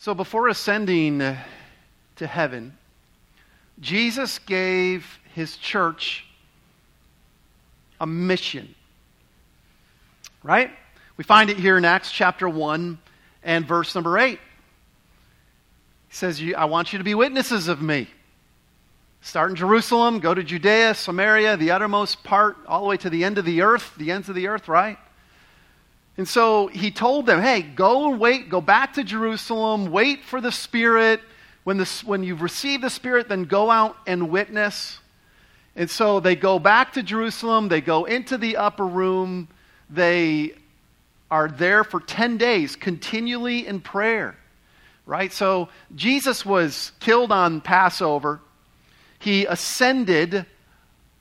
So 0.00 0.14
before 0.14 0.48
ascending 0.48 1.18
to 1.18 2.26
heaven, 2.26 2.78
Jesus 3.80 4.38
gave 4.38 5.18
his 5.34 5.58
church 5.58 6.24
a 8.00 8.06
mission. 8.06 8.74
Right? 10.42 10.70
We 11.18 11.24
find 11.24 11.50
it 11.50 11.58
here 11.58 11.76
in 11.76 11.84
Acts 11.84 12.10
chapter 12.10 12.48
1 12.48 12.98
and 13.42 13.68
verse 13.68 13.94
number 13.94 14.16
8. 14.16 14.40
He 16.08 16.14
says, 16.14 16.42
I 16.56 16.64
want 16.64 16.94
you 16.94 16.98
to 16.98 17.04
be 17.04 17.14
witnesses 17.14 17.68
of 17.68 17.82
me. 17.82 18.08
Start 19.20 19.50
in 19.50 19.56
Jerusalem, 19.56 20.20
go 20.20 20.32
to 20.32 20.42
Judea, 20.42 20.94
Samaria, 20.94 21.58
the 21.58 21.72
uttermost 21.72 22.24
part, 22.24 22.56
all 22.66 22.80
the 22.80 22.88
way 22.88 22.96
to 22.96 23.10
the 23.10 23.22
end 23.22 23.36
of 23.36 23.44
the 23.44 23.60
earth, 23.60 23.92
the 23.98 24.12
ends 24.12 24.30
of 24.30 24.34
the 24.34 24.46
earth, 24.46 24.66
right? 24.66 24.96
And 26.16 26.28
so 26.28 26.66
he 26.66 26.90
told 26.90 27.26
them, 27.26 27.40
hey, 27.40 27.62
go 27.62 28.10
and 28.10 28.20
wait, 28.20 28.48
go 28.48 28.60
back 28.60 28.94
to 28.94 29.04
Jerusalem, 29.04 29.90
wait 29.90 30.24
for 30.24 30.40
the 30.40 30.52
Spirit. 30.52 31.20
When, 31.64 31.78
the, 31.78 32.02
when 32.04 32.22
you've 32.22 32.42
received 32.42 32.82
the 32.82 32.90
Spirit, 32.90 33.28
then 33.28 33.44
go 33.44 33.70
out 33.70 33.96
and 34.06 34.30
witness. 34.30 34.98
And 35.76 35.88
so 35.88 36.20
they 36.20 36.36
go 36.36 36.58
back 36.58 36.94
to 36.94 37.02
Jerusalem, 37.02 37.68
they 37.68 37.80
go 37.80 38.04
into 38.04 38.36
the 38.36 38.56
upper 38.56 38.86
room, 38.86 39.48
they 39.88 40.54
are 41.30 41.48
there 41.48 41.84
for 41.84 42.00
10 42.00 42.36
days, 42.38 42.76
continually 42.76 43.66
in 43.66 43.80
prayer. 43.80 44.36
Right? 45.06 45.32
So 45.32 45.68
Jesus 45.94 46.44
was 46.44 46.92
killed 47.00 47.32
on 47.32 47.60
Passover. 47.60 48.40
He 49.18 49.46
ascended 49.46 50.46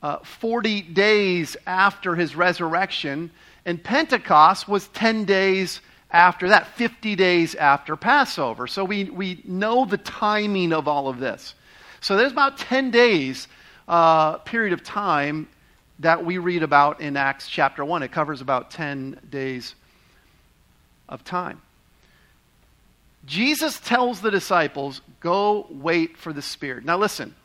uh, 0.02 0.18
40 0.20 0.82
days 0.82 1.58
after 1.66 2.16
his 2.16 2.36
resurrection. 2.36 3.32
And 3.66 3.84
Pentecost 3.84 4.68
was 4.68 4.88
10 4.90 5.26
days 5.26 5.82
after 6.12 6.50
that, 6.50 6.68
50 6.76 7.16
days 7.16 7.56
after 7.56 7.96
Passover. 7.96 8.68
So 8.68 8.84
we, 8.84 9.06
we 9.06 9.42
know 9.46 9.86
the 9.86 9.98
timing 9.98 10.74
of 10.74 10.88
all 10.88 11.08
of 11.08 11.20
this. 11.20 11.54
So 12.02 12.16
there's 12.16 12.32
about 12.32 12.58
10 12.58 12.92
days 12.92 13.48
uh, 13.88 14.38
period 14.40 14.74
of 14.74 14.84
time 14.84 15.48
that 16.00 16.24
we 16.26 16.38
read 16.38 16.64
about 16.64 17.02
in 17.02 17.18
Acts 17.18 17.48
chapter 17.48 17.84
1. 17.84 18.04
It 18.04 18.12
covers 18.12 18.42
about 18.42 18.72
10 18.72 19.20
days 19.30 19.76
of 21.08 21.24
time. 21.24 21.62
Jesus 23.26 23.80
tells 23.80 24.22
the 24.22 24.32
disciples, 24.32 25.02
Go 25.20 25.68
wait 25.70 26.18
for 26.18 26.32
the 26.32 26.42
Spirit. 26.42 26.86
Now 26.86 26.98
listen, 26.98 27.36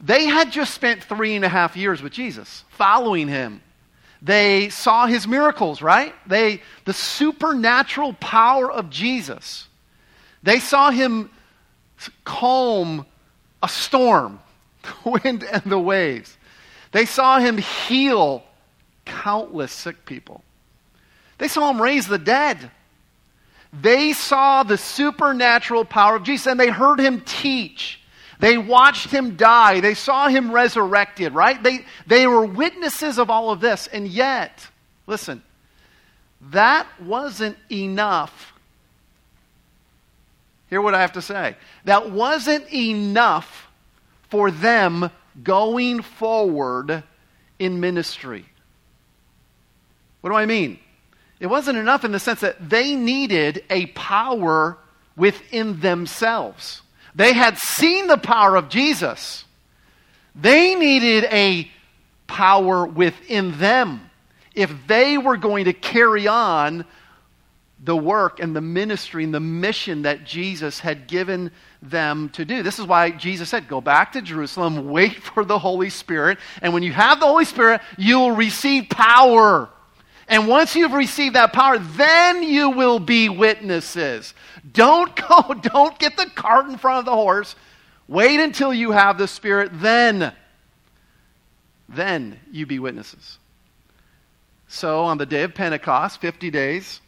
they 0.00 0.26
had 0.26 0.50
just 0.50 0.74
spent 0.74 1.04
three 1.04 1.36
and 1.36 1.44
a 1.44 1.48
half 1.48 1.76
years 1.76 2.02
with 2.02 2.12
Jesus, 2.12 2.64
following 2.70 3.28
him 3.28 3.62
they 4.22 4.68
saw 4.68 5.06
his 5.06 5.26
miracles, 5.26 5.82
right? 5.82 6.14
They, 6.28 6.62
the 6.84 6.92
supernatural 6.92 8.12
power 8.14 8.70
of 8.70 8.88
Jesus. 8.88 9.66
They 10.44 10.60
saw 10.60 10.92
him 10.92 11.28
calm 12.24 13.04
a 13.62 13.68
storm, 13.68 14.38
the 14.82 15.10
wind 15.24 15.42
and 15.42 15.64
the 15.64 15.78
waves. 15.78 16.36
They 16.92 17.04
saw 17.04 17.40
him 17.40 17.58
heal 17.58 18.44
countless 19.04 19.72
sick 19.72 20.04
people. 20.06 20.44
They 21.38 21.48
saw 21.48 21.70
him 21.70 21.82
raise 21.82 22.06
the 22.06 22.18
dead. 22.18 22.70
They 23.72 24.12
saw 24.12 24.62
the 24.62 24.78
supernatural 24.78 25.84
power 25.84 26.14
of 26.14 26.22
Jesus 26.22 26.46
and 26.46 26.60
they 26.60 26.68
heard 26.68 27.00
him 27.00 27.22
teach. 27.22 28.00
They 28.42 28.58
watched 28.58 29.10
him 29.10 29.36
die. 29.36 29.78
They 29.78 29.94
saw 29.94 30.26
him 30.26 30.50
resurrected, 30.50 31.32
right? 31.32 31.62
They, 31.62 31.84
they 32.08 32.26
were 32.26 32.44
witnesses 32.44 33.20
of 33.20 33.30
all 33.30 33.52
of 33.52 33.60
this. 33.60 33.86
And 33.86 34.08
yet, 34.08 34.66
listen, 35.06 35.44
that 36.50 36.88
wasn't 37.00 37.56
enough. 37.70 38.52
Hear 40.70 40.82
what 40.82 40.92
I 40.92 41.02
have 41.02 41.12
to 41.12 41.22
say. 41.22 41.54
That 41.84 42.10
wasn't 42.10 42.74
enough 42.74 43.68
for 44.28 44.50
them 44.50 45.08
going 45.44 46.02
forward 46.02 47.04
in 47.60 47.78
ministry. 47.78 48.44
What 50.20 50.30
do 50.30 50.36
I 50.36 50.46
mean? 50.46 50.80
It 51.38 51.46
wasn't 51.46 51.78
enough 51.78 52.04
in 52.04 52.10
the 52.10 52.18
sense 52.18 52.40
that 52.40 52.68
they 52.68 52.96
needed 52.96 53.62
a 53.70 53.86
power 53.86 54.78
within 55.16 55.78
themselves. 55.78 56.81
They 57.14 57.32
had 57.32 57.58
seen 57.58 58.06
the 58.06 58.16
power 58.16 58.56
of 58.56 58.68
Jesus. 58.68 59.44
They 60.34 60.74
needed 60.74 61.24
a 61.24 61.70
power 62.26 62.86
within 62.86 63.58
them 63.58 64.10
if 64.54 64.72
they 64.86 65.18
were 65.18 65.36
going 65.36 65.66
to 65.66 65.72
carry 65.72 66.26
on 66.26 66.84
the 67.84 67.96
work 67.96 68.38
and 68.38 68.54
the 68.54 68.60
ministry 68.60 69.24
and 69.24 69.34
the 69.34 69.40
mission 69.40 70.02
that 70.02 70.24
Jesus 70.24 70.78
had 70.78 71.08
given 71.08 71.50
them 71.82 72.28
to 72.30 72.44
do. 72.44 72.62
This 72.62 72.78
is 72.78 72.86
why 72.86 73.10
Jesus 73.10 73.48
said, 73.48 73.66
Go 73.66 73.80
back 73.80 74.12
to 74.12 74.22
Jerusalem, 74.22 74.88
wait 74.88 75.14
for 75.16 75.44
the 75.44 75.58
Holy 75.58 75.90
Spirit, 75.90 76.38
and 76.60 76.72
when 76.72 76.82
you 76.82 76.92
have 76.92 77.18
the 77.18 77.26
Holy 77.26 77.44
Spirit, 77.44 77.80
you 77.98 78.20
will 78.20 78.36
receive 78.36 78.88
power. 78.88 79.68
And 80.28 80.46
once 80.46 80.76
you've 80.76 80.92
received 80.92 81.34
that 81.34 81.52
power, 81.52 81.78
then 81.78 82.44
you 82.44 82.70
will 82.70 83.00
be 83.00 83.28
witnesses. 83.28 84.32
Don't 84.70 85.14
go, 85.28 85.54
don't 85.54 85.98
get 85.98 86.16
the 86.16 86.26
cart 86.34 86.66
in 86.68 86.76
front 86.76 87.00
of 87.00 87.04
the 87.04 87.14
horse. 87.14 87.54
Wait 88.08 88.40
until 88.40 88.74
you 88.74 88.92
have 88.92 89.18
the 89.18 89.28
Spirit, 89.28 89.70
then, 89.74 90.32
then 91.88 92.38
you 92.50 92.66
be 92.66 92.78
witnesses. 92.78 93.38
So 94.68 95.04
on 95.04 95.18
the 95.18 95.26
day 95.26 95.42
of 95.42 95.54
Pentecost, 95.54 96.20
50 96.20 96.50
days 96.50 97.00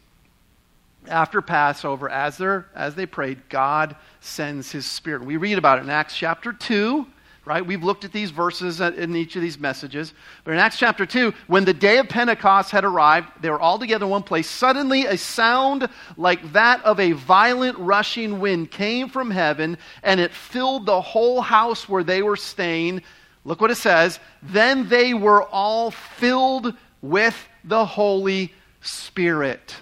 after 1.07 1.41
Passover, 1.41 2.09
as, 2.09 2.41
as 2.73 2.95
they 2.95 3.05
prayed, 3.05 3.49
God 3.49 3.95
sends 4.19 4.71
his 4.71 4.85
Spirit. 4.85 5.23
We 5.23 5.37
read 5.37 5.57
about 5.57 5.79
it 5.79 5.83
in 5.83 5.89
Acts 5.89 6.15
chapter 6.15 6.53
2 6.53 7.05
right? 7.45 7.65
We've 7.65 7.83
looked 7.83 8.03
at 8.03 8.11
these 8.11 8.31
verses 8.31 8.81
in 8.81 9.15
each 9.15 9.35
of 9.35 9.41
these 9.41 9.59
messages. 9.59 10.13
But 10.43 10.55
in 10.55 10.59
Acts 10.59 10.77
chapter 10.77 11.05
2, 11.05 11.33
when 11.47 11.63
the 11.63 11.73
day 11.73 11.99
of 11.99 12.09
Pentecost 12.09 12.71
had 12.71 12.83
arrived, 12.83 13.29
they 13.41 13.49
were 13.49 13.59
all 13.59 13.77
together 13.77 14.05
in 14.05 14.11
one 14.11 14.23
place. 14.23 14.49
Suddenly, 14.49 15.05
a 15.05 15.17
sound 15.17 15.87
like 16.17 16.53
that 16.53 16.83
of 16.83 16.99
a 16.99 17.11
violent 17.11 17.77
rushing 17.77 18.39
wind 18.39 18.71
came 18.71 19.09
from 19.09 19.29
heaven, 19.29 19.77
and 20.01 20.19
it 20.19 20.31
filled 20.31 20.85
the 20.85 21.01
whole 21.01 21.41
house 21.41 21.87
where 21.87 22.03
they 22.03 22.21
were 22.21 22.35
staying. 22.35 23.03
Look 23.43 23.61
what 23.61 23.71
it 23.71 23.75
says. 23.75 24.19
Then 24.41 24.89
they 24.89 25.13
were 25.13 25.43
all 25.43 25.91
filled 25.91 26.73
with 27.01 27.37
the 27.63 27.85
Holy 27.85 28.51
Spirit. 28.81 29.75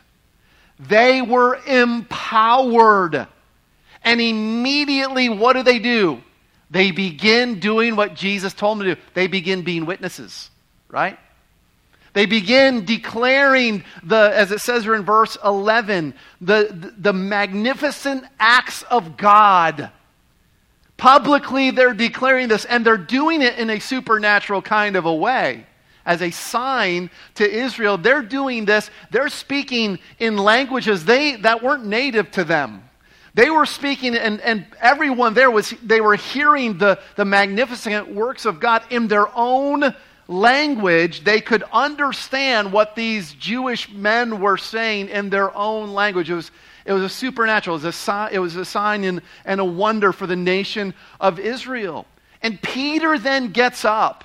They 0.79 1.21
were 1.21 1.55
empowered. 1.65 3.27
And 4.03 4.19
immediately, 4.19 5.29
what 5.29 5.53
do 5.53 5.63
they 5.63 5.79
do? 5.79 6.21
They 6.73 6.89
begin 6.89 7.59
doing 7.59 7.95
what 7.95 8.15
Jesus 8.15 8.51
told 8.51 8.79
them 8.79 8.87
to 8.87 8.95
do. 8.95 9.01
They 9.13 9.27
begin 9.27 9.61
being 9.61 9.85
witnesses, 9.85 10.49
right? 10.89 11.19
They 12.13 12.25
begin 12.25 12.83
declaring 12.83 13.83
the, 14.01 14.31
as 14.33 14.51
it 14.51 14.59
says 14.59 14.81
here 14.81 14.95
in 14.95 15.03
verse 15.03 15.37
11, 15.45 16.15
the, 16.41 16.93
the 16.97 17.13
magnificent 17.13 18.23
acts 18.39 18.81
of 18.89 19.17
God. 19.17 19.91
Publicly, 20.97 21.69
they're 21.69 21.93
declaring 21.93 22.47
this, 22.47 22.65
and 22.65 22.83
they're 22.83 22.97
doing 22.97 23.43
it 23.43 23.59
in 23.59 23.69
a 23.69 23.77
supernatural 23.77 24.63
kind 24.63 24.95
of 24.95 25.05
a 25.05 25.13
way. 25.13 25.67
As 26.07 26.23
a 26.23 26.31
sign 26.31 27.11
to 27.35 27.47
Israel, 27.47 27.99
they're 27.99 28.23
doing 28.23 28.65
this, 28.65 28.89
they're 29.11 29.29
speaking 29.29 29.99
in 30.17 30.37
languages 30.37 31.05
they, 31.05 31.35
that 31.35 31.61
weren't 31.61 31.85
native 31.85 32.31
to 32.31 32.43
them. 32.43 32.83
They 33.35 33.49
were 33.49 33.65
speaking, 33.65 34.15
and, 34.15 34.39
and 34.41 34.65
everyone 34.79 35.33
there 35.33 35.49
was, 35.49 35.73
they 35.81 36.01
were 36.01 36.15
hearing 36.15 36.77
the, 36.77 36.99
the 37.15 37.25
magnificent 37.25 38.13
works 38.13 38.45
of 38.45 38.59
God 38.59 38.83
in 38.91 39.07
their 39.07 39.27
own 39.35 39.95
language. 40.27 41.23
They 41.23 41.41
could 41.41 41.63
understand 41.73 42.71
what 42.71 42.95
these 42.95 43.33
Jewish 43.33 43.91
men 43.91 44.39
were 44.39 44.57
saying 44.57 45.09
in 45.09 45.31
their 45.31 45.55
own 45.55 45.93
language. 45.93 46.29
It 46.29 46.35
was, 46.35 46.51
it 46.85 46.93
was 46.93 47.03
a 47.03 47.09
supernatural, 47.09 47.75
it 47.77 47.79
was 47.79 47.85
a, 47.85 47.91
sign, 47.91 48.29
it 48.33 48.39
was 48.39 48.55
a 48.55 48.65
sign 48.65 49.03
and, 49.03 49.21
and 49.45 49.59
a 49.59 49.65
wonder 49.65 50.13
for 50.13 50.27
the 50.27 50.35
nation 50.35 50.93
of 51.19 51.39
Israel. 51.39 52.05
And 52.41 52.61
Peter 52.61 53.17
then 53.17 53.49
gets 53.51 53.83
up 53.83 54.23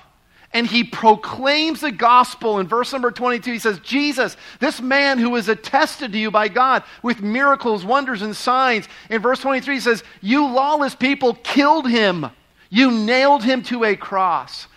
and 0.51 0.65
he 0.65 0.83
proclaims 0.83 1.81
the 1.81 1.91
gospel. 1.91 2.59
In 2.59 2.67
verse 2.67 2.91
number 2.91 3.11
22, 3.11 3.51
he 3.51 3.59
says, 3.59 3.79
Jesus, 3.79 4.35
this 4.59 4.81
man 4.81 5.19
who 5.19 5.29
was 5.29 5.47
attested 5.47 6.11
to 6.11 6.17
you 6.17 6.31
by 6.31 6.47
God 6.47 6.83
with 7.03 7.21
miracles, 7.21 7.85
wonders, 7.85 8.21
and 8.21 8.35
signs. 8.35 8.87
In 9.09 9.21
verse 9.21 9.39
23, 9.39 9.75
he 9.75 9.79
says, 9.79 10.03
You 10.21 10.47
lawless 10.47 10.95
people 10.95 11.35
killed 11.35 11.87
him, 11.87 12.27
you 12.69 12.91
nailed 12.91 13.43
him 13.43 13.61
to 13.63 13.83
a 13.83 13.95
cross. 13.95 14.67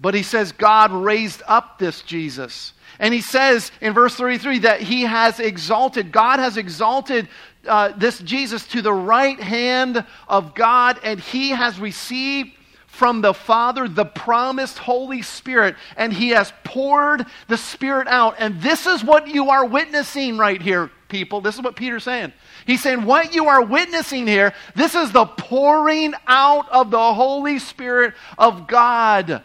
But 0.00 0.14
he 0.14 0.22
says, 0.22 0.52
God 0.52 0.92
raised 0.92 1.42
up 1.48 1.78
this 1.78 2.02
Jesus. 2.02 2.72
And 3.00 3.12
he 3.12 3.20
says 3.20 3.72
in 3.80 3.94
verse 3.94 4.14
33 4.14 4.60
that 4.60 4.80
he 4.80 5.02
has 5.02 5.40
exalted, 5.40 6.12
God 6.12 6.38
has 6.38 6.56
exalted 6.56 7.28
uh, 7.66 7.92
this 7.96 8.18
Jesus 8.20 8.66
to 8.68 8.82
the 8.82 8.92
right 8.92 9.40
hand 9.40 10.04
of 10.28 10.54
God, 10.54 11.00
and 11.02 11.18
he 11.18 11.50
has 11.50 11.78
received 11.78 12.52
from 12.98 13.20
the 13.20 13.32
Father 13.32 13.86
the 13.86 14.04
promised 14.04 14.76
Holy 14.76 15.22
Spirit, 15.22 15.76
and 15.96 16.12
He 16.12 16.30
has 16.30 16.52
poured 16.64 17.24
the 17.46 17.56
Spirit 17.56 18.08
out. 18.08 18.34
And 18.40 18.60
this 18.60 18.86
is 18.86 19.04
what 19.04 19.28
you 19.28 19.50
are 19.50 19.64
witnessing 19.64 20.36
right 20.36 20.60
here, 20.60 20.90
people. 21.06 21.40
This 21.40 21.54
is 21.54 21.62
what 21.62 21.76
Peter's 21.76 22.02
saying. 22.02 22.32
He's 22.66 22.82
saying, 22.82 23.04
What 23.04 23.34
you 23.36 23.46
are 23.46 23.62
witnessing 23.62 24.26
here, 24.26 24.52
this 24.74 24.96
is 24.96 25.12
the 25.12 25.26
pouring 25.26 26.12
out 26.26 26.68
of 26.70 26.90
the 26.90 27.14
Holy 27.14 27.60
Spirit 27.60 28.14
of 28.36 28.66
God. 28.66 29.44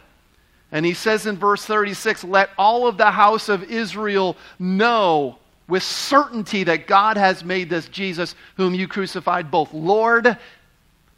And 0.72 0.84
he 0.84 0.94
says 0.94 1.24
in 1.26 1.38
verse 1.38 1.64
36 1.64 2.24
Let 2.24 2.50
all 2.58 2.88
of 2.88 2.98
the 2.98 3.12
house 3.12 3.48
of 3.48 3.70
Israel 3.70 4.36
know 4.58 5.38
with 5.68 5.84
certainty 5.84 6.64
that 6.64 6.88
God 6.88 7.16
has 7.16 7.44
made 7.44 7.70
this 7.70 7.86
Jesus, 7.86 8.34
whom 8.56 8.74
you 8.74 8.88
crucified, 8.88 9.52
both 9.52 9.72
Lord 9.72 10.36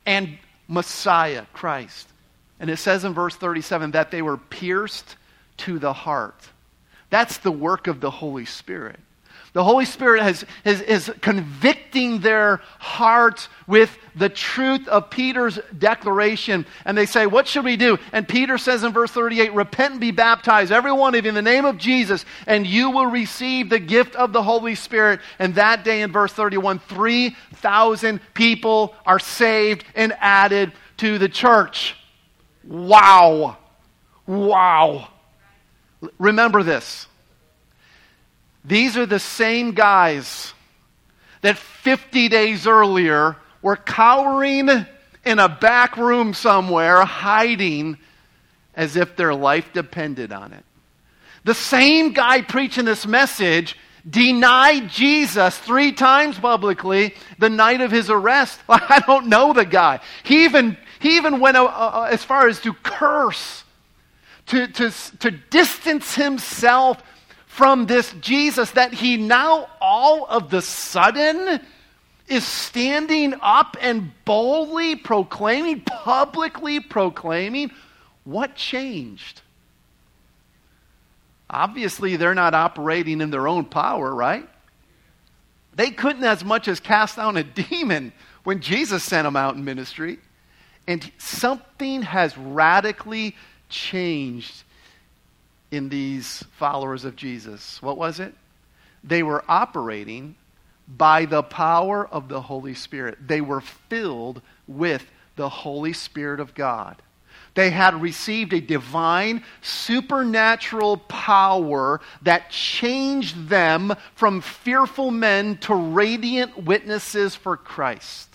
and 0.04 0.38
Messiah, 0.68 1.46
Christ. 1.54 2.08
And 2.58 2.70
it 2.70 2.78
says 2.78 3.04
in 3.04 3.12
verse 3.14 3.36
37 3.36 3.92
that 3.92 4.10
they 4.10 4.22
were 4.22 4.36
pierced 4.36 5.16
to 5.58 5.78
the 5.78 5.92
heart. 5.92 6.48
That's 7.10 7.38
the 7.38 7.52
work 7.52 7.86
of 7.86 8.00
the 8.00 8.10
Holy 8.10 8.44
Spirit. 8.44 8.98
The 9.56 9.64
Holy 9.64 9.86
Spirit 9.86 10.22
has, 10.22 10.44
is, 10.66 10.82
is 10.82 11.10
convicting 11.22 12.18
their 12.18 12.60
hearts 12.78 13.48
with 13.66 13.96
the 14.14 14.28
truth 14.28 14.86
of 14.86 15.08
Peter's 15.08 15.58
declaration. 15.78 16.66
And 16.84 16.98
they 16.98 17.06
say, 17.06 17.26
What 17.26 17.48
should 17.48 17.64
we 17.64 17.78
do? 17.78 17.96
And 18.12 18.28
Peter 18.28 18.58
says 18.58 18.84
in 18.84 18.92
verse 18.92 19.10
38 19.12 19.54
Repent 19.54 19.92
and 19.92 20.00
be 20.00 20.10
baptized, 20.10 20.72
every 20.72 20.92
one 20.92 21.14
of 21.14 21.24
you, 21.24 21.30
in 21.30 21.34
the 21.34 21.40
name 21.40 21.64
of 21.64 21.78
Jesus, 21.78 22.26
and 22.46 22.66
you 22.66 22.90
will 22.90 23.06
receive 23.06 23.70
the 23.70 23.78
gift 23.78 24.14
of 24.14 24.34
the 24.34 24.42
Holy 24.42 24.74
Spirit. 24.74 25.20
And 25.38 25.54
that 25.54 25.84
day 25.84 26.02
in 26.02 26.12
verse 26.12 26.34
31, 26.34 26.80
3,000 26.80 28.20
people 28.34 28.94
are 29.06 29.18
saved 29.18 29.86
and 29.94 30.12
added 30.20 30.74
to 30.98 31.16
the 31.16 31.30
church. 31.30 31.96
Wow. 32.66 33.56
Wow. 34.26 35.08
Remember 36.18 36.62
this. 36.62 37.06
These 38.64 38.96
are 38.96 39.06
the 39.06 39.20
same 39.20 39.72
guys 39.72 40.52
that 41.42 41.56
50 41.56 42.28
days 42.28 42.66
earlier 42.66 43.36
were 43.62 43.76
cowering 43.76 44.68
in 45.24 45.38
a 45.38 45.48
back 45.48 45.96
room 45.96 46.34
somewhere, 46.34 47.04
hiding 47.04 47.98
as 48.74 48.96
if 48.96 49.16
their 49.16 49.34
life 49.34 49.72
depended 49.72 50.32
on 50.32 50.52
it. 50.52 50.64
The 51.44 51.54
same 51.54 52.12
guy 52.12 52.42
preaching 52.42 52.84
this 52.84 53.06
message 53.06 53.76
denied 54.08 54.88
Jesus 54.88 55.56
three 55.58 55.92
times 55.92 56.38
publicly 56.38 57.14
the 57.38 57.48
night 57.48 57.80
of 57.80 57.90
his 57.90 58.10
arrest. 58.10 58.60
I 58.68 59.02
don't 59.06 59.28
know 59.28 59.52
the 59.52 59.64
guy. 59.64 60.00
He 60.24 60.44
even, 60.44 60.76
he 61.06 61.16
even 61.16 61.38
went 61.38 61.56
uh, 61.56 61.64
uh, 61.64 62.08
as 62.10 62.24
far 62.24 62.48
as 62.48 62.60
to 62.62 62.72
curse, 62.72 63.62
to, 64.46 64.66
to, 64.66 64.90
to 65.20 65.30
distance 65.30 66.14
himself 66.14 67.00
from 67.46 67.86
this 67.86 68.12
Jesus 68.20 68.72
that 68.72 68.92
he 68.92 69.16
now 69.16 69.68
all 69.80 70.26
of 70.26 70.50
the 70.50 70.60
sudden 70.60 71.60
is 72.26 72.44
standing 72.44 73.34
up 73.40 73.76
and 73.80 74.10
boldly 74.24 74.96
proclaiming, 74.96 75.80
publicly 75.80 76.80
proclaiming 76.80 77.70
what 78.24 78.56
changed? 78.56 79.42
Obviously, 81.48 82.16
they're 82.16 82.34
not 82.34 82.54
operating 82.54 83.20
in 83.20 83.30
their 83.30 83.46
own 83.46 83.64
power, 83.64 84.12
right? 84.12 84.48
They 85.76 85.92
couldn't 85.92 86.24
as 86.24 86.44
much 86.44 86.66
as 86.66 86.80
cast 86.80 87.14
down 87.14 87.36
a 87.36 87.44
demon 87.70 88.12
when 88.42 88.60
Jesus 88.60 89.04
sent 89.04 89.24
them 89.24 89.36
out 89.36 89.54
in 89.54 89.64
ministry. 89.64 90.18
And 90.86 91.10
something 91.18 92.02
has 92.02 92.36
radically 92.38 93.34
changed 93.68 94.62
in 95.70 95.88
these 95.88 96.44
followers 96.58 97.04
of 97.04 97.16
Jesus. 97.16 97.82
What 97.82 97.98
was 97.98 98.20
it? 98.20 98.34
They 99.02 99.22
were 99.22 99.44
operating 99.48 100.36
by 100.88 101.24
the 101.24 101.42
power 101.42 102.06
of 102.06 102.28
the 102.28 102.40
Holy 102.40 102.74
Spirit. 102.74 103.18
They 103.26 103.40
were 103.40 103.60
filled 103.60 104.42
with 104.68 105.04
the 105.34 105.48
Holy 105.48 105.92
Spirit 105.92 106.40
of 106.40 106.54
God. 106.54 107.02
They 107.54 107.70
had 107.70 108.00
received 108.00 108.52
a 108.52 108.60
divine, 108.60 109.42
supernatural 109.62 110.98
power 110.98 112.00
that 112.22 112.50
changed 112.50 113.48
them 113.48 113.94
from 114.14 114.42
fearful 114.42 115.10
men 115.10 115.56
to 115.58 115.74
radiant 115.74 116.64
witnesses 116.64 117.34
for 117.34 117.56
Christ. 117.56 118.28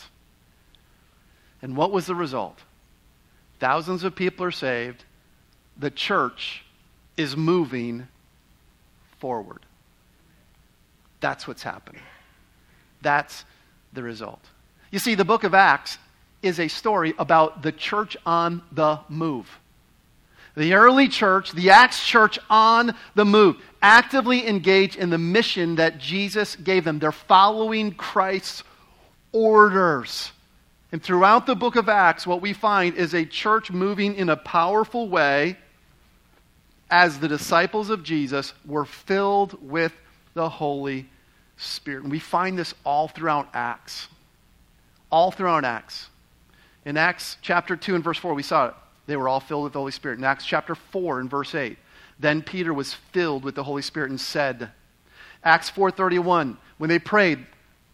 And 1.61 1.77
what 1.77 1.91
was 1.91 2.05
the 2.05 2.15
result? 2.15 2.59
Thousands 3.59 4.03
of 4.03 4.15
people 4.15 4.45
are 4.45 4.51
saved. 4.51 5.03
The 5.77 5.91
church 5.91 6.63
is 7.17 7.37
moving 7.37 8.07
forward. 9.19 9.59
That's 11.19 11.47
what's 11.47 11.63
happening. 11.63 12.01
That's 13.01 13.45
the 13.93 14.01
result. 14.01 14.41
You 14.89 14.99
see, 14.99 15.15
the 15.15 15.25
book 15.25 15.43
of 15.43 15.53
Acts 15.53 15.97
is 16.41 16.59
a 16.59 16.67
story 16.67 17.13
about 17.19 17.61
the 17.61 17.71
church 17.71 18.17
on 18.25 18.63
the 18.71 18.99
move. 19.07 19.59
The 20.57 20.73
early 20.73 21.07
church, 21.07 21.51
the 21.53 21.69
Acts 21.69 22.05
church 22.05 22.37
on 22.49 22.95
the 23.15 23.23
move, 23.23 23.57
actively 23.81 24.47
engaged 24.47 24.97
in 24.97 25.09
the 25.09 25.17
mission 25.17 25.75
that 25.75 25.97
Jesus 25.97 26.55
gave 26.55 26.83
them. 26.83 26.99
They're 26.99 27.11
following 27.11 27.93
Christ's 27.93 28.63
orders. 29.31 30.31
And 30.91 31.01
throughout 31.01 31.45
the 31.45 31.55
book 31.55 31.75
of 31.75 31.87
Acts, 31.87 32.27
what 32.27 32.41
we 32.41 32.53
find 32.53 32.95
is 32.95 33.13
a 33.13 33.25
church 33.25 33.71
moving 33.71 34.15
in 34.15 34.29
a 34.29 34.35
powerful 34.35 35.07
way 35.07 35.57
as 36.89 37.19
the 37.19 37.29
disciples 37.29 37.89
of 37.89 38.03
Jesus 38.03 38.53
were 38.65 38.83
filled 38.83 39.57
with 39.61 39.93
the 40.33 40.49
Holy 40.49 41.09
Spirit. 41.55 42.03
And 42.03 42.11
we 42.11 42.19
find 42.19 42.57
this 42.57 42.73
all 42.83 43.07
throughout 43.07 43.47
Acts. 43.53 44.09
All 45.09 45.31
throughout 45.31 45.63
Acts. 45.63 46.09
In 46.83 46.97
Acts 46.97 47.37
chapter 47.41 47.77
2 47.77 47.95
and 47.95 48.03
verse 48.03 48.17
4, 48.17 48.33
we 48.33 48.43
saw 48.43 48.67
it. 48.67 48.73
They 49.07 49.15
were 49.15 49.29
all 49.29 49.39
filled 49.39 49.63
with 49.63 49.73
the 49.73 49.79
Holy 49.79 49.91
Spirit. 49.91 50.19
In 50.19 50.25
Acts 50.25 50.45
chapter 50.45 50.75
4 50.75 51.21
and 51.21 51.29
verse 51.29 51.55
8, 51.55 51.77
then 52.19 52.41
Peter 52.41 52.73
was 52.73 52.93
filled 52.93 53.43
with 53.43 53.55
the 53.55 53.63
Holy 53.63 53.81
Spirit 53.81 54.09
and 54.09 54.19
said, 54.19 54.71
Acts 55.43 55.71
4.31, 55.71 56.57
when 56.77 56.89
they 56.89 56.99
prayed, 56.99 57.45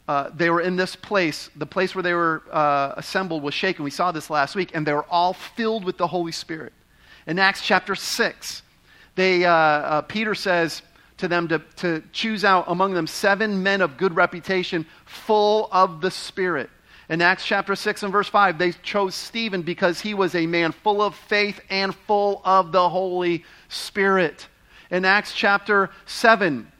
uh, 0.07 0.29
they 0.33 0.49
were 0.49 0.61
in 0.61 0.75
this 0.75 0.95
place. 0.95 1.49
The 1.55 1.65
place 1.65 1.93
where 1.93 2.03
they 2.03 2.13
were 2.13 2.43
uh, 2.51 2.93
assembled 2.97 3.43
was 3.43 3.53
shaken. 3.53 3.83
We 3.83 3.91
saw 3.91 4.11
this 4.11 4.29
last 4.29 4.55
week. 4.55 4.71
And 4.73 4.85
they 4.85 4.93
were 4.93 5.05
all 5.09 5.33
filled 5.33 5.83
with 5.83 5.97
the 5.97 6.07
Holy 6.07 6.31
Spirit. 6.31 6.73
In 7.25 7.39
Acts 7.39 7.61
chapter 7.61 7.93
6, 7.93 8.61
they, 9.15 9.43
uh, 9.43 9.51
uh, 9.51 10.01
Peter 10.03 10.33
says 10.33 10.81
to 11.17 11.27
them 11.27 11.47
to, 11.49 11.59
to 11.77 12.03
choose 12.13 12.45
out 12.45 12.65
among 12.67 12.93
them 12.93 13.07
seven 13.07 13.63
men 13.63 13.81
of 13.81 13.97
good 13.97 14.15
reputation, 14.15 14.85
full 15.05 15.67
of 15.71 15.99
the 15.99 16.11
Spirit. 16.11 16.69
In 17.09 17.21
Acts 17.21 17.45
chapter 17.45 17.75
6 17.75 18.03
and 18.03 18.11
verse 18.11 18.29
5, 18.29 18.57
they 18.57 18.71
chose 18.71 19.15
Stephen 19.15 19.61
because 19.61 19.99
he 19.99 20.13
was 20.13 20.35
a 20.35 20.45
man 20.45 20.71
full 20.71 21.01
of 21.01 21.15
faith 21.15 21.59
and 21.69 21.93
full 21.93 22.41
of 22.45 22.71
the 22.71 22.89
Holy 22.89 23.43
Spirit. 23.67 24.47
In 24.89 25.03
Acts 25.03 25.33
chapter 25.33 25.89
7 26.05 26.71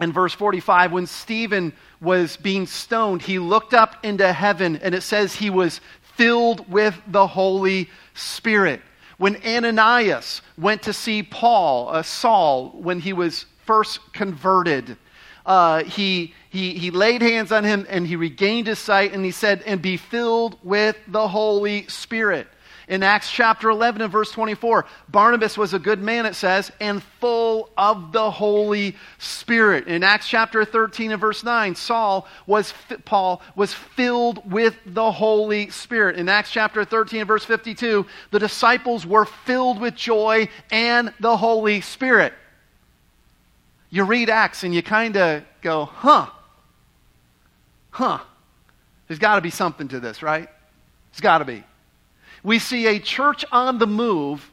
and 0.00 0.14
verse 0.14 0.32
45, 0.32 0.92
when 0.92 1.06
Stephen 1.06 1.72
was 2.00 2.36
being 2.36 2.66
stoned, 2.66 3.22
he 3.22 3.38
looked 3.38 3.74
up 3.74 4.04
into 4.04 4.32
heaven 4.32 4.76
and 4.76 4.94
it 4.94 5.02
says 5.02 5.34
he 5.34 5.50
was 5.50 5.80
filled 6.14 6.70
with 6.70 7.00
the 7.06 7.26
Holy 7.26 7.88
Spirit. 8.14 8.80
When 9.16 9.36
Ananias 9.44 10.42
went 10.56 10.82
to 10.82 10.92
see 10.92 11.24
Paul, 11.24 11.88
uh, 11.88 12.02
Saul, 12.02 12.70
when 12.70 13.00
he 13.00 13.12
was 13.12 13.46
first 13.66 14.12
converted, 14.12 14.96
uh, 15.44 15.82
he, 15.82 16.34
he, 16.50 16.74
he 16.74 16.90
laid 16.92 17.22
hands 17.22 17.50
on 17.50 17.64
him 17.64 17.84
and 17.88 18.06
he 18.06 18.14
regained 18.14 18.68
his 18.68 18.78
sight 18.78 19.12
and 19.12 19.24
he 19.24 19.32
said, 19.32 19.62
and 19.66 19.82
be 19.82 19.96
filled 19.96 20.56
with 20.62 20.96
the 21.08 21.26
Holy 21.26 21.88
Spirit. 21.88 22.46
In 22.88 23.02
Acts 23.02 23.30
chapter 23.30 23.68
11 23.68 24.00
and 24.00 24.10
verse 24.10 24.30
24, 24.32 24.86
Barnabas 25.10 25.58
was 25.58 25.74
a 25.74 25.78
good 25.78 26.00
man, 26.00 26.24
it 26.24 26.34
says, 26.34 26.72
and 26.80 27.02
full 27.20 27.68
of 27.76 28.12
the 28.12 28.30
Holy 28.30 28.96
Spirit. 29.18 29.86
In 29.86 30.02
Acts 30.02 30.26
chapter 30.26 30.64
13 30.64 31.12
and 31.12 31.20
verse 31.20 31.44
9, 31.44 31.74
Saul 31.74 32.26
was, 32.46 32.72
Paul 33.04 33.42
was 33.54 33.74
filled 33.74 34.50
with 34.50 34.74
the 34.86 35.12
Holy 35.12 35.68
Spirit. 35.68 36.16
In 36.16 36.30
Acts 36.30 36.50
chapter 36.50 36.82
13 36.82 37.20
and 37.20 37.28
verse 37.28 37.44
52, 37.44 38.06
the 38.30 38.38
disciples 38.38 39.04
were 39.04 39.26
filled 39.26 39.78
with 39.78 39.94
joy 39.94 40.48
and 40.70 41.12
the 41.20 41.36
Holy 41.36 41.82
Spirit. 41.82 42.32
You 43.90 44.04
read 44.04 44.30
Acts 44.30 44.64
and 44.64 44.74
you 44.74 44.82
kind 44.82 45.14
of 45.18 45.42
go, 45.60 45.84
huh, 45.84 46.30
huh. 47.90 48.20
There's 49.08 49.18
got 49.18 49.34
to 49.34 49.42
be 49.42 49.50
something 49.50 49.88
to 49.88 50.00
this, 50.00 50.22
right? 50.22 50.48
There's 51.12 51.20
got 51.20 51.38
to 51.38 51.44
be 51.44 51.64
we 52.42 52.58
see 52.58 52.86
a 52.86 52.98
church 52.98 53.44
on 53.50 53.78
the 53.78 53.86
move, 53.86 54.50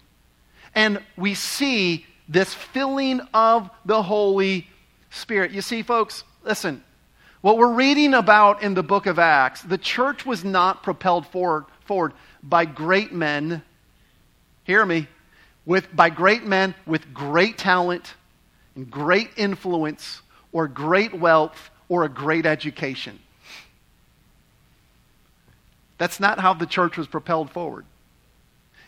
and 0.74 1.02
we 1.18 1.34
see 1.34 2.06
this 2.28 2.54
filling 2.54 3.22
of 3.34 3.70
the 3.86 4.02
Holy 4.02 4.68
Spirit. 5.10 5.52
You 5.52 5.62
see, 5.62 5.84
folks, 5.84 6.24
listen, 6.44 6.84
what 7.42 7.58
we're 7.58 7.74
reading 7.74 8.14
about 8.14 8.64
in 8.64 8.74
the 8.74 8.84
book 8.84 9.06
of 9.06 9.20
Acts, 9.20 9.62
the 9.62 9.78
church 9.78 10.26
was 10.26 10.44
not 10.44 10.84
propelled 10.84 11.28
forward, 11.28 11.66
forward 11.86 12.14
by 12.42 12.66
great 12.66 13.14
men, 13.14 13.62
hear 14.64 14.86
me, 14.86 15.08
with, 15.66 15.96
by 15.96 16.10
great 16.10 16.44
men 16.44 16.76
with 16.86 17.14
great 17.14 17.58
talent 17.58 18.16
and 18.76 18.90
great 18.90 19.30
influence 19.38 20.22
or 20.52 20.68
great 20.68 21.14
wealth 21.14 21.70
or 21.90 22.04
a 22.04 22.10
great 22.10 22.46
education. 22.46 23.20
That's 25.98 26.20
not 26.20 26.40
how 26.40 26.54
the 26.54 26.66
church 26.66 26.98
was 26.98 27.08
propelled 27.08 27.52
forward. 27.52 27.86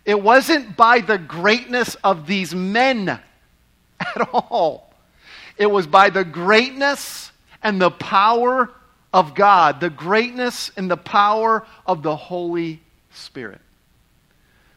It 0.06 0.22
wasn't 0.22 0.78
by 0.78 1.02
the 1.02 1.18
greatness 1.18 1.96
of 2.04 2.28
these 2.28 2.56
men 2.56 3.10
at 4.00 4.30
all. 4.34 4.94
It 5.58 5.68
was 5.68 5.88
by 5.88 6.10
the 6.10 6.24
greatness 6.24 7.32
and 7.64 7.82
the 7.82 7.92
power 7.92 8.70
of 9.14 9.34
God, 9.36 9.80
the 9.80 9.90
greatness 9.90 10.72
and 10.78 10.90
the 10.90 10.98
power 10.98 11.66
of 11.86 12.04
the 12.04 12.16
Holy 12.16 12.82
Spirit. 13.12 13.62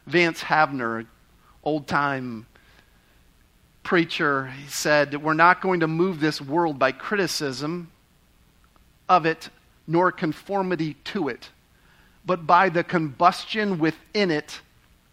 Vance 0.07 0.41
Havner, 0.41 1.05
old 1.63 1.87
time 1.87 2.45
preacher, 3.83 4.47
he 4.47 4.67
said, 4.67 5.21
We're 5.21 5.33
not 5.33 5.61
going 5.61 5.81
to 5.81 5.87
move 5.87 6.19
this 6.19 6.41
world 6.41 6.79
by 6.79 6.91
criticism 6.91 7.91
of 9.07 9.25
it 9.25 9.49
nor 9.87 10.11
conformity 10.11 10.95
to 11.03 11.27
it, 11.27 11.49
but 12.25 12.45
by 12.45 12.69
the 12.69 12.83
combustion 12.83 13.79
within 13.79 14.31
it 14.31 14.61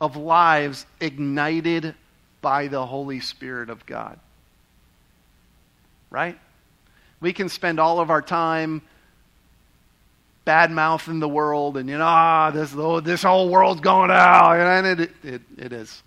of 0.01 0.17
lives 0.17 0.87
ignited 1.01 1.95
by 2.41 2.69
the 2.69 2.85
Holy 2.85 3.21
Spirit 3.21 3.71
of 3.71 3.85
God. 3.87 4.19
Right? 6.11 6.39
We 7.21 7.33
can 7.33 7.49
spend 7.49 7.81
all 7.81 8.01
of 8.01 8.11
our 8.11 8.23
time 8.23 8.83
bad 10.45 10.71
mouthing 10.71 11.21
the 11.21 11.29
world 11.29 11.77
and, 11.77 11.89
you 11.91 11.99
know, 11.99 12.05
ah, 12.07 12.51
this, 12.51 12.73
this 13.05 13.23
whole 13.23 13.51
world's 13.51 13.81
going 13.81 14.11
out. 14.11 14.55
And 14.55 15.01
it, 15.01 15.11
it, 15.23 15.43
it 15.59 15.73
is. 15.73 16.03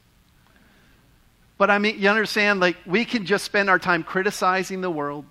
But 1.58 1.70
I 1.70 1.78
mean, 1.78 2.00
you 2.00 2.10
understand, 2.10 2.60
like, 2.60 2.78
we 2.88 3.06
can 3.06 3.28
just 3.28 3.46
spend 3.46 3.70
our 3.70 3.78
time 3.78 4.04
criticizing 4.04 4.82
the 4.82 4.90
world, 4.90 5.26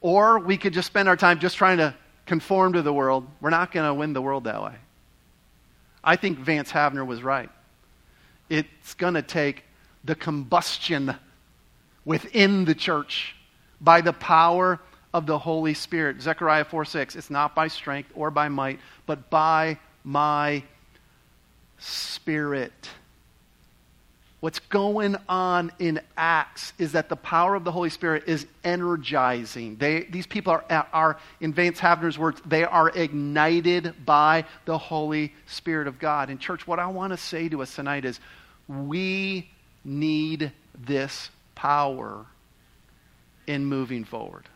or 0.00 0.38
we 0.38 0.56
could 0.56 0.72
just 0.72 0.86
spend 0.86 1.08
our 1.08 1.16
time 1.16 1.40
just 1.40 1.56
trying 1.56 1.78
to 1.78 1.94
conform 2.32 2.72
to 2.72 2.80
the 2.80 2.94
world. 2.94 3.26
We're 3.42 3.50
not 3.50 3.72
going 3.72 3.86
to 3.86 3.92
win 3.92 4.14
the 4.14 4.22
world 4.22 4.44
that 4.44 4.62
way. 4.62 4.72
I 6.02 6.16
think 6.16 6.38
Vance 6.38 6.72
Havner 6.72 7.06
was 7.06 7.22
right. 7.22 7.50
It's 8.48 8.94
going 8.94 9.12
to 9.12 9.20
take 9.20 9.64
the 10.02 10.14
combustion 10.14 11.14
within 12.06 12.64
the 12.64 12.74
church 12.74 13.36
by 13.82 14.00
the 14.00 14.14
power 14.14 14.80
of 15.12 15.26
the 15.26 15.38
Holy 15.38 15.74
Spirit. 15.74 16.22
Zechariah 16.22 16.64
4 16.64 16.86
6. 16.86 17.16
It's 17.16 17.28
not 17.28 17.54
by 17.54 17.68
strength 17.68 18.10
or 18.14 18.30
by 18.30 18.48
might, 18.48 18.80
but 19.04 19.28
by 19.28 19.78
my 20.02 20.62
spirit. 21.76 22.88
What's 24.42 24.58
going 24.58 25.14
on 25.28 25.70
in 25.78 26.00
Acts 26.16 26.72
is 26.76 26.92
that 26.92 27.08
the 27.08 27.14
power 27.14 27.54
of 27.54 27.62
the 27.62 27.70
Holy 27.70 27.90
Spirit 27.90 28.24
is 28.26 28.44
energizing. 28.64 29.76
They, 29.76 30.02
these 30.02 30.26
people 30.26 30.52
are, 30.52 30.88
are, 30.92 31.20
in 31.40 31.52
Vance 31.52 31.78
Havner's 31.78 32.18
words, 32.18 32.42
they 32.44 32.64
are 32.64 32.88
ignited 32.88 34.04
by 34.04 34.44
the 34.64 34.76
Holy 34.76 35.32
Spirit 35.46 35.86
of 35.86 36.00
God. 36.00 36.28
And, 36.28 36.40
church, 36.40 36.66
what 36.66 36.80
I 36.80 36.88
want 36.88 37.12
to 37.12 37.16
say 37.16 37.48
to 37.50 37.62
us 37.62 37.72
tonight 37.76 38.04
is 38.04 38.18
we 38.66 39.48
need 39.84 40.50
this 40.76 41.30
power 41.54 42.26
in 43.46 43.64
moving 43.64 44.02
forward. 44.02 44.48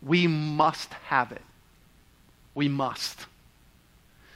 We 0.00 0.26
must 0.26 0.90
have 1.08 1.32
it. 1.32 1.42
We 2.54 2.70
must. 2.70 3.26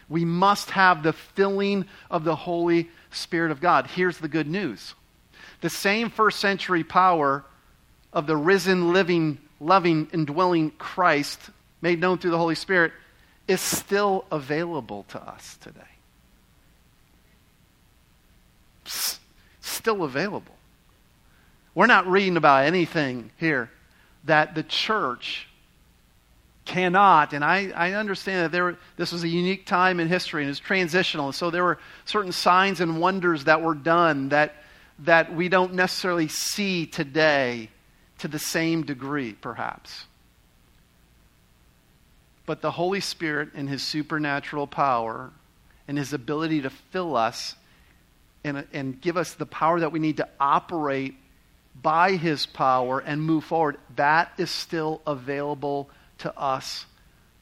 We 0.08 0.24
must 0.24 0.70
have 0.70 1.02
the 1.02 1.12
filling 1.12 1.84
of 2.10 2.24
the 2.24 2.36
Holy 2.36 2.88
Spirit 3.10 3.50
of 3.50 3.60
God. 3.60 3.86
Here's 3.86 4.18
the 4.18 4.28
good 4.28 4.48
news 4.48 4.94
the 5.60 5.70
same 5.70 6.08
first 6.10 6.38
century 6.38 6.84
power 6.84 7.44
of 8.12 8.26
the 8.26 8.36
risen, 8.36 8.92
living, 8.92 9.38
loving, 9.60 10.08
indwelling 10.12 10.70
Christ, 10.72 11.38
made 11.82 12.00
known 12.00 12.18
through 12.18 12.30
the 12.30 12.38
Holy 12.38 12.54
Spirit, 12.54 12.92
is 13.46 13.60
still 13.60 14.24
available 14.30 15.04
to 15.08 15.20
us 15.20 15.58
today. 15.60 15.80
Still 19.60 20.04
available. 20.04 20.54
We're 21.74 21.86
not 21.86 22.06
reading 22.06 22.36
about 22.36 22.64
anything 22.64 23.30
here 23.38 23.70
that 24.24 24.54
the 24.54 24.62
church 24.62 25.48
cannot, 26.68 27.32
and 27.32 27.42
I, 27.42 27.72
I 27.74 27.92
understand 27.94 28.44
that 28.44 28.52
there, 28.52 28.76
this 28.96 29.10
was 29.10 29.24
a 29.24 29.28
unique 29.28 29.64
time 29.64 29.98
in 29.98 30.06
history 30.06 30.42
and 30.42 30.50
it's 30.50 30.60
transitional, 30.60 31.26
and 31.26 31.34
so 31.34 31.50
there 31.50 31.64
were 31.64 31.78
certain 32.04 32.30
signs 32.30 32.80
and 32.80 33.00
wonders 33.00 33.44
that 33.44 33.62
were 33.62 33.74
done 33.74 34.28
that, 34.28 34.54
that 35.00 35.34
we 35.34 35.48
don't 35.48 35.72
necessarily 35.72 36.28
see 36.28 36.86
today 36.86 37.70
to 38.18 38.28
the 38.28 38.38
same 38.38 38.82
degree, 38.84 39.32
perhaps. 39.32 40.04
But 42.44 42.60
the 42.60 42.70
Holy 42.70 43.00
Spirit 43.00 43.50
and 43.54 43.68
His 43.68 43.82
supernatural 43.82 44.66
power 44.66 45.30
and 45.88 45.96
His 45.96 46.12
ability 46.12 46.62
to 46.62 46.70
fill 46.70 47.16
us 47.16 47.54
and, 48.44 48.66
and 48.74 49.00
give 49.00 49.16
us 49.16 49.32
the 49.34 49.46
power 49.46 49.80
that 49.80 49.90
we 49.90 49.98
need 49.98 50.18
to 50.18 50.28
operate 50.38 51.14
by 51.80 52.16
His 52.16 52.44
power 52.44 52.98
and 52.98 53.22
move 53.22 53.44
forward, 53.44 53.78
that 53.96 54.32
is 54.36 54.50
still 54.50 55.00
available 55.06 55.88
to 56.18 56.36
us 56.38 56.86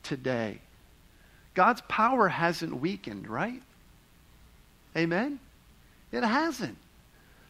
today. 0.03 0.61
God's 1.55 1.83
power 1.89 2.29
hasn't 2.29 2.81
weakened, 2.81 3.29
right? 3.29 3.63
Amen? 4.97 5.39
It 6.13 6.23
hasn't. 6.23 6.77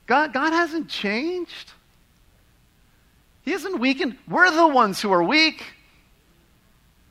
God, 0.07 0.33
God 0.33 0.53
hasn't 0.53 0.89
changed. 0.89 1.73
He 3.43 3.53
hasn't 3.53 3.79
weakened. 3.79 4.17
We're 4.29 4.51
the 4.51 4.67
ones 4.67 5.01
who 5.01 5.13
are 5.13 5.23
weak. 5.23 5.65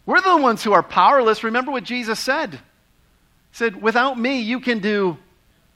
We're 0.06 0.22
the 0.22 0.38
ones 0.38 0.64
who 0.64 0.74
are 0.74 0.84
powerless. 0.84 1.44
Remember 1.44 1.72
what 1.72 1.84
Jesus 1.84 2.20
said. 2.20 2.52
He 2.54 2.60
said, 3.52 3.82
Without 3.82 4.20
me, 4.20 4.42
you 4.42 4.60
can 4.60 4.80
do 4.80 5.18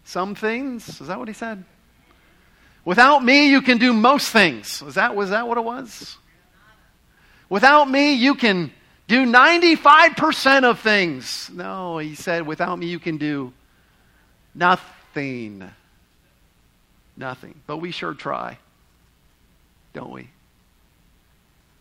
some 0.04 0.36
things. 0.36 1.02
Is 1.02 1.08
that 1.08 1.20
what 1.20 1.28
he 1.28 1.34
said? 1.34 1.64
Without 2.86 3.24
me, 3.24 3.50
you 3.50 3.62
can 3.62 3.78
do 3.78 3.94
most 3.94 4.30
things. 4.32 4.82
Was 4.82 4.96
that, 4.96 5.16
was 5.16 5.30
that 5.32 5.48
what 5.48 5.58
it 5.58 5.64
was? 5.64 6.18
Without 7.50 7.90
me, 7.90 8.14
you 8.14 8.36
can 8.36 8.72
do 9.08 9.26
95% 9.26 10.64
of 10.64 10.80
things. 10.80 11.50
No, 11.52 11.98
he 11.98 12.14
said, 12.16 12.46
without 12.46 12.78
me, 12.78 12.86
you 12.86 13.00
can 13.00 13.18
do 13.18 13.52
nothing. 14.54 15.70
Nothing. 17.18 17.60
But 17.66 17.78
we 17.78 17.92
sure 17.92 18.14
try, 18.14 18.60
don't 19.94 20.12
we? 20.12 20.30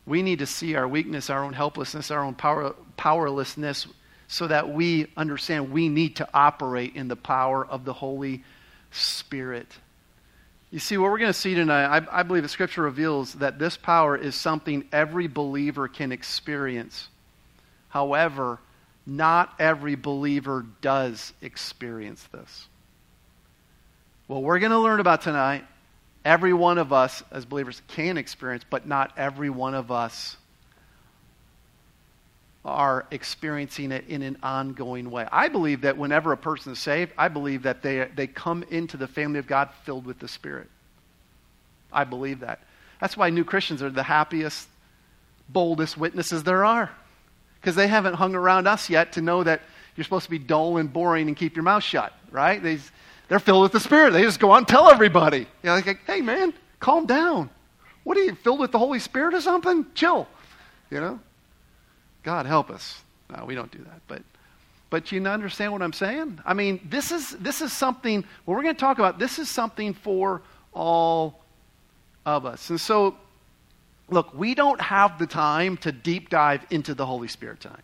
We 0.07 0.23
need 0.23 0.39
to 0.39 0.47
see 0.47 0.75
our 0.75 0.89
weakness, 0.89 1.29
our 1.29 1.45
own 1.45 1.53
helplessness, 1.53 2.11
our 2.11 2.25
own 2.25 2.35
power, 2.35 2.75
powerlessness, 2.97 3.87
so 4.27 4.47
that 4.47 4.71
we 4.71 5.13
understand 5.19 5.71
we 5.71 5.91
need 5.91 6.17
to 6.17 6.29
operate 6.33 6.97
in 6.97 7.09
the 7.09 7.17
power 7.17 7.65
of 7.65 7.85
the 7.85 7.93
Holy 7.93 8.43
Spirit. 8.91 9.67
You 10.71 10.79
see, 10.79 10.99
what 10.99 11.11
we're 11.11 11.19
going 11.19 11.33
to 11.33 11.39
see 11.39 11.55
tonight, 11.55 11.87
I, 11.87 12.21
I, 12.21 12.23
believe 12.25 12.43
the 12.43 12.49
scripture 12.49 12.83
reveals 12.83 13.35
that 13.35 13.59
this 13.59 13.79
power 13.79 14.17
is 14.17 14.35
something 14.35 14.87
every 14.93 15.27
believer 15.27 15.89
can 15.89 16.13
experience. 16.13 17.09
However, 17.89 18.59
not 19.07 19.55
every 19.59 19.95
believer 19.95 20.67
does 20.83 21.33
experience 21.41 22.23
this. 22.33 22.69
What 24.27 24.43
we're 24.43 24.59
going 24.59 24.73
to 24.73 24.79
learn 24.79 25.01
about 25.01 25.23
tonight, 25.23 25.65
every 26.23 26.53
one 26.53 26.77
of 26.77 26.93
us 26.93 27.23
as 27.31 27.47
believers 27.47 27.81
can 27.89 28.19
experience, 28.19 28.65
but 28.69 28.87
not 28.87 29.13
every 29.17 29.49
one 29.49 29.75
of 29.75 29.91
us 29.91 30.37
are 32.65 33.07
experiencing 33.11 33.93
it 33.93 34.05
in 34.09 34.23
an 34.23 34.37
ongoing 34.43 35.11
way. 35.11 35.27
I 35.31 35.49
believe 35.49 35.83
that 35.83 35.97
whenever 35.97 36.33
a 36.33 36.37
person 36.37 36.73
is 36.73 36.79
saved, 36.79 37.13
I 37.17 37.29
believe 37.29 37.63
that 37.63 37.83
they, 37.83 38.09
they 38.15 38.27
come 38.27 38.65
into 38.71 38.97
the 38.97 39.07
family 39.07 39.39
of 39.39 39.47
God 39.47 39.71
filled 39.85 40.05
with 40.05 40.19
the 40.19 40.29
Spirit. 40.29 40.69
I 41.93 42.05
believe 42.05 42.41
that. 42.41 42.61
That's 43.01 43.17
why 43.17 43.31
new 43.31 43.45
Christians 43.45 43.83
are 43.83 43.91
the 43.91 44.03
happiest, 44.03 44.69
boldest 45.49 45.97
witnesses 45.97 46.43
there 46.43 46.65
are. 46.65 46.91
Because 47.61 47.75
they 47.75 47.89
haven't 47.89 48.15
hung 48.15 48.35
around 48.35 48.67
us 48.67 48.91
yet 48.91 49.13
to 49.13 49.23
know 49.23 49.43
that 49.45 49.63
you're 49.97 50.05
supposed 50.05 50.25
to 50.25 50.31
be 50.31 50.39
dull 50.39 50.77
and 50.77 50.93
boring 50.93 51.29
and 51.29 51.37
keep 51.37 51.57
your 51.57 51.65
mouth 51.65 51.83
shut, 51.83 52.13
right? 52.31 52.63
They, 52.63 52.79
they're 53.29 53.41
filled 53.41 53.63
with 53.63 53.73
the 53.73 53.81
Spirit. 53.81 54.13
They 54.13 54.23
just 54.23 54.41
go 54.41 54.51
on 54.51 54.59
and 54.59 54.69
tell 54.69 54.91
everybody. 54.91 55.41
You 55.41 55.47
know, 55.65 55.75
like, 55.75 56.05
hey, 56.07 56.21
man, 56.21 56.53
calm 56.81 57.07
down. 57.07 57.51
What 58.05 58.17
are 58.17 58.23
you, 58.23 58.35
filled 58.35 58.61
with 58.61 58.73
the 58.73 58.79
Holy 58.79 59.01
Spirit 59.01 59.35
or 59.35 59.41
something? 59.41 59.87
Chill. 59.95 60.29
You 60.91 61.01
know? 61.01 61.21
God 62.23 62.47
help 62.47 62.71
us. 62.71 63.03
No, 63.35 63.45
we 63.45 63.55
don't 63.55 63.71
do 63.71 63.79
that. 63.79 64.01
But 64.07 64.23
but 64.91 65.13
you 65.13 65.25
understand 65.27 65.73
what 65.73 65.83
I'm 65.83 65.93
saying? 65.93 66.41
I 66.47 66.55
mean, 66.55 66.81
this 66.89 67.13
is 67.13 67.31
this 67.33 67.61
is 67.61 67.73
something 67.73 68.25
what 68.45 68.55
we're 68.55 68.63
going 68.63 68.75
to 68.75 68.81
talk 68.81 68.99
about. 68.99 69.19
This 69.19 69.39
is 69.39 69.51
something 69.51 69.95
for 69.95 70.43
all 70.73 71.41
of 72.25 72.47
us. 72.47 72.71
And 72.71 72.81
so 72.81 73.17
look, 74.09 74.33
we 74.35 74.55
don't 74.55 74.81
have 74.81 75.19
the 75.19 75.27
time 75.27 75.77
to 75.79 75.93
deep 75.93 76.31
dive 76.31 76.67
into 76.71 76.95
the 76.95 77.05
Holy 77.05 77.29
Spirit 77.29 77.61
tonight. 77.61 77.81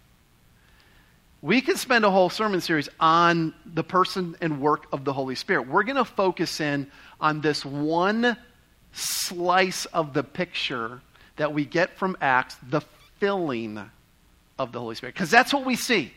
We 1.43 1.61
could 1.61 1.79
spend 1.79 2.07
a 2.07 2.11
whole 2.11 2.31
sermon 2.31 2.63
series 2.63 2.89
on 2.99 3.53
the 3.67 3.85
person 3.85 4.35
and 4.41 4.63
work 4.63 4.87
of 4.93 5.05
the 5.05 5.13
Holy 5.13 5.35
Spirit. 5.35 5.69
We're 5.69 5.83
going 5.83 5.97
to 5.97 6.05
focus 6.07 6.59
in 6.59 6.91
on 7.21 7.43
this 7.43 7.67
one 7.67 8.39
slice 8.95 9.85
of 9.87 10.15
the 10.15 10.23
picture 10.23 11.03
that 11.37 11.53
we 11.53 11.67
get 11.67 11.99
from 11.99 12.17
Acts, 12.23 12.57
the 12.71 12.81
filling 13.19 13.91
of 14.59 14.73
the 14.73 14.81
Holy 14.81 14.95
Spirit. 14.95 15.15
Because 15.15 15.31
that's 15.31 15.53
what 15.53 15.65
we 15.65 15.77
see. 15.77 16.13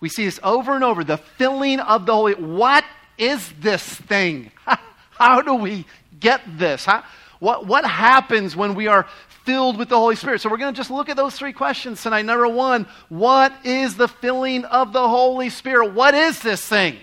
We 0.00 0.08
see 0.08 0.24
this 0.24 0.38
over 0.42 0.74
and 0.74 0.84
over 0.84 1.04
the 1.04 1.16
filling 1.16 1.80
of 1.80 2.06
the 2.06 2.14
Holy 2.14 2.34
What 2.34 2.84
is 3.16 3.52
this 3.60 3.82
thing? 3.82 4.52
How 5.10 5.42
do 5.42 5.54
we 5.54 5.86
get 6.20 6.40
this? 6.58 6.84
How, 6.84 7.04
what, 7.40 7.66
what 7.66 7.84
happens 7.84 8.54
when 8.54 8.74
we 8.74 8.86
are 8.86 9.06
filled 9.44 9.76
with 9.76 9.88
the 9.88 9.98
Holy 9.98 10.14
Spirit? 10.14 10.40
So 10.40 10.50
we're 10.50 10.56
going 10.56 10.72
to 10.72 10.76
just 10.76 10.90
look 10.90 11.08
at 11.08 11.16
those 11.16 11.36
three 11.36 11.52
questions 11.52 12.02
tonight. 12.02 12.24
Number 12.24 12.48
one, 12.48 12.86
what 13.08 13.52
is 13.64 13.96
the 13.96 14.08
filling 14.08 14.64
of 14.64 14.92
the 14.92 15.08
Holy 15.08 15.50
Spirit? 15.50 15.94
What 15.94 16.14
is 16.14 16.40
this 16.40 16.64
thing? 16.64 16.96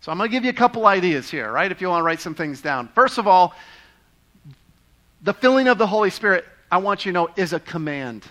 So 0.00 0.12
I'm 0.12 0.18
going 0.18 0.28
to 0.28 0.32
give 0.32 0.44
you 0.44 0.50
a 0.50 0.54
couple 0.54 0.86
ideas 0.86 1.30
here, 1.30 1.50
right? 1.50 1.70
If 1.70 1.80
you 1.80 1.88
want 1.88 2.00
to 2.00 2.04
write 2.04 2.20
some 2.20 2.34
things 2.34 2.60
down. 2.60 2.88
First 2.88 3.18
of 3.18 3.26
all, 3.26 3.54
the 5.22 5.32
filling 5.32 5.68
of 5.68 5.78
the 5.78 5.86
Holy 5.86 6.10
Spirit, 6.10 6.44
I 6.70 6.78
want 6.78 7.06
you 7.06 7.12
to 7.12 7.14
know, 7.14 7.30
is 7.36 7.52
a 7.52 7.60
command 7.60 8.24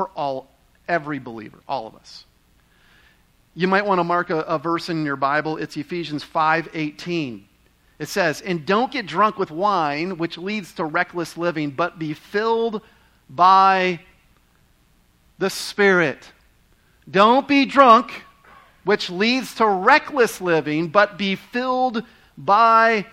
for 0.00 0.08
all, 0.16 0.48
every 0.88 1.18
believer, 1.18 1.58
all 1.68 1.86
of 1.86 1.94
us. 1.94 2.24
You 3.54 3.68
might 3.68 3.84
want 3.84 3.98
to 3.98 4.04
mark 4.04 4.30
a, 4.30 4.38
a 4.38 4.58
verse 4.58 4.88
in 4.88 5.04
your 5.04 5.16
Bible. 5.16 5.58
It's 5.58 5.76
Ephesians 5.76 6.24
5:18. 6.24 7.44
It 7.98 8.08
says, 8.08 8.40
"And 8.40 8.64
don't 8.64 8.90
get 8.90 9.04
drunk 9.04 9.38
with 9.38 9.50
wine, 9.50 10.16
which 10.16 10.38
leads 10.38 10.72
to 10.76 10.86
reckless 10.86 11.36
living, 11.36 11.72
but 11.72 11.98
be 11.98 12.14
filled 12.14 12.80
by 13.28 14.00
the 15.38 15.50
Spirit." 15.50 16.32
Don't 17.10 17.46
be 17.46 17.66
drunk, 17.66 18.24
which 18.84 19.10
leads 19.10 19.54
to 19.56 19.66
reckless 19.66 20.40
living, 20.40 20.88
but 20.88 21.18
be 21.18 21.34
filled 21.34 22.04
by 22.38 23.04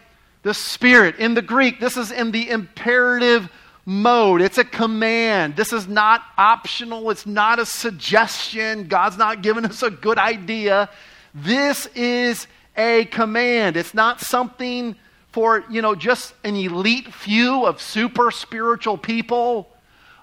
the 0.44 0.54
Spirit. 0.54 1.18
In 1.18 1.34
the 1.34 1.42
Greek, 1.42 1.82
this 1.82 1.98
is 1.98 2.14
in 2.14 2.32
the 2.32 2.50
imperative 2.50 3.50
mode. 3.88 4.42
It's 4.42 4.58
a 4.58 4.66
command. 4.66 5.56
This 5.56 5.72
is 5.72 5.88
not 5.88 6.22
optional. 6.38 7.10
It's 7.10 7.26
not 7.26 7.58
a 7.58 7.66
suggestion. 7.66 8.90
God's 8.90 9.18
not 9.18 9.42
giving 9.42 9.64
us 9.64 9.82
a 9.82 9.90
good 9.90 10.18
idea. 10.18 10.90
This 11.34 11.88
is 11.96 12.48
a 12.76 13.06
command. 13.06 13.78
It's 13.78 13.94
not 13.94 14.20
something 14.20 14.96
for, 15.32 15.64
you 15.70 15.82
know, 15.82 15.96
just 15.96 16.34
an 16.44 16.58
elite 16.58 17.14
few 17.14 17.66
of 17.66 17.82
super 17.82 18.30
spiritual 18.30 18.98
people. 18.98 19.70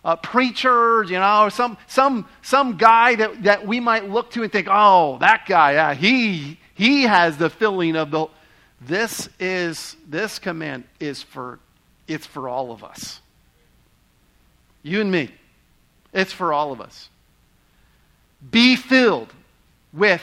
Uh, 0.04 0.16
preachers, 0.16 1.08
you 1.08 1.18
know, 1.18 1.48
some 1.48 1.78
some 1.86 2.28
some 2.42 2.76
guy 2.76 3.14
that, 3.14 3.42
that 3.44 3.66
we 3.66 3.80
might 3.80 4.06
look 4.10 4.30
to 4.30 4.42
and 4.42 4.52
think, 4.52 4.68
oh, 4.70 5.16
that 5.20 5.46
guy, 5.48 5.72
yeah, 5.72 5.94
he 5.94 6.60
he 6.74 7.04
has 7.04 7.38
the 7.38 7.48
filling 7.48 7.96
of 7.96 8.10
the. 8.10 8.26
This 8.82 9.30
is 9.40 9.96
this 10.06 10.38
command 10.38 10.84
is 11.00 11.22
for 11.22 11.58
it's 12.06 12.26
for 12.26 12.50
all 12.50 12.70
of 12.70 12.84
us. 12.84 13.22
You 14.84 15.00
and 15.00 15.10
me. 15.10 15.30
It's 16.12 16.32
for 16.32 16.52
all 16.52 16.70
of 16.70 16.80
us. 16.80 17.08
Be 18.52 18.76
filled 18.76 19.32
with 19.92 20.22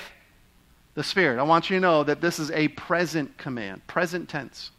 the 0.94 1.04
Spirit. 1.04 1.40
I 1.40 1.44
want 1.44 1.70
you 1.70 1.78
to 1.78 1.82
know 1.82 2.04
that 2.04 2.22
this 2.22 2.40
is 2.40 2.52
a 2.52 2.70
present 2.70 3.38
command, 3.38 3.86
present 3.88 4.30
tense, 4.30 4.72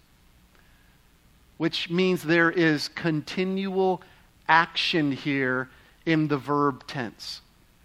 which 1.59 1.91
means 1.91 2.23
there 2.23 2.51
is 2.51 2.89
continual 2.89 4.01
action 4.49 5.12
here 5.12 5.69
in 6.07 6.29
the 6.29 6.39
verb 6.39 6.87
tense. 6.87 7.43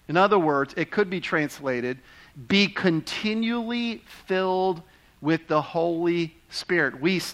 In 0.08 0.16
other 0.16 0.39
words, 0.39 0.74
it 0.77 0.92
could 0.92 1.10
be 1.10 1.20
translated 1.20 1.98
be 2.48 2.68
continually 2.68 4.04
filled 4.27 4.84
with 5.22 5.48
the 5.48 5.60
Holy 5.60 6.36
Spirit. 6.50 7.01
Which 7.01 7.25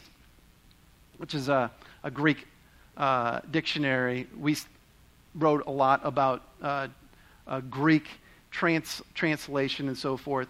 is 1.34 1.50
a, 1.50 1.70
a 2.04 2.10
Greek 2.10 2.48
uh, 2.98 3.42
dictionary, 3.52 4.28
we 4.38 4.58
wrote 5.36 5.66
a 5.66 5.72
lot 5.72 6.02
about 6.04 6.44
uh, 6.62 6.88
uh, 7.48 7.60
Greek 7.62 8.08
trans- 8.52 9.02
translation 9.14 9.88
and 9.88 9.98
so 9.98 10.18
forth. 10.18 10.48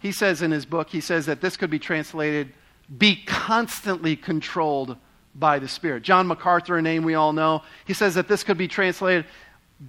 He 0.00 0.12
says 0.12 0.42
in 0.42 0.50
his 0.50 0.66
book, 0.66 0.90
he 0.90 1.00
says 1.00 1.26
that 1.26 1.40
this 1.40 1.56
could 1.56 1.70
be 1.70 1.78
translated, 1.78 2.52
be 2.98 3.16
constantly 3.24 4.16
controlled 4.16 4.96
by 5.34 5.58
the 5.58 5.68
Spirit. 5.68 6.02
John 6.02 6.26
MacArthur, 6.26 6.78
a 6.78 6.82
name 6.82 7.02
we 7.02 7.14
all 7.14 7.32
know, 7.32 7.62
he 7.84 7.94
says 7.94 8.14
that 8.14 8.28
this 8.28 8.44
could 8.44 8.58
be 8.58 8.68
translated, 8.68 9.24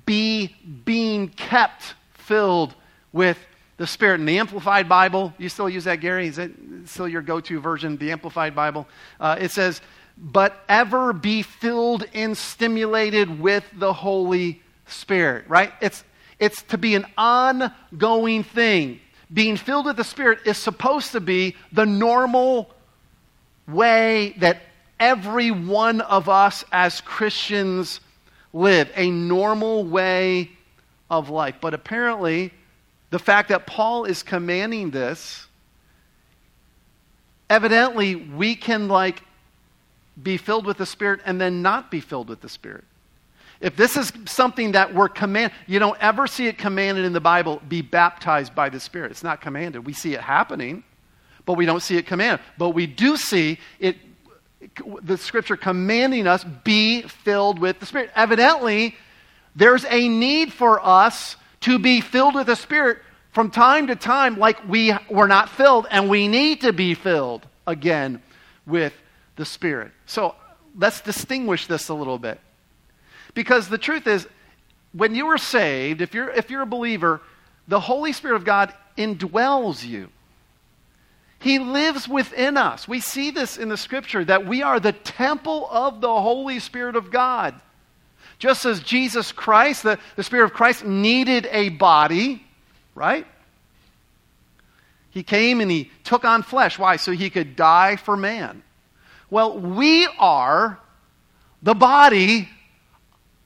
be 0.05 0.55
being 0.85 1.29
kept 1.29 1.95
filled 2.13 2.75
with 3.11 3.37
the 3.77 3.87
Spirit. 3.87 4.19
In 4.19 4.25
the 4.25 4.37
Amplified 4.37 4.89
Bible, 4.89 5.33
you 5.37 5.49
still 5.49 5.69
use 5.69 5.85
that, 5.85 5.97
Gary? 5.97 6.27
Is 6.27 6.35
that 6.35 6.51
still 6.85 7.07
your 7.07 7.21
go 7.21 7.39
to 7.39 7.59
version, 7.59 7.97
the 7.97 8.11
Amplified 8.11 8.55
Bible? 8.55 8.87
Uh, 9.19 9.37
it 9.39 9.51
says, 9.51 9.81
but 10.19 10.63
ever 10.67 11.13
be 11.13 11.41
filled 11.41 12.05
and 12.13 12.37
stimulated 12.37 13.39
with 13.39 13.63
the 13.73 13.93
Holy 13.93 14.61
Spirit, 14.85 15.45
right? 15.47 15.71
It's, 15.81 16.03
it's 16.39 16.61
to 16.63 16.77
be 16.77 16.95
an 16.95 17.05
ongoing 17.17 18.43
thing. 18.43 18.99
Being 19.31 19.55
filled 19.55 19.85
with 19.85 19.95
the 19.95 20.03
Spirit 20.03 20.39
is 20.45 20.57
supposed 20.57 21.13
to 21.13 21.21
be 21.21 21.55
the 21.71 21.85
normal 21.85 22.69
way 23.67 24.35
that 24.39 24.61
every 24.99 25.51
one 25.51 26.01
of 26.01 26.27
us 26.27 26.65
as 26.71 26.99
Christians 27.01 28.01
live, 28.51 28.91
a 28.95 29.09
normal 29.09 29.85
way 29.85 30.51
of 31.09 31.29
life. 31.29 31.55
But 31.61 31.73
apparently, 31.73 32.51
the 33.09 33.19
fact 33.19 33.49
that 33.49 33.65
Paul 33.65 34.05
is 34.05 34.23
commanding 34.23 34.91
this, 34.91 35.47
evidently, 37.49 38.15
we 38.15 38.55
can 38.55 38.87
like 38.87 39.21
be 40.21 40.37
filled 40.37 40.65
with 40.65 40.77
the 40.77 40.85
Spirit 40.85 41.21
and 41.25 41.39
then 41.39 41.61
not 41.61 41.91
be 41.91 41.99
filled 41.99 42.29
with 42.29 42.41
the 42.41 42.49
Spirit. 42.49 42.83
If 43.61 43.75
this 43.75 43.97
is 43.97 44.13
something 44.25 44.71
that 44.71 44.93
we're 44.93 45.09
commanded, 45.09 45.55
you 45.67 45.79
don't 45.79 45.97
ever 46.01 46.27
see 46.27 46.47
it 46.47 46.57
commanded 46.57 47.03
in 47.03 47.11
the 47.11 47.19
Bible, 47.19 47.61
be 47.67 47.81
baptized 47.81 48.55
by 48.55 48.69
the 48.69 48.79
Spirit. 48.79 49.11
It's 49.11 49.23
not 49.23 49.41
commanded. 49.41 49.85
We 49.85 49.93
see 49.93 50.13
it 50.13 50.21
happening, 50.21 50.83
but 51.45 51.55
we 51.55 51.65
don't 51.65 51.81
see 51.81 51.97
it 51.97 52.05
commanded. 52.05 52.43
But 52.57 52.69
we 52.69 52.87
do 52.87 53.17
see 53.17 53.59
it, 53.79 53.97
the 55.03 55.17
scripture 55.17 55.57
commanding 55.57 56.25
us, 56.25 56.45
be 56.63 57.01
filled 57.01 57.59
with 57.59 57.79
the 57.79 57.85
Spirit. 57.85 58.11
Evidently, 58.15 58.95
there's 59.55 59.83
a 59.85 60.07
need 60.07 60.53
for 60.53 60.85
us 60.85 61.35
to 61.61 61.79
be 61.79 61.99
filled 61.99 62.35
with 62.35 62.47
the 62.47 62.55
Spirit 62.55 62.99
from 63.31 63.51
time 63.51 63.87
to 63.87 63.95
time, 63.95 64.39
like 64.39 64.67
we 64.69 64.93
were 65.09 65.27
not 65.27 65.49
filled, 65.49 65.85
and 65.91 66.09
we 66.09 66.29
need 66.29 66.61
to 66.61 66.71
be 66.71 66.93
filled 66.93 67.45
again 67.67 68.21
with 68.65 68.93
the 69.39 69.45
Spirit. 69.45 69.91
So 70.05 70.35
let's 70.77 71.01
distinguish 71.01 71.65
this 71.65 71.89
a 71.89 71.93
little 71.95 72.19
bit. 72.19 72.39
Because 73.33 73.69
the 73.69 73.77
truth 73.77 74.05
is, 74.05 74.27
when 74.91 75.15
you 75.15 75.27
are 75.27 75.37
saved, 75.37 76.01
if 76.01 76.13
you're, 76.13 76.29
if 76.29 76.51
you're 76.51 76.61
a 76.61 76.67
believer, 76.67 77.21
the 77.67 77.79
Holy 77.79 78.11
Spirit 78.11 78.35
of 78.35 78.43
God 78.43 78.73
indwells 78.97 79.83
you. 79.83 80.09
He 81.39 81.57
lives 81.57 82.07
within 82.07 82.57
us. 82.57 82.85
We 82.85 82.99
see 82.99 83.31
this 83.31 83.57
in 83.57 83.69
the 83.69 83.77
scripture 83.77 84.25
that 84.25 84.45
we 84.45 84.61
are 84.61 84.79
the 84.79 84.91
temple 84.91 85.69
of 85.71 86.01
the 86.01 86.21
Holy 86.21 86.59
Spirit 86.59 86.97
of 86.97 87.09
God. 87.09 87.55
Just 88.39 88.65
as 88.65 88.81
Jesus 88.81 89.31
Christ, 89.31 89.83
the, 89.83 89.99
the 90.17 90.23
Spirit 90.23 90.45
of 90.45 90.53
Christ, 90.53 90.83
needed 90.83 91.47
a 91.51 91.69
body, 91.69 92.43
right? 92.93 93.25
He 95.11 95.23
came 95.23 95.61
and 95.61 95.71
he 95.71 95.91
took 96.03 96.25
on 96.25 96.43
flesh. 96.43 96.77
Why? 96.77 96.97
So 96.97 97.13
he 97.13 97.29
could 97.29 97.55
die 97.55 97.95
for 97.95 98.17
man. 98.17 98.63
Well, 99.29 99.57
we 99.59 100.07
are 100.17 100.79
the 101.61 101.73
body 101.73 102.49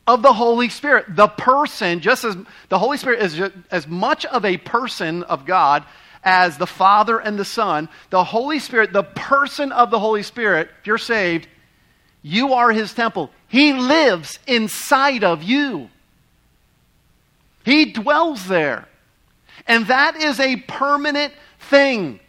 of 0.08 0.22
the 0.22 0.34
Holy 0.34 0.70
Spirit. 0.70 1.16
The 1.16 1.28
person, 1.28 2.00
just 2.00 2.24
as 2.24 2.38
the 2.70 2.80
Holy 2.80 2.98
Spirit 2.98 3.22
is 3.22 3.52
as 3.72 3.88
much 3.88 4.26
of 4.26 4.46
a 4.46 4.58
person 4.58 5.24
of 5.24 5.46
God 5.46 5.84
as 6.24 6.58
the 6.58 6.68
Father 6.68 7.20
and 7.20 7.38
the 7.38 7.46
Son, 7.46 7.90
the 8.10 8.24
Holy 8.24 8.60
Spirit, 8.60 8.94
the 8.94 9.04
person 9.04 9.72
of 9.72 9.92
the 9.92 10.00
Holy 10.00 10.24
Spirit, 10.24 10.70
if 10.80 10.88
you're 10.88 10.98
saved, 10.98 11.48
you 12.22 12.54
are 12.54 12.72
his 12.72 12.94
temple. 12.94 13.30
He 13.50 13.74
lives 13.74 14.40
inside 14.48 15.24
of 15.24 15.44
you. 15.44 15.90
He 17.66 17.92
dwells 17.92 18.48
there. 18.48 18.88
And 19.68 19.88
that 19.88 20.16
is 20.16 20.40
a 20.40 20.58
permanent 20.58 21.34
thing. 21.60 22.20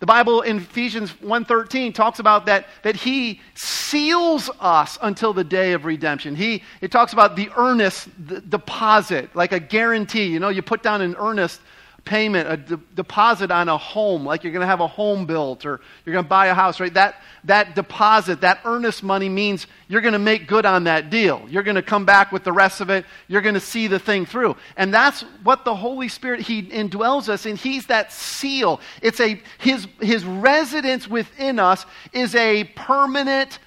The 0.00 0.06
Bible 0.06 0.42
in 0.42 0.58
Ephesians 0.58 1.12
1.13 1.14 1.92
talks 1.92 2.20
about 2.20 2.46
that, 2.46 2.66
that 2.82 2.94
he 2.94 3.40
seals 3.54 4.48
us 4.60 4.96
until 5.02 5.32
the 5.32 5.42
day 5.42 5.72
of 5.72 5.84
redemption. 5.84 6.36
He, 6.36 6.62
it 6.80 6.92
talks 6.92 7.12
about 7.12 7.34
the 7.34 7.50
earnest 7.56 8.08
deposit, 8.48 9.34
like 9.34 9.50
a 9.52 9.58
guarantee. 9.58 10.26
You 10.26 10.38
know, 10.38 10.50
you 10.50 10.62
put 10.62 10.84
down 10.84 11.00
an 11.02 11.16
earnest 11.18 11.60
payment, 12.08 12.50
a 12.50 12.56
de- 12.56 12.80
deposit 12.94 13.50
on 13.50 13.68
a 13.68 13.76
home, 13.76 14.24
like 14.24 14.42
you're 14.42 14.52
going 14.52 14.62
to 14.62 14.66
have 14.66 14.80
a 14.80 14.86
home 14.86 15.26
built 15.26 15.66
or 15.66 15.80
you're 16.04 16.12
going 16.14 16.24
to 16.24 16.28
buy 16.28 16.46
a 16.46 16.54
house, 16.54 16.80
right? 16.80 16.92
That, 16.94 17.22
that 17.44 17.74
deposit, 17.74 18.40
that 18.40 18.60
earnest 18.64 19.02
money 19.02 19.28
means 19.28 19.66
you're 19.88 20.00
going 20.00 20.14
to 20.14 20.18
make 20.18 20.48
good 20.48 20.64
on 20.64 20.84
that 20.84 21.10
deal. 21.10 21.46
You're 21.50 21.62
going 21.62 21.76
to 21.76 21.82
come 21.82 22.06
back 22.06 22.32
with 22.32 22.44
the 22.44 22.52
rest 22.52 22.80
of 22.80 22.88
it. 22.88 23.04
You're 23.28 23.42
going 23.42 23.54
to 23.54 23.60
see 23.60 23.86
the 23.86 23.98
thing 23.98 24.24
through. 24.24 24.56
And 24.76 24.92
that's 24.92 25.20
what 25.42 25.66
the 25.66 25.74
Holy 25.74 26.08
Spirit, 26.08 26.40
He 26.40 26.62
indwells 26.62 27.28
us 27.28 27.44
in. 27.44 27.56
He's 27.56 27.86
that 27.86 28.10
seal. 28.10 28.80
It's 29.02 29.20
a, 29.20 29.40
His, 29.58 29.86
his 30.00 30.24
residence 30.24 31.06
within 31.06 31.58
us 31.58 31.84
is 32.14 32.34
a 32.34 32.64
permanent 32.64 33.58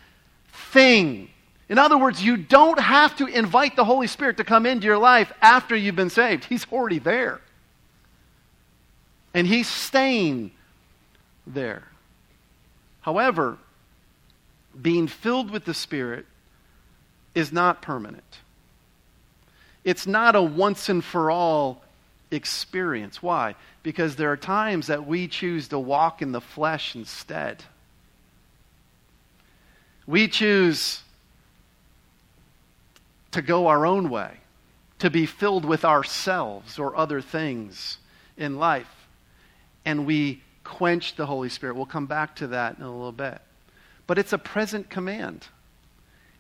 thing. 0.52 1.30
In 1.70 1.78
other 1.78 1.98
words, 1.98 2.24
you 2.24 2.36
don't 2.36 2.80
have 2.80 3.16
to 3.18 3.28
invite 3.28 3.76
the 3.76 3.86
Holy 3.86 4.08
Spirit 4.08 4.38
to 4.38 4.44
come 4.44 4.66
into 4.66 4.88
your 4.88 4.98
life 4.98 5.32
after 5.42 5.76
you've 5.76 5.96
been 5.96 6.10
saved. 6.10 6.44
He's 6.46 6.66
already 6.72 7.00
there. 7.00 7.40
And 9.34 9.48
He's 9.48 9.68
staying 9.68 10.52
there. 11.48 11.84
However, 13.02 13.58
being 14.80 15.08
filled 15.08 15.52
with 15.52 15.66
the 15.66 15.74
Spirit 15.74 16.26
is 17.34 17.52
not 17.52 17.82
permanent. 17.82 18.40
It's 19.84 20.06
not 20.06 20.36
a 20.36 20.42
once 20.42 20.90
and 20.90 21.04
for 21.04 21.32
all 21.32 21.82
experience. 22.30 23.22
Why? 23.22 23.56
Because 23.84 24.16
there 24.16 24.32
are 24.32 24.38
times 24.38 24.88
that 24.88 25.08
we 25.08 25.28
choose 25.28 25.68
to 25.70 25.80
walk 25.80 26.22
in 26.22 26.32
the 26.32 26.42
flesh 26.42 26.96
instead. 26.96 27.64
We 30.06 30.28
choose 30.28 31.02
to 33.32 33.42
go 33.42 33.68
our 33.68 33.86
own 33.86 34.10
way, 34.10 34.38
to 35.00 35.10
be 35.10 35.26
filled 35.26 35.66
with 35.66 35.86
ourselves 35.86 36.78
or 36.78 36.96
other 36.96 37.22
things 37.22 37.98
in 38.38 38.58
life. 38.58 39.01
And 39.86 40.06
we 40.06 40.42
quench 40.64 41.16
the 41.16 41.26
Holy 41.26 41.50
Spirit. 41.50 41.76
We'll 41.76 41.86
come 41.86 42.06
back 42.06 42.36
to 42.38 42.48
that 42.48 42.78
in 42.78 42.84
a 42.84 42.92
little 42.92 43.12
bit. 43.12 43.40
But 44.08 44.18
it's 44.18 44.34
a 44.34 44.38
present 44.38 44.90
command. 44.90 45.48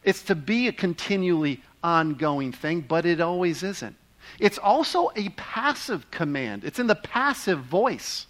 It's 0.04 0.24
to 0.24 0.36
be 0.36 0.68
a 0.68 0.72
continually 0.72 1.62
ongoing 1.84 2.52
thing, 2.52 2.82
but 2.82 3.06
it 3.06 3.22
always 3.22 3.64
isn't. 3.64 3.96
It's 4.40 4.58
also 4.58 5.12
a 5.16 5.30
passive 5.30 6.10
command. 6.12 6.64
It's 6.64 6.80
in 6.80 6.88
the 6.88 6.96
passive 6.96 7.60
voice, 7.60 8.26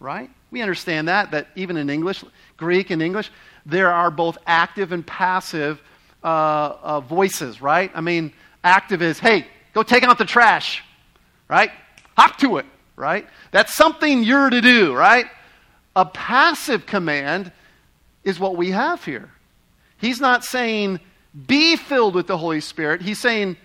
right? 0.00 0.30
We 0.50 0.62
understand 0.62 1.08
that, 1.08 1.30
that 1.32 1.48
even 1.56 1.76
in 1.76 1.90
English, 1.90 2.24
Greek 2.56 2.90
and 2.90 3.02
English, 3.02 3.30
there 3.66 3.90
are 3.90 4.10
both 4.10 4.38
active 4.46 4.92
and 4.92 5.06
passive 5.06 5.80
uh, 6.22 6.76
uh, 6.82 7.00
voices, 7.00 7.60
right? 7.60 7.90
I 7.94 8.00
mean, 8.00 8.32
active 8.62 9.02
is, 9.02 9.18
hey, 9.18 9.46
go 9.72 9.82
take 9.82 10.04
out 10.04 10.18
the 10.18 10.24
trash, 10.24 10.82
right? 11.48 11.70
Hop 12.16 12.36
to 12.38 12.58
it, 12.58 12.66
right? 12.96 13.26
That's 13.50 13.74
something 13.74 14.22
you're 14.22 14.50
to 14.50 14.60
do, 14.60 14.94
right? 14.94 15.26
A 15.96 16.04
passive 16.04 16.86
command 16.86 17.52
is 18.24 18.38
what 18.40 18.56
we 18.56 18.70
have 18.70 19.04
here. 19.04 19.30
He's 19.98 20.20
not 20.20 20.44
saying, 20.44 21.00
be 21.46 21.76
filled 21.76 22.14
with 22.14 22.26
the 22.26 22.38
Holy 22.38 22.60
Spirit. 22.60 23.02
He's 23.02 23.18
saying, 23.18 23.56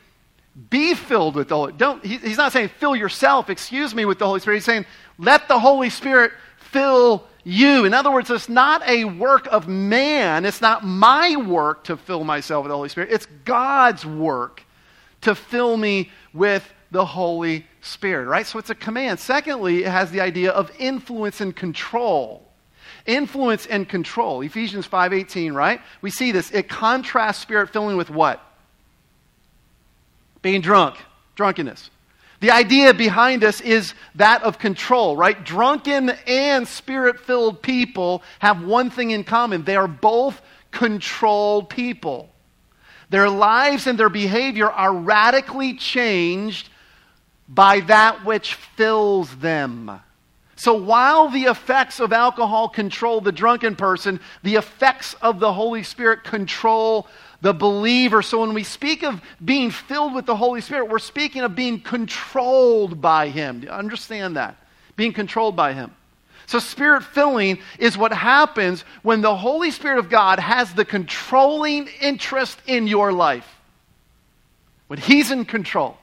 be 0.70 0.94
filled 0.94 1.36
with 1.36 1.48
the 1.50 1.56
Holy 1.56 1.74
Don't, 1.74 2.04
he, 2.04 2.18
He's 2.18 2.38
not 2.38 2.52
saying, 2.52 2.70
fill 2.80 2.96
yourself, 2.96 3.50
excuse 3.50 3.96
me, 3.96 4.06
with 4.06 4.20
the 4.20 4.26
Holy 4.26 4.40
Spirit. 4.40 4.58
He's 4.58 4.66
saying, 4.66 4.86
let 5.18 5.48
the 5.48 5.60
Holy 5.60 5.90
Spirit 5.90 6.32
fill 6.58 7.26
you. 7.44 7.86
In 7.86 7.94
other 7.94 8.12
words, 8.12 8.30
it's 8.30 8.50
not 8.50 8.88
a 8.88 9.06
work 9.06 9.48
of 9.52 9.68
man. 9.68 10.46
It's 10.46 10.62
not 10.62 10.86
my 10.86 11.36
work 11.36 11.86
to 11.86 11.98
fill 11.98 12.24
myself 12.24 12.64
with 12.64 12.70
the 12.70 12.76
Holy 12.76 12.90
Spirit. 12.90 13.10
It's 13.12 13.28
God's 13.46 14.06
work 14.06 14.64
to 15.22 15.36
fill 15.36 15.78
me 15.78 16.12
with 16.34 16.68
the 16.92 17.06
Holy 17.06 17.66
Spirit, 17.82 18.28
right? 18.28 18.46
So 18.46 18.60
it's 18.60 18.70
a 18.70 18.76
command. 18.76 19.20
Secondly, 19.20 19.84
it 19.84 19.92
has 19.92 20.12
the 20.12 20.22
idea 20.22 20.52
of 20.52 20.72
influence 20.80 21.42
and 21.42 21.56
control. 21.56 22.46
Influence 23.06 23.66
and 23.66 23.88
control. 23.88 24.42
Ephesians 24.42 24.86
5:18, 24.86 25.54
right? 25.54 25.82
We 26.02 26.10
see 26.10 26.32
this. 26.32 26.52
It 26.52 26.68
contrasts 26.68 27.40
spirit 27.40 27.70
filling 27.70 27.96
with 27.98 28.10
what? 28.10 28.44
Being 30.42 30.62
drunk, 30.62 30.98
drunkenness. 31.36 31.90
The 32.42 32.52
idea 32.52 32.94
behind 32.94 33.42
this 33.42 33.60
is 33.60 33.94
that 34.16 34.44
of 34.44 34.60
control, 34.60 35.18
right? 35.18 35.44
Drunken 35.44 36.12
and 36.26 36.68
spirit 36.68 37.20
filled 37.20 37.62
people 37.62 38.24
have 38.40 38.64
one 38.64 38.90
thing 38.90 39.12
in 39.12 39.24
common 39.24 39.64
they 39.64 39.76
are 39.76 39.88
both 39.88 40.42
controlled 40.72 41.70
people. 41.70 42.30
Their 43.10 43.30
lives 43.30 43.88
and 43.88 43.98
their 43.98 44.10
behavior 44.10 44.70
are 44.70 44.94
radically 44.94 45.74
changed 45.74 46.69
by 47.50 47.80
that 47.82 48.24
which 48.24 48.54
fills 48.54 49.36
them. 49.38 50.00
So 50.56 50.74
while 50.74 51.30
the 51.30 51.46
effects 51.46 52.00
of 52.00 52.14
alcohol 52.14 52.70
control 52.70 53.22
the 53.22 53.32
drunken 53.32 53.76
person, 53.76 54.20
the 54.44 54.56
effects 54.56 55.16
of 55.16 55.40
the 55.40 55.52
Holy 55.52 55.84
Spirit 55.84 56.24
control 56.24 57.08
the 57.42 57.54
believer. 57.54 58.22
So 58.22 58.42
when 58.42 58.54
we 58.54 58.64
speak 58.64 59.04
of 59.04 59.22
being 59.44 59.72
filled 59.72 60.14
with 60.14 60.26
the 60.26 60.36
Holy 60.36 60.62
Spirit, 60.62 60.90
we're 60.90 61.00
speaking 61.00 61.42
of 61.42 61.56
being 61.56 61.80
controlled 61.80 63.02
by 63.02 63.30
Him. 63.30 63.62
Do 63.62 63.68
you 63.68 63.72
understand 63.74 64.36
that? 64.36 64.58
Being 64.96 65.14
controlled 65.14 65.56
by 65.56 65.74
Him. 65.74 65.92
So, 66.46 66.58
spirit 66.58 67.04
filling 67.04 67.60
is 67.78 67.96
what 67.96 68.12
happens 68.12 68.82
when 69.04 69.22
the 69.22 69.36
Holy 69.36 69.70
Spirit 69.70 70.00
of 70.00 70.10
God 70.10 70.40
has 70.40 70.74
the 70.74 70.84
controlling 70.84 71.88
interest 72.02 72.58
in 72.66 72.88
your 72.88 73.14
life. 73.14 73.48
When 74.88 74.98
He's 74.98 75.30
in 75.30 75.46
control. 75.46 75.96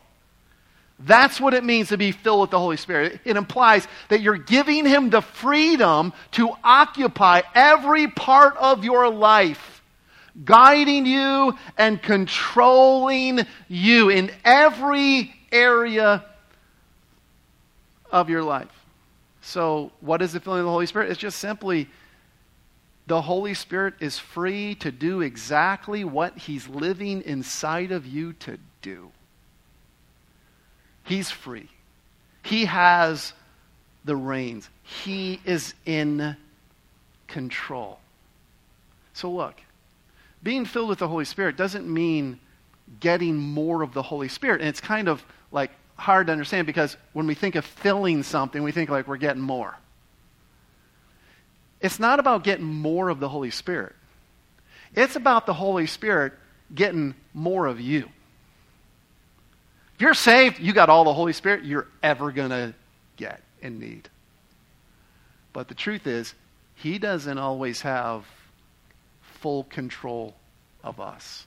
That's 0.99 1.41
what 1.41 1.53
it 1.53 1.63
means 1.63 1.89
to 1.89 1.99
be 1.99 2.13
filled 2.13 2.41
with 2.41 2.51
the 2.51 2.59
Holy 2.59 2.79
Spirit. 2.79 3.21
It 3.25 3.37
implies 3.37 3.87
that 4.09 4.23
you're 4.23 4.39
giving 4.39 4.87
Him 4.87 5.11
the 5.11 5.21
freedom 5.21 6.13
to 6.33 6.51
occupy 6.65 7.43
every 7.55 8.09
part 8.09 8.57
of 8.57 8.83
your 8.83 9.11
life 9.11 9.77
guiding 10.45 11.07
you 11.07 11.57
and 11.79 12.03
controlling 12.03 13.41
you 13.69 14.11
in 14.11 14.31
every 14.45 15.35
area 15.51 16.25
of 18.11 18.29
your 18.29 18.43
life. 18.43 18.69
So, 19.43 19.93
what 20.01 20.23
is 20.23 20.33
the 20.33 20.41
filling 20.41 20.61
of 20.61 20.67
the 20.67 20.73
Holy 20.73 20.87
Spirit? 20.87 21.11
It's 21.11 21.21
just 21.21 21.39
simply 21.39 21.89
the 23.07 23.23
Holy 23.23 23.55
Spirit 23.55 23.95
is 24.01 24.19
free 24.19 24.75
to 24.77 24.91
do 24.91 25.21
exactly 25.21 26.05
what 26.05 26.37
He's 26.37 26.69
living 26.69 27.23
inside 27.23 27.93
of 27.93 28.07
you 28.07 28.33
to 28.35 28.59
do. 28.83 29.11
He's 31.07 31.31
free. 31.31 31.69
He 32.43 32.67
has 32.67 33.33
the 34.05 34.17
reins. 34.17 34.69
He 34.83 35.41
is 35.45 35.75
in 35.85 36.37
control. 37.27 37.99
So, 39.13 39.31
look, 39.31 39.55
being 40.43 40.65
filled 40.65 40.89
with 40.89 40.99
the 40.99 41.09
Holy 41.09 41.25
Spirit 41.25 41.57
doesn't 41.57 41.93
mean 41.93 42.39
getting 43.01 43.37
more 43.37 43.83
of 43.83 43.95
the 43.95 44.03
Holy 44.03 44.29
Spirit. 44.29 44.61
And 44.61 44.69
it's 44.69 44.81
kind 44.81 45.09
of 45.09 45.25
like 45.51 45.71
hard 45.97 46.27
to 46.27 46.33
understand 46.33 46.67
because 46.67 46.97
when 47.13 47.27
we 47.27 47.35
think 47.35 47.55
of 47.55 47.65
filling 47.65 48.23
something, 48.23 48.63
we 48.63 48.73
think 48.73 48.91
like 48.91 49.09
we're 49.09 49.17
getting 49.17 49.43
more. 49.43 49.77
It's 51.81 51.99
not 51.99 52.21
about 52.21 52.45
getting 52.45 52.65
more 52.65 53.09
of 53.09 53.21
the 53.21 53.29
Holy 53.29 53.51
Spirit. 53.51 53.95
It's 54.95 55.17
about 55.17 55.47
the 55.47 55.55
Holy 55.55 55.87
Spirit 55.87 56.33
getting 56.75 57.15
more 57.33 57.67
of 57.67 57.81
you. 57.81 58.09
If 59.97 60.03
you're 60.03 60.13
saved, 60.13 60.61
you 60.61 60.75
got 60.75 60.91
all 60.91 61.05
the 61.05 61.15
Holy 61.15 61.33
Spirit 61.33 61.65
you're 61.65 61.89
ever 62.03 62.31
going 62.31 62.51
to 62.51 62.75
get 63.17 63.41
and 63.63 63.81
need. 63.81 64.11
But 65.55 65.69
the 65.69 65.75
truth 65.75 66.07
is, 66.07 66.35
He 66.75 66.99
doesn't 66.99 67.39
always 67.39 67.81
have 67.81 68.27
full 69.41 69.65
control 69.65 70.35
of 70.85 71.01
us. 71.01 71.47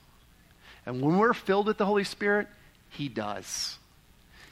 And 0.88 1.00
when 1.00 1.20
we're 1.20 1.36
filled 1.36 1.68
with 1.68 1.78
the 1.78 1.86
Holy 1.86 2.04
Spirit, 2.04 2.48
He 2.90 3.08
does. 3.08 3.78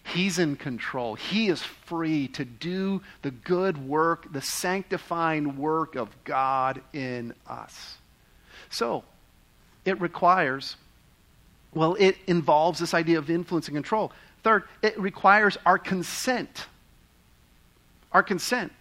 He's 0.04 0.38
in 0.38 0.58
control. 0.58 1.16
He 1.16 1.50
is 1.50 1.64
free 1.64 2.28
to 2.30 2.46
do 2.46 3.02
the 3.24 3.32
good 3.32 3.80
work, 3.80 4.32
the 4.32 4.44
sanctifying 4.44 5.58
work 5.58 5.96
of 5.96 6.10
God 6.24 6.84
in 6.94 7.34
us. 7.48 7.98
So, 8.70 9.04
it 9.86 10.00
requires, 10.00 10.76
well, 11.78 11.96
it 12.00 12.18
involves 12.28 12.80
this 12.80 12.94
idea 12.94 13.18
of 13.18 13.30
influence 13.30 13.68
and 13.68 13.76
control. 13.76 14.12
Third, 14.44 14.64
it 14.82 15.00
requires 15.00 15.58
our 15.66 15.78
consent. 15.78 16.68
Our 18.12 18.24
consent. 18.24 18.72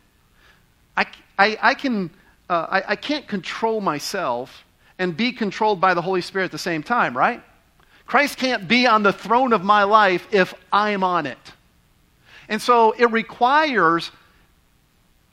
I, 0.96 1.06
I, 1.38 1.58
I 1.60 1.74
can 1.74 2.10
uh, 2.48 2.66
I, 2.70 2.92
I 2.92 2.96
can't 2.96 3.26
control 3.26 3.80
myself 3.80 4.64
and 4.98 5.16
be 5.16 5.32
controlled 5.32 5.80
by 5.80 5.94
the 5.94 6.02
Holy 6.02 6.20
Spirit 6.20 6.46
at 6.46 6.52
the 6.52 6.58
same 6.58 6.82
time, 6.82 7.16
right? 7.16 7.42
Christ 8.06 8.38
can't 8.38 8.68
be 8.68 8.86
on 8.86 9.02
the 9.02 9.12
throne 9.12 9.52
of 9.52 9.64
my 9.64 9.82
life 9.82 10.26
if 10.30 10.54
I'm 10.72 11.02
on 11.02 11.26
it. 11.26 11.38
And 12.48 12.62
so 12.62 12.92
it 12.92 13.10
requires 13.10 14.12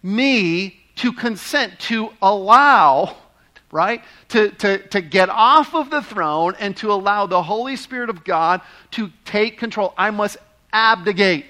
me 0.02 0.80
to 0.96 1.14
consent, 1.14 1.80
to 1.80 2.10
allow, 2.22 3.16
right, 3.74 4.04
to, 4.30 4.52
to, 4.52 4.78
to 4.90 5.02
get 5.02 5.30
off 5.30 5.74
of 5.74 5.90
the 5.90 6.02
throne 6.02 6.54
and 6.60 6.78
to 6.78 6.94
allow 6.94 7.26
the 7.26 7.44
Holy 7.44 7.76
Spirit 7.76 8.10
of 8.10 8.24
God 8.24 8.62
to 8.92 9.12
take 9.26 9.58
control. 9.58 9.94
I 9.98 10.12
must 10.12 10.38
abdicate. 10.72 11.46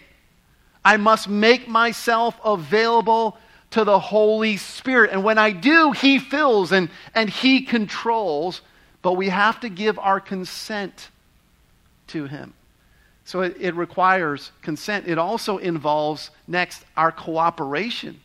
I 0.84 0.98
must 0.98 1.28
make 1.30 1.68
myself 1.68 2.40
available 2.44 3.38
to 3.72 3.84
the 3.84 4.00
Holy 4.00 4.58
Spirit. 4.58 5.12
And 5.12 5.24
when 5.24 5.38
I 5.38 5.52
do, 5.52 5.92
He 5.92 6.18
fills 6.18 6.72
and, 6.72 6.90
and 7.14 7.30
He 7.30 7.62
controls. 7.62 8.62
But 9.02 9.14
we 9.14 9.30
have 9.30 9.60
to 9.60 9.70
give 9.70 10.00
our 10.00 10.20
consent 10.20 11.10
to 12.08 12.26
Him. 12.26 12.54
So 13.26 13.42
it, 13.42 13.58
it 13.60 13.76
requires 13.76 14.52
consent. 14.62 15.08
It 15.08 15.18
also 15.18 15.58
involves, 15.58 16.30
next, 16.48 16.84
our 16.96 17.12
cooperation. 17.12 18.20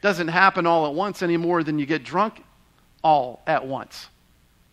Doesn't 0.00 0.28
happen 0.28 0.66
all 0.66 0.86
at 0.86 0.94
once 0.94 1.22
any 1.22 1.36
more 1.36 1.62
than 1.62 1.78
you 1.78 1.86
get 1.86 2.04
drunk 2.04 2.42
all 3.02 3.42
at 3.46 3.66
once, 3.66 4.08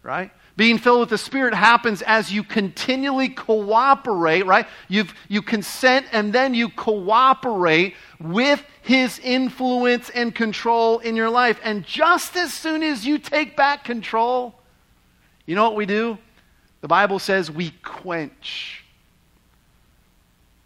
right? 0.03 0.31
Being 0.55 0.79
filled 0.79 1.01
with 1.01 1.09
the 1.09 1.19
Spirit 1.19 1.53
happens 1.53 2.01
as 2.01 2.31
you 2.31 2.43
continually 2.43 3.29
cooperate, 3.29 4.45
right? 4.45 4.65
You've, 4.87 5.13
you 5.27 5.43
consent 5.43 6.07
and 6.11 6.33
then 6.33 6.55
you 6.55 6.69
cooperate 6.69 7.93
with 8.19 8.63
His 8.81 9.19
influence 9.19 10.09
and 10.09 10.33
control 10.33 10.97
in 10.99 11.15
your 11.15 11.29
life. 11.29 11.59
And 11.63 11.85
just 11.85 12.35
as 12.35 12.53
soon 12.53 12.81
as 12.81 13.05
you 13.05 13.19
take 13.19 13.55
back 13.55 13.83
control, 13.83 14.55
you 15.45 15.55
know 15.55 15.63
what 15.63 15.75
we 15.75 15.85
do? 15.85 16.17
The 16.81 16.87
Bible 16.87 17.19
says 17.19 17.51
we 17.51 17.69
quench. 17.83 18.83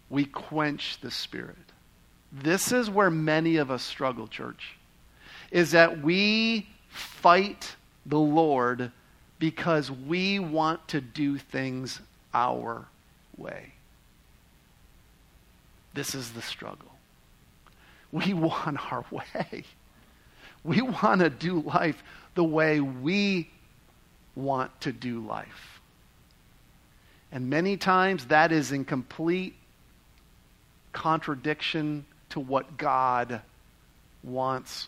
We 0.09 0.25
quench 0.25 0.99
the 1.01 1.11
Spirit. 1.11 1.57
This 2.31 2.71
is 2.71 2.89
where 2.89 3.09
many 3.09 3.57
of 3.57 3.69
us 3.69 3.83
struggle, 3.83 4.27
church, 4.27 4.77
is 5.51 5.71
that 5.71 6.01
we 6.01 6.67
fight 6.89 7.75
the 8.05 8.19
Lord 8.19 8.91
because 9.37 9.91
we 9.91 10.39
want 10.39 10.87
to 10.89 11.01
do 11.01 11.37
things 11.37 11.99
our 12.33 12.87
way. 13.37 13.73
This 15.93 16.15
is 16.15 16.31
the 16.31 16.41
struggle. 16.41 16.91
We 18.11 18.33
want 18.33 18.91
our 18.91 19.05
way. 19.11 19.63
We 20.63 20.81
want 20.81 21.21
to 21.21 21.29
do 21.29 21.61
life 21.61 22.01
the 22.35 22.43
way 22.43 22.79
we 22.79 23.49
want 24.35 24.79
to 24.81 24.91
do 24.91 25.19
life. 25.25 25.81
And 27.31 27.49
many 27.49 27.77
times 27.77 28.25
that 28.25 28.51
is 28.51 28.71
in 28.71 28.85
complete 28.85 29.55
contradiction 30.93 32.05
to 32.31 32.39
what 32.39 32.77
God 32.77 33.41
wants 34.23 34.87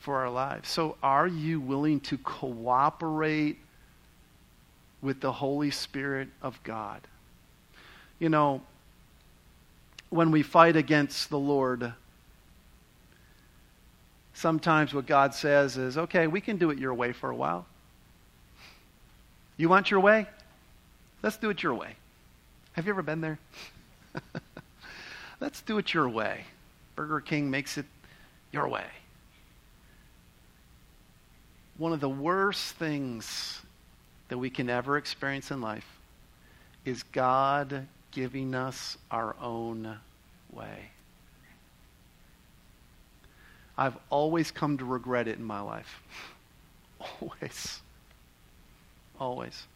for 0.00 0.16
our 0.16 0.30
lives. 0.30 0.68
So, 0.68 0.96
are 1.02 1.26
you 1.26 1.60
willing 1.60 2.00
to 2.00 2.18
cooperate 2.18 3.58
with 5.02 5.20
the 5.20 5.32
Holy 5.32 5.70
Spirit 5.70 6.28
of 6.42 6.62
God? 6.62 7.00
You 8.18 8.28
know, 8.28 8.62
when 10.10 10.30
we 10.30 10.42
fight 10.42 10.76
against 10.76 11.30
the 11.30 11.38
Lord, 11.38 11.92
sometimes 14.34 14.94
what 14.94 15.06
God 15.06 15.34
says 15.34 15.76
is, 15.76 15.98
okay, 15.98 16.26
we 16.26 16.40
can 16.40 16.56
do 16.56 16.70
it 16.70 16.78
your 16.78 16.94
way 16.94 17.12
for 17.12 17.30
a 17.30 17.36
while. 17.36 17.66
You 19.56 19.68
want 19.68 19.90
your 19.90 20.00
way? 20.00 20.26
Let's 21.22 21.36
do 21.36 21.50
it 21.50 21.62
your 21.62 21.74
way. 21.74 21.96
Have 22.72 22.86
you 22.86 22.92
ever 22.92 23.02
been 23.02 23.20
there? 23.20 23.38
Let's 25.40 25.62
do 25.62 25.78
it 25.78 25.94
your 25.94 26.08
way. 26.08 26.44
Burger 26.96 27.20
King 27.20 27.50
makes 27.50 27.78
it 27.78 27.86
your 28.52 28.68
way 28.68 28.84
one 31.78 31.92
of 31.92 32.00
the 32.00 32.08
worst 32.08 32.74
things 32.74 33.60
that 34.28 34.36
we 34.36 34.50
can 34.50 34.68
ever 34.68 34.98
experience 34.98 35.50
in 35.50 35.60
life 35.60 35.86
is 36.84 37.04
God 37.04 37.86
giving 38.10 38.54
us 38.54 38.98
our 39.10 39.36
own 39.40 39.96
way. 40.52 40.90
I've 43.76 43.96
always 44.10 44.50
come 44.50 44.76
to 44.78 44.84
regret 44.84 45.28
it 45.28 45.38
in 45.38 45.44
my 45.44 45.60
life. 45.60 46.02
always. 47.20 47.80
Always. 49.20 49.66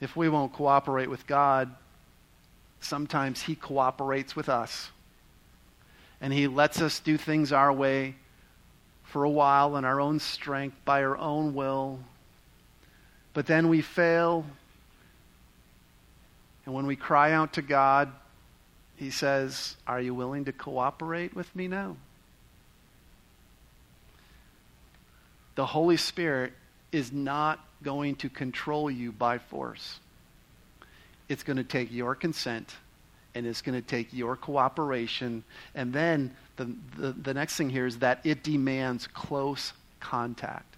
If 0.00 0.16
we 0.16 0.30
won't 0.30 0.54
cooperate 0.54 1.10
with 1.10 1.26
God, 1.26 1.74
sometimes 2.80 3.42
He 3.42 3.54
cooperates 3.54 4.34
with 4.34 4.48
us. 4.48 4.90
And 6.20 6.32
He 6.32 6.48
lets 6.48 6.80
us 6.80 7.00
do 7.00 7.16
things 7.16 7.52
our 7.52 7.72
way 7.72 8.16
for 9.04 9.24
a 9.24 9.30
while 9.30 9.76
in 9.76 9.84
our 9.84 10.00
own 10.00 10.20
strength, 10.20 10.76
by 10.84 11.02
our 11.02 11.16
own 11.16 11.54
will. 11.54 12.00
But 13.32 13.46
then 13.46 13.68
we 13.68 13.80
fail. 13.80 14.44
And 16.66 16.74
when 16.74 16.86
we 16.86 16.96
cry 16.96 17.32
out 17.32 17.54
to 17.54 17.62
God, 17.62 18.12
He 18.96 19.10
says, 19.10 19.76
Are 19.86 20.00
you 20.00 20.14
willing 20.14 20.44
to 20.46 20.52
cooperate 20.52 21.34
with 21.34 21.54
me 21.56 21.68
now? 21.68 21.96
The 25.54 25.66
Holy 25.66 25.96
Spirit 25.96 26.52
is 26.92 27.12
not 27.12 27.58
going 27.82 28.16
to 28.16 28.28
control 28.28 28.90
you 28.90 29.10
by 29.12 29.38
force. 29.38 29.98
It's 31.28 31.42
going 31.42 31.56
to 31.56 31.64
take 31.64 31.92
your 31.92 32.14
consent 32.14 32.74
and 33.34 33.46
it's 33.46 33.62
going 33.62 33.80
to 33.80 33.86
take 33.86 34.12
your 34.12 34.36
cooperation. 34.36 35.44
And 35.74 35.92
then 35.92 36.34
the, 36.56 36.74
the, 36.96 37.12
the 37.12 37.34
next 37.34 37.56
thing 37.56 37.70
here 37.70 37.86
is 37.86 37.98
that 37.98 38.20
it 38.24 38.42
demands 38.42 39.06
close 39.06 39.72
contact. 40.00 40.76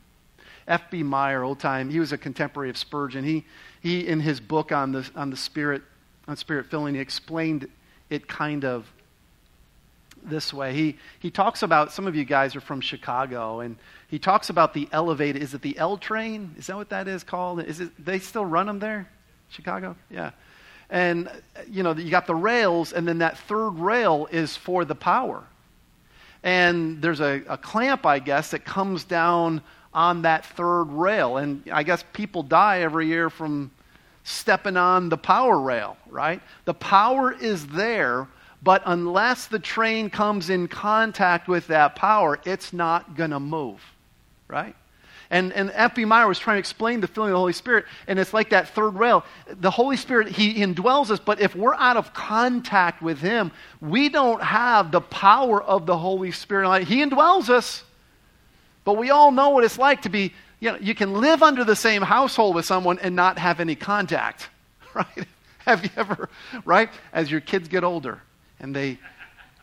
F.B. 0.69 1.03
Meyer, 1.03 1.43
old 1.43 1.59
time, 1.59 1.91
he 1.91 1.99
was 1.99 2.13
a 2.13 2.19
contemporary 2.19 2.71
of 2.71 2.77
Spurgeon. 2.77 3.25
He, 3.25 3.45
he 3.81 4.07
in 4.07 4.21
his 4.21 4.41
book 4.41 4.73
on 4.73 4.93
the, 4.93 5.09
on 5.17 5.31
the 5.31 5.37
spirit, 5.37 5.83
on 6.29 6.37
spirit 6.37 6.67
filling, 6.67 6.95
he 6.95 7.01
explained 7.01 7.69
it 8.09 8.29
kind 8.29 8.65
of 8.65 8.87
this 10.23 10.53
way. 10.53 10.75
He, 10.75 10.99
he 11.19 11.31
talks 11.31 11.63
about, 11.63 11.93
some 11.93 12.07
of 12.07 12.15
you 12.15 12.25
guys 12.25 12.55
are 12.55 12.61
from 12.61 12.81
Chicago, 12.81 13.61
and 13.61 13.77
he 14.09 14.19
talks 14.19 14.51
about 14.51 14.75
the 14.75 14.89
elevated, 14.93 15.43
is 15.43 15.55
it 15.55 15.63
the 15.63 15.79
L 15.79 15.97
train? 15.97 16.55
Is 16.59 16.67
that 16.67 16.77
what 16.77 16.91
that 16.91 17.09
is 17.09 17.25
called? 17.25 17.63
Is 17.63 17.81
it, 17.81 18.05
they 18.05 18.19
still 18.19 18.45
run 18.45 18.67
them 18.67 18.81
there? 18.81 19.09
Chicago? 19.51 19.97
Yeah. 20.11 20.31
And, 20.89 21.31
you 21.71 21.83
know, 21.83 21.93
you 21.93 22.11
got 22.11 22.27
the 22.27 22.35
rails, 22.35 22.93
and 22.93 23.07
then 23.07 23.19
that 23.19 23.39
third 23.39 23.71
rail 23.71 24.29
is 24.33 24.57
for 24.57 24.85
the 24.85 24.95
power 24.95 25.45
and 26.43 27.03
there's 27.03 27.21
a, 27.21 27.43
a 27.49 27.59
clamp, 27.59 28.07
I 28.07 28.19
guess, 28.19 28.53
that 28.53 28.65
comes 28.65 29.05
down 29.05 29.61
on 29.93 30.23
that 30.23 30.47
third 30.47 30.85
rail. 30.85 31.37
And 31.37 31.63
I 31.71 31.83
guess 31.83 32.05
people 32.13 32.43
die 32.43 32.81
every 32.81 33.07
year 33.07 33.29
from 33.29 33.71
stepping 34.25 34.77
on 34.77 35.09
the 35.09 35.17
power 35.17 35.59
rail, 35.59 35.97
right? 36.09 36.41
The 36.65 36.75
power 36.75 37.33
is 37.33 37.67
there, 37.69 38.27
but 38.63 38.83
unless 38.87 39.47
the 39.47 39.59
train 39.59 40.09
comes 40.09 40.51
in 40.51 40.69
contact 40.69 41.49
with 41.49 41.67
that 41.69 41.97
power, 41.97 42.39
it's 42.45 42.73
not 42.73 43.17
going 43.17 43.31
to 43.31 43.41
move, 43.41 43.81
right? 44.49 44.77
And, 45.31 45.53
and 45.53 45.71
F.B. 45.75 46.05
Meyer 46.07 46.27
was 46.27 46.41
trying 46.41 46.57
to 46.57 46.59
explain 46.59 47.01
the 47.01 47.07
filling 47.07 47.31
of 47.31 47.35
the 47.35 47.39
Holy 47.39 47.53
Spirit, 47.53 47.85
and 48.09 48.19
it's 48.19 48.35
like 48.35 48.51
that 48.51 48.71
third 48.71 48.97
rail. 48.97 49.25
The 49.47 49.71
Holy 49.71 49.97
Spirit, 49.97 50.29
He 50.29 50.55
indwells 50.55 51.11
us, 51.11 51.21
but 51.21 51.41
if 51.41 51.55
we're 51.55 51.75
out 51.75 51.97
of 51.97 52.13
contact 52.13 53.01
with 53.01 53.21
Him, 53.21 53.53
we 53.81 54.09
don't 54.09 54.43
have 54.43 54.91
the 54.91 55.01
power 55.01 55.63
of 55.63 55.87
the 55.87 55.97
Holy 55.97 56.33
Spirit. 56.33 56.83
He 56.85 56.97
indwells 56.97 57.49
us, 57.49 57.85
but 58.85 58.97
we 58.97 59.11
all 59.11 59.31
know 59.31 59.51
what 59.51 59.63
it's 59.63 59.79
like 59.79 60.03
to 60.03 60.09
be, 60.09 60.33
you 60.59 60.73
know, 60.73 60.79
you 60.79 60.97
can 60.97 61.15
live 61.21 61.45
under 61.45 61.63
the 61.63 61.77
same 61.77 62.03
household 62.03 62.57
with 62.57 62.65
someone 62.65 62.99
and 62.99 63.15
not 63.15 63.39
have 63.39 63.61
any 63.61 63.77
contact, 63.77 64.49
right? 64.95 65.27
Have 65.59 65.85
you 65.85 65.91
ever, 65.97 66.29
right? 66.65 66.91
As 67.13 67.31
your 67.31 67.41
kids 67.41 67.69
get 67.69 67.85
older 67.85 68.21
and 68.59 68.75
they, 68.75 68.99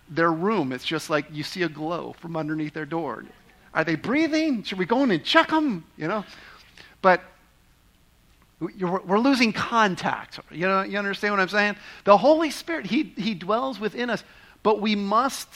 their 0.10 0.32
room, 0.32 0.72
it's 0.72 0.86
just 0.86 1.10
like 1.10 1.26
you 1.30 1.44
see 1.44 1.64
a 1.64 1.70
glow 1.70 2.16
from 2.20 2.38
underneath 2.38 2.74
their 2.74 2.86
door. 2.86 3.26
Are 3.78 3.84
they 3.84 3.94
breathing? 3.94 4.64
Should 4.64 4.80
we 4.80 4.88
go 4.88 5.04
in 5.04 5.12
and 5.12 5.24
check 5.24 5.50
them? 5.50 5.86
You 5.98 6.08
know? 6.08 6.26
But 7.04 7.22
we're 8.60 9.20
losing 9.20 9.54
contact. 9.54 10.40
You 10.50 10.68
know, 10.68 10.82
you 10.82 10.98
understand 10.98 11.34
what 11.34 11.40
I'm 11.40 11.48
saying? 11.48 11.76
The 12.04 12.18
Holy 12.18 12.50
Spirit, 12.50 12.88
he, 12.88 13.04
he 13.16 13.36
dwells 13.36 13.80
within 13.80 14.10
us, 14.10 14.24
but 14.64 14.82
we 14.82 14.96
must 14.96 15.48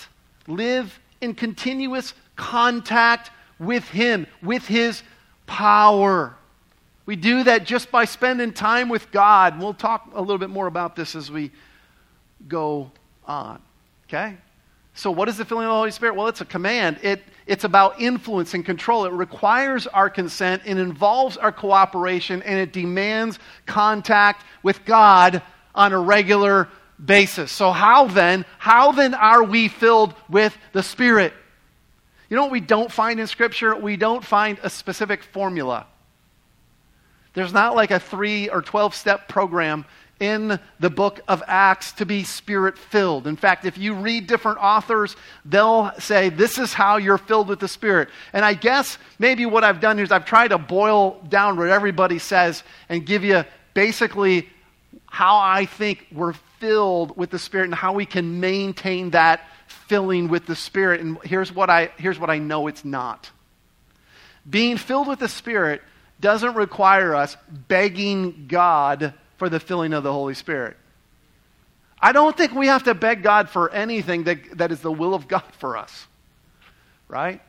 live 0.46 1.00
in 1.20 1.34
continuous 1.34 2.14
contact 2.36 3.32
with 3.58 3.88
Him, 3.90 4.28
with 4.44 4.68
His 4.68 5.02
power. 5.48 6.36
We 7.08 7.16
do 7.16 7.44
that 7.46 7.66
just 7.66 7.90
by 7.90 8.06
spending 8.06 8.54
time 8.54 8.88
with 8.88 9.10
God. 9.10 9.60
We'll 9.60 9.74
talk 9.74 10.12
a 10.14 10.22
little 10.22 10.38
bit 10.38 10.52
more 10.52 10.68
about 10.68 10.96
this 10.96 11.16
as 11.16 11.32
we 11.32 11.50
go 12.48 12.92
on. 13.26 13.64
Okay? 14.08 14.38
So, 14.94 15.10
what 15.10 15.30
is 15.30 15.38
the 15.38 15.46
filling 15.46 15.66
of 15.66 15.70
the 15.70 15.76
Holy 15.76 15.92
Spirit? 15.92 16.16
Well, 16.16 16.28
it's 16.28 16.42
a 16.42 16.46
command. 16.46 17.00
It, 17.02 17.22
it's 17.46 17.64
about 17.64 18.02
influence 18.02 18.54
and 18.54 18.66
control. 18.66 19.06
It 19.06 19.14
requires 19.14 19.88
our 19.88 20.10
consent, 20.10 20.64
it 20.66 20.78
involves 20.78 21.38
our 21.38 21.52
cooperation, 21.52 22.42
and 22.44 22.60
it 22.60 22.74
demands 22.74 23.40
contact 23.66 24.46
with 24.64 24.84
God 24.86 25.42
on 25.74 25.94
a 25.94 26.00
regular 26.00 26.68
basis. 27.04 27.52
So, 27.52 27.72
how 27.72 28.08
then? 28.08 28.46
How 28.58 28.92
then 28.92 29.14
are 29.14 29.44
we 29.44 29.70
filled 29.70 30.14
with 30.30 30.58
the 30.74 30.84
Spirit? 30.84 31.34
You 32.30 32.36
know 32.38 32.44
what 32.44 32.52
we 32.52 32.62
don't 32.62 32.92
find 32.92 33.20
in 33.20 33.28
Scripture? 33.28 33.76
We 33.76 33.98
don't 33.98 34.24
find 34.24 34.60
a 34.62 34.70
specific 34.70 35.24
formula. 35.24 35.88
There's 37.34 37.54
not 37.54 37.76
like 37.76 37.92
a 37.92 38.00
three 38.00 38.50
or 38.50 38.62
12 38.62 38.94
step 38.94 39.30
program 39.30 39.86
in 40.22 40.60
the 40.80 40.90
book 40.90 41.20
of 41.28 41.42
Acts 41.48 41.94
to 41.94 42.06
be 42.06 42.24
spirit 42.24 42.78
filled. 42.78 43.26
In 43.26 43.36
fact, 43.36 43.66
if 43.66 43.78
you 43.78 43.96
read 43.96 44.28
different 44.28 44.60
authors, 44.60 45.16
they'll 45.44 45.92
say, 45.98 46.30
This 46.30 46.60
is 46.60 46.74
how 46.74 46.98
you're 46.98 47.18
filled 47.18 47.48
with 47.48 47.60
the 47.60 47.68
Spirit. 47.68 48.08
And 48.32 48.46
I 48.46 48.54
guess 48.54 49.00
maybe 49.18 49.46
what 49.48 49.64
I've 49.64 49.82
done 49.82 49.98
is 49.98 50.12
I've 50.12 50.26
tried 50.26 50.50
to 50.50 50.60
boil 50.60 51.20
down 51.28 51.58
what 51.58 51.70
everybody 51.70 52.20
says 52.20 52.64
and 52.88 53.04
give 53.06 53.24
you 53.24 53.44
basically 53.74 54.48
how 55.08 55.38
I 55.38 55.66
think 55.66 56.06
we're 56.12 56.34
filled 56.60 57.18
with 57.18 57.32
the 57.32 57.40
Spirit 57.40 57.66
and 57.66 57.76
how 57.76 57.94
we 57.94 58.06
can 58.06 58.40
maintain 58.40 59.10
that 59.10 59.42
filling 59.68 60.28
with 60.28 60.46
the 60.46 60.56
Spirit. 60.56 61.02
And 61.02 61.18
here's 61.24 61.54
what 61.54 61.72
I, 61.72 61.92
here's 61.98 62.20
what 62.20 62.30
I 62.30 62.38
know 62.38 62.68
it's 62.68 62.86
not. 62.86 63.32
Being 64.48 64.78
filled 64.78 65.08
with 65.08 65.20
the 65.20 65.28
Spirit 65.28 65.82
doesn't 66.20 66.54
require 66.54 67.16
us 67.16 67.36
begging 67.68 68.46
God 68.48 69.16
for 69.42 69.50
the 69.50 69.60
filling 69.60 69.92
of 69.92 70.04
the 70.04 70.14
Holy 70.14 70.36
Spirit. 70.36 70.78
I 72.00 72.12
don't 72.12 72.38
think 72.38 72.54
we 72.54 72.68
have 72.68 72.84
to 72.84 72.94
beg 72.94 73.24
God 73.24 73.50
for 73.50 73.72
anything 73.72 74.26
that, 74.26 74.60
that 74.60 74.72
is 74.72 74.82
the 74.82 74.92
will 74.92 75.16
of 75.16 75.28
God 75.28 75.42
for 75.58 75.78
us. 75.78 76.06
Right? 77.08 77.42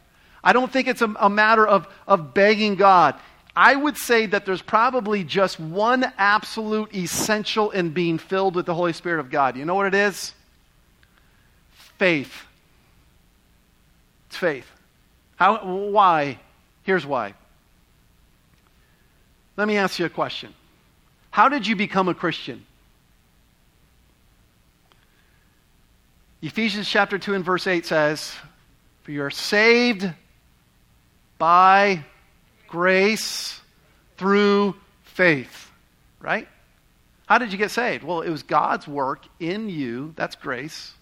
I 0.42 0.54
don't 0.54 0.72
think 0.72 0.88
it's 0.88 1.02
a, 1.02 1.14
a 1.20 1.28
matter 1.28 1.66
of, 1.66 1.86
of 2.08 2.32
begging 2.32 2.76
God. 2.76 3.16
I 3.54 3.76
would 3.76 3.98
say 3.98 4.24
that 4.24 4.46
there's 4.46 4.62
probably 4.62 5.22
just 5.22 5.60
one 5.60 6.10
absolute 6.16 6.94
essential 6.94 7.70
in 7.70 7.90
being 7.90 8.16
filled 8.16 8.54
with 8.54 8.64
the 8.64 8.74
Holy 8.74 8.94
Spirit 8.94 9.20
of 9.20 9.28
God. 9.28 9.58
You 9.58 9.66
know 9.66 9.74
what 9.74 9.84
it 9.84 9.94
is? 9.94 10.32
Faith. 11.98 12.46
It's 14.28 14.38
faith. 14.38 14.66
How, 15.36 15.58
why? 15.90 16.38
Here's 16.84 17.04
why. 17.04 17.34
Let 19.58 19.68
me 19.68 19.76
ask 19.76 19.98
you 19.98 20.06
a 20.06 20.08
question. 20.08 20.54
How 21.32 21.48
did 21.48 21.66
you 21.66 21.74
become 21.74 22.08
a 22.08 22.14
Christian? 22.14 22.64
Ephesians 26.42 26.86
chapter 26.86 27.18
2 27.18 27.32
and 27.32 27.42
verse 27.42 27.66
8 27.66 27.86
says, 27.86 28.34
For 29.02 29.12
you 29.12 29.22
are 29.22 29.30
saved 29.30 30.08
by 31.38 32.04
grace 32.68 33.58
through 34.18 34.76
faith. 35.04 35.70
Right? 36.20 36.46
How 37.24 37.38
did 37.38 37.50
you 37.50 37.56
get 37.56 37.70
saved? 37.70 38.04
Well, 38.04 38.20
it 38.20 38.28
was 38.28 38.42
God's 38.42 38.86
work 38.86 39.24
in 39.40 39.70
you. 39.70 40.12
That's 40.16 40.36
grace. 40.36 40.92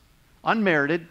Unmerited. 0.45 1.09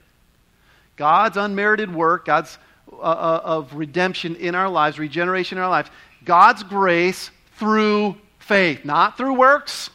God's 0.95 1.35
unmerited 1.35 1.93
work, 1.93 2.25
God's 2.25 2.57
uh, 2.93 2.95
uh 3.01 3.41
of 3.43 3.73
redemption 3.73 4.37
in 4.37 4.55
our 4.55 4.69
lives, 4.69 4.97
regeneration 4.97 5.57
in 5.57 5.63
our 5.63 5.69
lives. 5.69 5.89
God's 6.23 6.63
grace 6.63 7.31
through 7.57 8.15
faith, 8.49 8.83
not 8.83 9.15
through 9.15 9.35
works. 9.35 9.91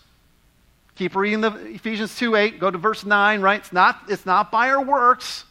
Keep 0.95 1.17
reading 1.17 1.41
the 1.41 1.53
Ephesians 1.75 2.17
2 2.17 2.37
8, 2.37 2.61
go 2.61 2.71
to 2.71 2.79
verse 2.79 3.05
9, 3.05 3.41
right? 3.41 3.59
It's 3.59 3.73
not, 3.73 4.01
it's 4.09 4.25
not 4.25 4.53
by 4.53 4.71
our 4.71 4.83
works. 4.83 5.45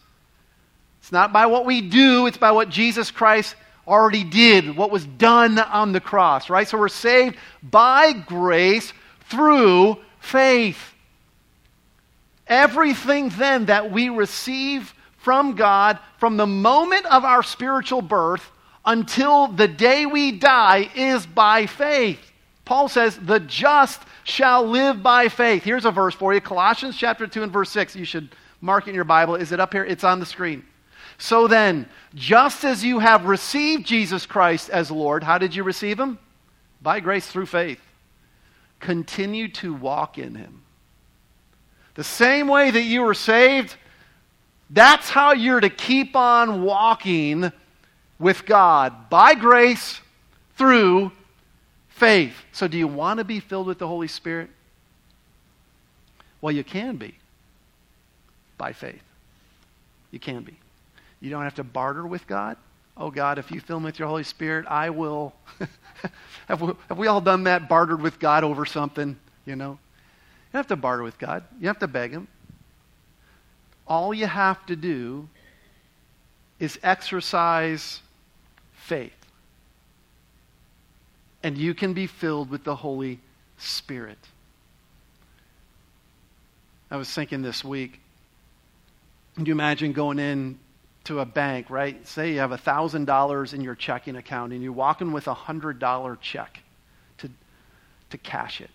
It's 1.02 1.12
not 1.12 1.34
by 1.34 1.48
what 1.48 1.66
we 1.66 1.82
do, 1.82 2.28
it's 2.28 2.38
by 2.38 2.52
what 2.52 2.70
Jesus 2.70 3.12
Christ 3.12 3.58
already 3.86 4.24
did, 4.24 4.78
what 4.78 4.90
was 4.90 5.06
done 5.06 5.60
on 5.60 5.92
the 5.92 6.00
cross, 6.00 6.50
right? 6.50 6.66
So 6.66 6.78
we're 6.78 6.88
saved 6.88 7.36
by 7.62 8.14
grace 8.14 8.94
through 9.30 9.98
faith. 10.22 10.94
Everything 12.48 13.28
then 13.30 13.66
that 13.66 13.92
we 13.92 14.08
receive 14.08 14.94
from 15.18 15.56
God 15.56 16.00
from 16.20 16.38
the 16.38 16.48
moment 16.48 17.06
of 17.08 17.26
our 17.26 17.44
spiritual 17.44 18.02
birth 18.02 18.50
until 18.86 19.48
the 19.48 19.68
day 19.68 20.06
we 20.06 20.32
die 20.32 20.90
is 20.96 21.26
by 21.26 21.66
faith. 21.66 22.30
Paul 22.66 22.88
says, 22.88 23.18
the 23.18 23.40
just 23.40 24.02
shall 24.24 24.66
live 24.66 25.04
by 25.04 25.28
faith. 25.28 25.64
Here's 25.64 25.86
a 25.86 25.92
verse 25.92 26.16
for 26.16 26.34
you 26.34 26.42
Colossians 26.42 26.98
chapter 26.98 27.28
2 27.28 27.44
and 27.44 27.52
verse 27.52 27.70
6. 27.72 27.96
You 27.96 28.06
should 28.06 28.30
mark 28.62 28.88
it 28.88 28.92
in 28.92 28.96
your 28.96 29.04
Bible. 29.04 29.36
Is 29.36 29.52
it 29.52 29.60
up 29.60 29.74
here? 29.74 29.84
It's 29.84 30.04
on 30.04 30.20
the 30.20 30.26
screen. 30.26 30.64
So 31.18 31.48
then, 31.48 31.88
just 32.16 32.64
as 32.64 32.84
you 32.84 33.00
have 33.00 33.26
received 33.26 33.86
Jesus 33.86 34.26
Christ 34.26 34.70
as 34.70 34.90
Lord, 34.90 35.24
how 35.24 35.38
did 35.38 35.56
you 35.56 35.64
receive 35.64 36.00
him? 36.00 36.18
By 36.82 37.00
grace 37.00 37.28
through 37.28 37.46
faith. 37.48 37.82
Continue 38.80 39.50
to 39.50 39.74
walk 39.74 40.18
in 40.18 40.36
him. 40.36 40.64
The 41.96 42.04
same 42.04 42.48
way 42.48 42.72
that 42.72 42.82
you 42.82 43.04
were 43.04 43.14
saved, 43.14 43.76
that's 44.70 45.10
how 45.10 45.34
you're 45.34 45.60
to 45.60 45.70
keep 45.70 46.16
on 46.16 46.64
walking 46.64 47.52
with 48.18 48.46
God 48.46 49.10
by 49.10 49.36
grace 49.36 50.02
through 50.58 51.12
faith. 51.96 52.36
So, 52.52 52.68
do 52.68 52.78
you 52.78 52.88
want 52.88 53.20
to 53.20 53.24
be 53.24 53.40
filled 53.40 53.68
with 53.68 53.80
the 53.80 53.88
Holy 53.88 54.08
Spirit? 54.08 54.50
Well, 56.42 56.54
you 56.54 56.64
can 56.64 56.98
be 56.98 57.16
by 58.58 58.74
faith. 58.74 59.02
You 60.12 60.20
can 60.20 60.44
be. 60.44 60.58
You 61.22 61.30
don't 61.30 61.44
have 61.44 61.56
to 61.56 61.64
barter 61.64 62.06
with 62.06 62.28
God. 62.28 62.58
Oh, 62.98 63.10
God, 63.10 63.40
if 63.40 63.50
you 63.50 63.60
fill 63.60 63.80
me 63.80 63.86
with 63.86 63.98
your 63.98 64.08
Holy 64.08 64.24
Spirit, 64.24 64.66
I 64.68 64.90
will. 64.90 65.34
have, 66.48 66.62
we, 66.62 66.74
have 66.90 66.98
we 66.98 67.08
all 67.08 67.22
done 67.22 67.46
that, 67.46 67.70
bartered 67.70 68.02
with 68.02 68.20
God 68.20 68.44
over 68.44 68.66
something? 68.66 69.18
You 69.46 69.56
know? 69.56 69.80
You 70.52 70.58
have 70.58 70.68
to 70.68 70.76
barter 70.76 71.02
with 71.02 71.18
God, 71.18 71.44
you 71.60 71.68
have 71.68 71.80
to 71.80 71.88
beg 71.88 72.12
Him. 72.12 72.28
All 73.88 74.14
you 74.14 74.28
have 74.28 74.64
to 74.68 74.76
do 74.76 75.28
is 76.60 76.80
exercise 76.84 78.02
faith. 78.74 79.14
And 81.44 81.58
you 81.58 81.74
can 81.74 81.94
be 81.94 82.08
filled 82.08 82.50
with 82.50 82.64
the 82.64 82.76
Holy 82.76 83.20
Spirit. 83.58 84.18
I 86.90 86.98
was 86.98 87.10
thinking 87.10 87.42
this 87.42 87.64
week, 87.64 88.00
can 89.36 89.46
you 89.46 89.52
imagine 89.52 89.94
going 89.94 90.20
in 90.20 90.60
to 91.06 91.20
a 91.20 91.26
bank, 91.26 91.70
right? 91.70 92.08
Say 92.08 92.34
you 92.34 92.40
have 92.40 92.52
$1,000 92.52 93.54
in 93.54 93.62
your 93.62 93.76
checking 93.76 94.16
account 94.16 94.54
and 94.54 94.64
you're 94.64 94.72
walking 94.72 95.12
with 95.12 95.28
a 95.28 95.36
$100 95.36 96.22
check 96.22 96.60
to, 97.18 97.30
to 98.12 98.18
cash 98.18 98.62
it. 98.62 98.70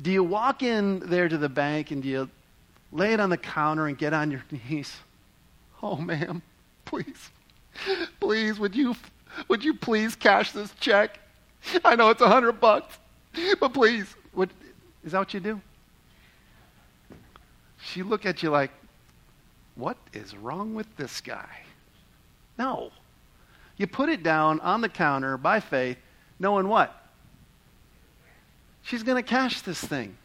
Do 0.00 0.10
you 0.10 0.22
walk 0.22 0.62
in 0.62 1.00
there 1.00 1.28
to 1.28 1.36
the 1.36 1.48
bank 1.48 1.90
and 1.90 2.02
do 2.02 2.08
you 2.08 2.30
lay 2.92 3.12
it 3.12 3.20
on 3.20 3.30
the 3.30 3.36
counter 3.36 3.86
and 3.86 3.98
get 3.98 4.12
on 4.12 4.30
your 4.30 4.44
knees? 4.68 4.94
Oh, 5.82 5.96
ma'am, 5.96 6.42
please, 6.84 7.30
please, 8.20 8.58
would 8.58 8.74
you 8.76 8.94
would 9.48 9.64
you 9.64 9.74
please 9.74 10.14
cash 10.14 10.52
this 10.52 10.72
check? 10.78 11.18
I 11.84 11.96
know 11.96 12.10
it's 12.10 12.22
a 12.22 12.28
hundred 12.28 12.60
bucks, 12.60 12.98
but 13.60 13.72
please, 13.72 14.14
would, 14.34 14.50
is 15.04 15.12
that 15.12 15.18
what 15.18 15.34
you 15.34 15.40
do? 15.40 15.60
She 17.80 18.02
look 18.02 18.26
at 18.26 18.42
you 18.42 18.50
like, 18.50 18.70
what 19.74 19.96
is 20.12 20.36
wrong 20.36 20.74
with 20.74 20.86
this 20.96 21.20
guy? 21.20 21.48
No. 22.58 22.90
You 23.76 23.86
put 23.86 24.08
it 24.08 24.22
down 24.22 24.60
on 24.60 24.80
the 24.80 24.88
counter 24.88 25.36
by 25.36 25.60
faith, 25.60 25.96
knowing 26.38 26.68
what? 26.68 26.94
She's 28.82 29.02
going 29.02 29.22
to 29.22 29.28
cash 29.28 29.62
this 29.62 29.80
thing. 29.80 30.16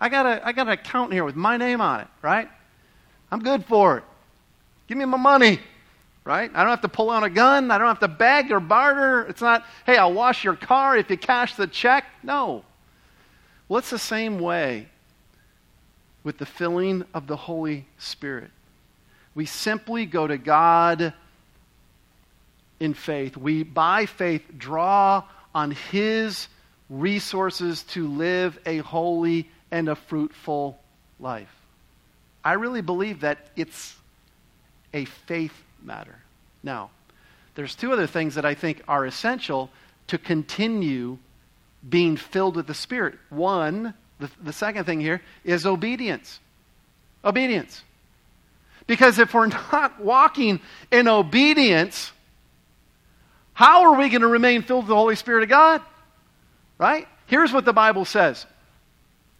I 0.00 0.08
got, 0.08 0.26
a, 0.26 0.46
I 0.46 0.52
got 0.52 0.66
an 0.66 0.72
account 0.72 1.12
here 1.12 1.24
with 1.24 1.36
my 1.36 1.56
name 1.56 1.80
on 1.80 2.00
it, 2.00 2.08
right? 2.22 2.48
I'm 3.30 3.40
good 3.40 3.64
for 3.64 3.98
it. 3.98 4.04
Give 4.88 4.98
me 4.98 5.04
my 5.04 5.16
money 5.16 5.60
right? 6.24 6.50
I 6.54 6.60
don't 6.60 6.70
have 6.70 6.82
to 6.82 6.88
pull 6.88 7.10
out 7.10 7.24
a 7.24 7.30
gun. 7.30 7.70
I 7.70 7.78
don't 7.78 7.88
have 7.88 8.00
to 8.00 8.08
beg 8.08 8.52
or 8.52 8.60
barter. 8.60 9.22
It's 9.22 9.40
not, 9.40 9.64
hey, 9.86 9.96
I'll 9.96 10.12
wash 10.12 10.44
your 10.44 10.56
car 10.56 10.96
if 10.96 11.10
you 11.10 11.16
cash 11.16 11.56
the 11.56 11.66
check. 11.66 12.04
No. 12.22 12.64
Well, 13.68 13.78
it's 13.78 13.90
the 13.90 13.98
same 13.98 14.38
way 14.38 14.88
with 16.22 16.38
the 16.38 16.46
filling 16.46 17.04
of 17.14 17.26
the 17.26 17.36
Holy 17.36 17.86
Spirit. 17.98 18.50
We 19.34 19.46
simply 19.46 20.06
go 20.06 20.26
to 20.26 20.38
God 20.38 21.14
in 22.78 22.94
faith. 22.94 23.36
We, 23.36 23.62
by 23.62 24.06
faith, 24.06 24.42
draw 24.56 25.24
on 25.54 25.70
His 25.70 26.48
resources 26.90 27.82
to 27.84 28.06
live 28.06 28.58
a 28.66 28.78
holy 28.78 29.48
and 29.70 29.88
a 29.88 29.94
fruitful 29.94 30.78
life. 31.18 31.54
I 32.44 32.54
really 32.54 32.82
believe 32.82 33.20
that 33.20 33.38
it's 33.56 33.96
a 34.92 35.06
faith 35.06 35.54
matter. 35.84 36.16
Now, 36.62 36.90
there's 37.54 37.74
two 37.74 37.92
other 37.92 38.06
things 38.06 38.34
that 38.36 38.44
I 38.44 38.54
think 38.54 38.82
are 38.88 39.04
essential 39.04 39.70
to 40.08 40.18
continue 40.18 41.18
being 41.88 42.16
filled 42.16 42.56
with 42.56 42.66
the 42.66 42.74
Spirit. 42.74 43.18
One, 43.30 43.94
the, 44.18 44.30
the 44.42 44.52
second 44.52 44.84
thing 44.84 45.00
here, 45.00 45.22
is 45.44 45.66
obedience. 45.66 46.40
Obedience. 47.24 47.82
Because 48.86 49.18
if 49.18 49.34
we're 49.34 49.46
not 49.72 50.00
walking 50.00 50.60
in 50.90 51.08
obedience, 51.08 52.12
how 53.52 53.84
are 53.84 53.98
we 53.98 54.08
going 54.08 54.22
to 54.22 54.28
remain 54.28 54.62
filled 54.62 54.84
with 54.84 54.88
the 54.88 54.96
Holy 54.96 55.16
Spirit 55.16 55.42
of 55.42 55.48
God? 55.48 55.82
Right? 56.78 57.06
Here's 57.26 57.52
what 57.52 57.64
the 57.64 57.72
Bible 57.72 58.04
says. 58.04 58.46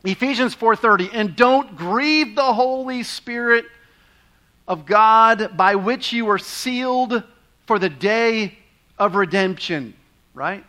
Ephesians 0.04 0.54
4:30 0.54 1.10
and 1.12 1.36
don't 1.36 1.76
grieve 1.76 2.34
the 2.34 2.52
Holy 2.52 3.02
Spirit 3.02 3.66
of 4.66 4.86
God 4.86 5.56
by 5.56 5.74
which 5.74 6.12
you 6.12 6.24
were 6.24 6.38
sealed 6.38 7.22
for 7.66 7.78
the 7.78 7.88
day 7.88 8.58
of 8.98 9.14
redemption, 9.14 9.94
right? 10.34 10.64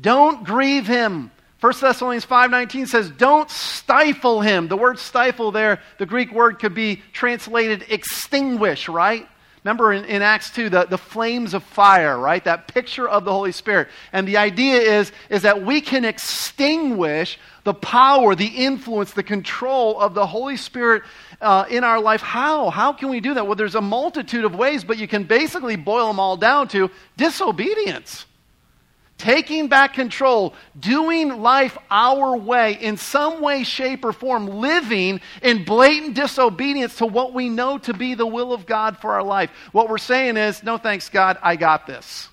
Don't 0.00 0.44
grieve 0.44 0.86
him, 0.86 1.30
1 1.64 1.80
Thessalonians 1.80 2.26
5:19 2.26 2.86
says, 2.86 3.08
"Don't 3.08 3.50
stifle 3.50 4.42
him." 4.42 4.68
The 4.68 4.76
word 4.76 4.98
stifle 4.98 5.50
there, 5.50 5.80
the 5.96 6.04
Greek 6.04 6.30
word 6.30 6.58
could 6.58 6.74
be 6.74 7.02
translated 7.14 7.86
extinguish, 7.88 8.86
right? 8.86 9.26
Remember 9.64 9.94
in, 9.94 10.04
in, 10.04 10.20
Acts 10.20 10.50
2, 10.50 10.68
the, 10.68 10.84
the 10.84 10.98
flames 10.98 11.54
of 11.54 11.64
fire, 11.64 12.18
right? 12.18 12.44
That 12.44 12.68
picture 12.68 13.08
of 13.08 13.24
the 13.24 13.32
Holy 13.32 13.50
Spirit. 13.50 13.88
And 14.12 14.28
the 14.28 14.36
idea 14.36 14.76
is, 14.78 15.10
is 15.30 15.42
that 15.42 15.64
we 15.64 15.80
can 15.80 16.04
extinguish 16.04 17.38
the 17.64 17.72
power, 17.72 18.34
the 18.34 18.46
influence, 18.46 19.12
the 19.12 19.22
control 19.22 19.98
of 19.98 20.12
the 20.12 20.26
Holy 20.26 20.58
Spirit 20.58 21.02
uh, 21.40 21.64
in 21.70 21.82
our 21.82 21.98
life. 21.98 22.20
How? 22.20 22.68
How 22.68 22.92
can 22.92 23.08
we 23.08 23.20
do 23.20 23.32
that? 23.34 23.46
Well, 23.46 23.56
there's 23.56 23.74
a 23.74 23.80
multitude 23.80 24.44
of 24.44 24.54
ways, 24.54 24.84
but 24.84 24.98
you 24.98 25.08
can 25.08 25.24
basically 25.24 25.76
boil 25.76 26.08
them 26.08 26.20
all 26.20 26.36
down 26.36 26.68
to 26.68 26.90
disobedience 27.16 28.26
taking 29.18 29.68
back 29.68 29.94
control, 29.94 30.54
doing 30.78 31.40
life 31.40 31.78
our 31.90 32.36
way 32.36 32.74
in 32.74 32.96
some 32.96 33.40
way, 33.40 33.64
shape, 33.64 34.04
or 34.04 34.12
form, 34.12 34.46
living 34.46 35.20
in 35.42 35.64
blatant 35.64 36.14
disobedience 36.14 36.96
to 36.96 37.06
what 37.06 37.32
we 37.32 37.48
know 37.48 37.78
to 37.78 37.94
be 37.94 38.14
the 38.14 38.26
will 38.26 38.52
of 38.52 38.66
God 38.66 38.98
for 38.98 39.12
our 39.12 39.22
life. 39.22 39.50
What 39.72 39.88
we're 39.88 39.98
saying 39.98 40.36
is, 40.36 40.62
no 40.62 40.78
thanks, 40.78 41.08
God, 41.08 41.38
I 41.42 41.56
got 41.56 41.86
this. 41.86 42.28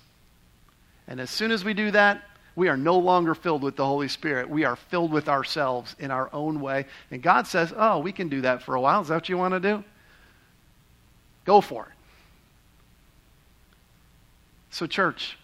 And 1.06 1.20
as 1.20 1.30
soon 1.30 1.50
as 1.50 1.64
we 1.64 1.74
do 1.74 1.90
that, 1.92 2.22
we 2.54 2.68
are 2.68 2.76
no 2.76 2.98
longer 2.98 3.34
filled 3.34 3.62
with 3.62 3.76
the 3.76 3.86
Holy 3.86 4.08
Spirit. 4.08 4.48
We 4.48 4.64
are 4.64 4.76
filled 4.76 5.10
with 5.10 5.28
ourselves 5.28 5.96
in 5.98 6.10
our 6.10 6.28
own 6.32 6.60
way. 6.60 6.86
And 7.10 7.22
God 7.22 7.46
says, 7.46 7.72
oh, 7.74 8.00
we 8.00 8.12
can 8.12 8.28
do 8.28 8.42
that 8.42 8.62
for 8.62 8.74
a 8.74 8.80
while. 8.80 9.00
Is 9.00 9.08
that 9.08 9.14
what 9.14 9.28
you 9.28 9.38
want 9.38 9.54
to 9.54 9.60
do? 9.60 9.84
Go 11.44 11.60
for 11.60 11.86
it. 11.86 11.92
So, 14.70 14.86
church, 14.86 15.38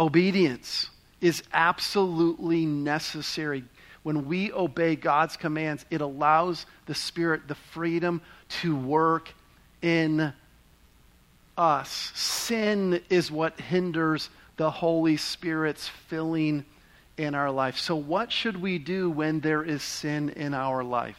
Obedience 0.00 0.88
is 1.20 1.42
absolutely 1.52 2.64
necessary. 2.64 3.62
When 4.02 4.26
we 4.26 4.50
obey 4.50 4.96
God's 4.96 5.36
commands, 5.36 5.84
it 5.90 6.00
allows 6.00 6.64
the 6.86 6.94
Spirit 6.94 7.46
the 7.46 7.54
freedom 7.54 8.22
to 8.62 8.74
work 8.74 9.34
in 9.82 10.32
us. 11.58 12.12
Sin 12.14 13.02
is 13.10 13.30
what 13.30 13.60
hinders 13.60 14.30
the 14.56 14.70
Holy 14.70 15.18
Spirit's 15.18 15.86
filling 16.08 16.64
in 17.18 17.34
our 17.34 17.50
life. 17.50 17.76
So, 17.76 17.94
what 17.94 18.32
should 18.32 18.60
we 18.60 18.78
do 18.78 19.10
when 19.10 19.40
there 19.40 19.62
is 19.62 19.82
sin 19.82 20.30
in 20.30 20.54
our 20.54 20.82
life? 20.82 21.18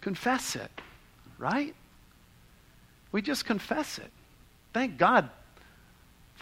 Confess 0.00 0.56
it, 0.56 0.70
right? 1.38 1.76
We 3.12 3.22
just 3.22 3.44
confess 3.44 3.98
it. 3.98 4.10
Thank 4.72 4.98
God 4.98 5.30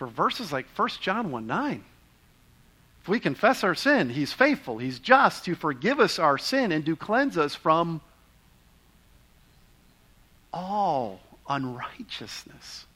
for 0.01 0.07
verses 0.07 0.51
like 0.51 0.67
1 0.77 0.89
John 1.03 1.31
1 1.31 1.47
9. 1.47 1.85
If 3.03 3.09
we 3.09 3.21
confess 3.21 3.63
our 3.63 3.75
sin, 3.75 4.09
he's 4.09 4.33
faithful, 4.33 4.79
he's 4.79 4.99
just 4.99 5.45
to 5.45 5.55
forgive 5.55 6.01
us 6.01 6.19
our 6.19 6.39
sin 6.39 6.73
and 6.73 6.87
to 6.87 6.97
cleanse 6.97 7.37
us 7.37 7.55
from 7.55 8.01
all 10.55 11.21
unrighteousness. 11.47 12.87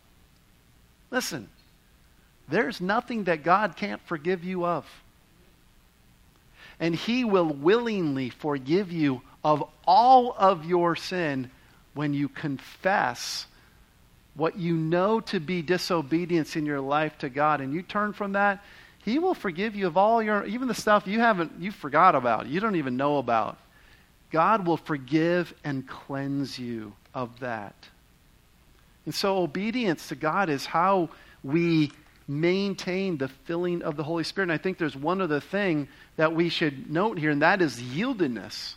Listen, 1.11 1.51
there's 2.49 2.81
nothing 2.81 3.25
that 3.25 3.45
God 3.45 3.77
can't 3.77 4.01
forgive 4.07 4.43
you 4.43 4.65
of. 4.65 4.87
And 6.81 6.95
he 6.95 7.25
will 7.25 7.53
willingly 7.53 8.31
forgive 8.31 8.91
you 8.91 9.21
of 9.45 9.63
all 9.87 10.35
of 10.39 10.65
your 10.65 10.97
sin 10.97 11.51
when 11.93 12.15
you 12.15 12.31
confess 12.31 13.45
what 14.35 14.59
you 14.59 14.75
know 14.75 15.21
to 15.21 15.41
be 15.41 15.63
disobedience 15.63 16.57
in 16.57 16.67
your 16.67 16.81
life 16.81 17.17
to 17.19 17.29
God, 17.29 17.61
and 17.61 17.73
you 17.73 17.83
turn 17.83 18.13
from 18.13 18.33
that, 18.33 18.65
He 19.05 19.19
will 19.19 19.35
forgive 19.35 19.77
you 19.77 19.87
of 19.87 19.97
all 19.97 20.23
your, 20.23 20.45
even 20.45 20.69
the 20.69 20.75
stuff 20.75 21.07
you 21.07 21.21
haven't, 21.21 21.53
you 21.61 21.71
forgot 21.71 22.15
about, 22.15 22.47
you 22.47 22.61
don't 22.61 22.77
even 22.77 22.97
know 22.97 23.19
about. 23.19 23.59
God 24.31 24.67
will 24.67 24.77
forgive 24.77 25.55
and 25.63 25.87
cleanse 25.87 26.59
you 26.59 26.93
of 27.15 27.39
that. 27.41 27.77
And 29.05 29.15
so, 29.15 29.39
obedience 29.39 30.09
to 30.09 30.17
God 30.17 30.49
is 30.49 30.67
how 30.67 31.11
we 31.45 31.93
maintain 32.27 33.19
the 33.19 33.29
filling 33.29 33.83
of 33.83 33.97
the 33.97 34.03
Holy 34.03 34.25
Spirit. 34.25 34.47
And 34.47 34.53
I 34.53 34.59
think 34.59 34.79
there's 34.79 34.97
one 34.97 35.21
other 35.21 35.41
thing 35.41 35.89
that 36.17 36.35
we 36.35 36.49
should 36.49 36.91
note 36.91 37.19
here, 37.19 37.31
and 37.31 37.43
that 37.43 37.61
is 37.61 37.81
yieldedness, 37.81 38.75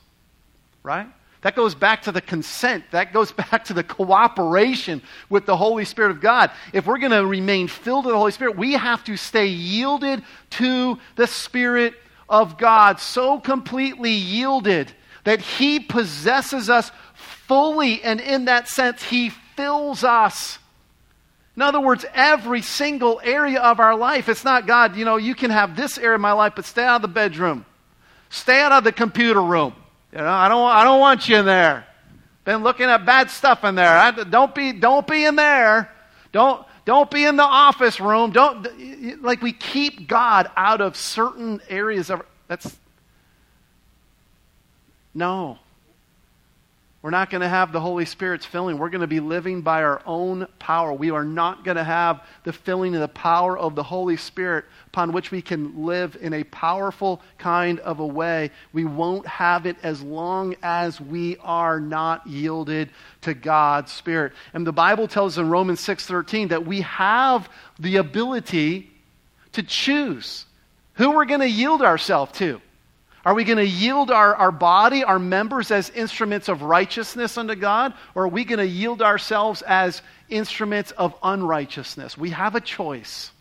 right? 0.83 1.07
That 1.41 1.55
goes 1.55 1.75
back 1.75 2.03
to 2.03 2.11
the 2.11 2.21
consent. 2.21 2.83
That 2.91 3.13
goes 3.13 3.31
back 3.51 3.65
to 3.65 3.73
the 3.73 3.83
cooperation 3.83 5.01
with 5.29 5.45
the 5.45 5.57
Holy 5.57 5.85
Spirit 5.85 6.11
of 6.11 6.21
God. 6.21 6.51
If 6.73 6.85
we're 6.85 6.97
going 6.97 7.11
to 7.11 7.25
remain 7.25 7.67
filled 7.67 8.05
with 8.05 8.13
the 8.13 8.19
Holy 8.19 8.31
Spirit, 8.31 8.57
we 8.57 8.73
have 8.73 9.03
to 9.05 9.17
stay 9.17 9.47
yielded 9.47 10.23
to 10.51 10.97
the 11.15 11.27
Spirit 11.27 11.93
of 12.29 12.57
God, 12.57 12.99
so 12.99 13.39
completely 13.39 14.11
yielded 14.11 14.91
that 15.23 15.41
He 15.41 15.79
possesses 15.79 16.69
us 16.69 16.91
fully, 17.13 18.03
and 18.03 18.19
in 18.19 18.45
that 18.45 18.67
sense, 18.67 19.03
He 19.03 19.29
fills 19.55 20.03
us. 20.03 20.59
In 21.55 21.61
other 21.61 21.79
words, 21.79 22.05
every 22.13 22.61
single 22.61 23.19
area 23.23 23.59
of 23.59 23.79
our 23.79 23.95
life. 23.95 24.29
It's 24.29 24.43
not 24.43 24.67
God, 24.67 24.95
you 24.95 25.05
know, 25.05 25.17
you 25.17 25.33
can 25.33 25.49
have 25.49 25.75
this 25.75 25.97
area 25.97 26.15
of 26.15 26.21
my 26.21 26.33
life, 26.33 26.53
but 26.55 26.65
stay 26.65 26.83
out 26.83 26.97
of 26.97 27.01
the 27.01 27.07
bedroom, 27.07 27.65
stay 28.29 28.59
out 28.59 28.71
of 28.71 28.83
the 28.83 28.91
computer 28.91 29.41
room. 29.41 29.73
You 30.17 30.23
know, 30.23 30.29
I 30.29 30.49
don't, 30.49 30.67
I 30.67 30.83
don't 30.83 30.99
want 30.99 31.29
you 31.29 31.37
in 31.37 31.45
there. 31.45 31.85
Been 32.43 32.63
looking 32.63 32.87
at 32.87 33.05
bad 33.05 33.29
stuff 33.29 33.63
in 33.63 33.75
there. 33.75 33.95
I, 33.95 34.09
don't 34.09 34.55
be, 34.55 34.73
don't 34.73 35.05
be 35.05 35.25
in 35.25 35.35
there. 35.35 35.91
Don't, 36.31 36.65
don't 36.85 37.11
be 37.11 37.23
in 37.25 37.35
the 37.35 37.43
office 37.43 37.99
room. 37.99 38.31
Don't 38.31 39.21
like 39.21 39.43
we 39.43 39.53
keep 39.53 40.07
God 40.07 40.49
out 40.57 40.81
of 40.81 40.95
certain 40.95 41.61
areas 41.69 42.09
of 42.09 42.23
that's 42.47 42.75
no. 45.13 45.59
We're 47.03 47.11
not 47.11 47.29
going 47.29 47.41
to 47.41 47.47
have 47.47 47.71
the 47.71 47.79
Holy 47.79 48.05
Spirit's 48.05 48.45
filling. 48.45 48.79
We're 48.79 48.89
going 48.89 49.01
to 49.01 49.07
be 49.07 49.19
living 49.19 49.61
by 49.61 49.83
our 49.83 50.01
own 50.05 50.47
power. 50.57 50.91
We 50.91 51.11
are 51.11 51.23
not 51.23 51.63
going 51.63 51.77
to 51.77 51.83
have 51.83 52.23
the 52.43 52.51
filling 52.51 52.95
of 52.95 53.01
the 53.01 53.07
power 53.07 53.55
of 53.55 53.75
the 53.75 53.83
Holy 53.83 54.17
Spirit 54.17 54.65
upon 54.87 55.11
which 55.11 55.29
we 55.29 55.41
can 55.41 55.85
live 55.85 56.17
in 56.19 56.33
a 56.33 56.43
powerful 56.45 57.21
kind 57.37 57.79
of 57.81 57.99
a 57.99 58.05
way. 58.05 58.49
We 58.73 58.85
won't 58.85 59.27
have 59.27 59.67
it 59.67 59.77
as 59.83 60.01
long 60.01 60.55
as 60.63 60.99
we 60.99 61.37
are 61.37 61.79
not 61.79 62.25
yielded 62.25 62.89
to 63.21 63.35
God's 63.35 63.91
Spirit. 63.91 64.33
And 64.55 64.65
the 64.65 64.73
Bible 64.73 65.07
tells 65.07 65.37
in 65.37 65.49
Romans 65.49 65.81
6:13 65.81 66.49
that 66.49 66.65
we 66.65 66.81
have 66.81 67.47
the 67.77 67.97
ability 67.97 68.89
to 69.51 69.61
choose 69.61 70.45
who 70.93 71.11
we're 71.11 71.25
going 71.25 71.41
to 71.41 71.49
yield 71.49 71.83
ourselves 71.83 72.31
to. 72.39 72.59
Are 73.27 73.33
we 73.33 73.43
going 73.43 73.57
to 73.57 73.67
yield 73.67 74.09
our, 74.09 74.33
our 74.35 74.53
body, 74.53 75.03
our 75.03 75.19
members, 75.19 75.69
as 75.69 75.89
instruments 75.89 76.47
of 76.47 76.61
righteousness 76.61 77.37
unto 77.37 77.55
God? 77.55 77.93
Or 78.15 78.23
are 78.23 78.29
we 78.29 78.45
going 78.45 78.59
to 78.59 78.65
yield 78.65 79.01
ourselves 79.01 79.61
as 79.63 80.01
instruments 80.29 80.91
of 80.91 81.13
unrighteousness? 81.21 82.17
We 82.17 82.29
have 82.29 82.55
a 82.55 82.61
choice. 82.61 83.31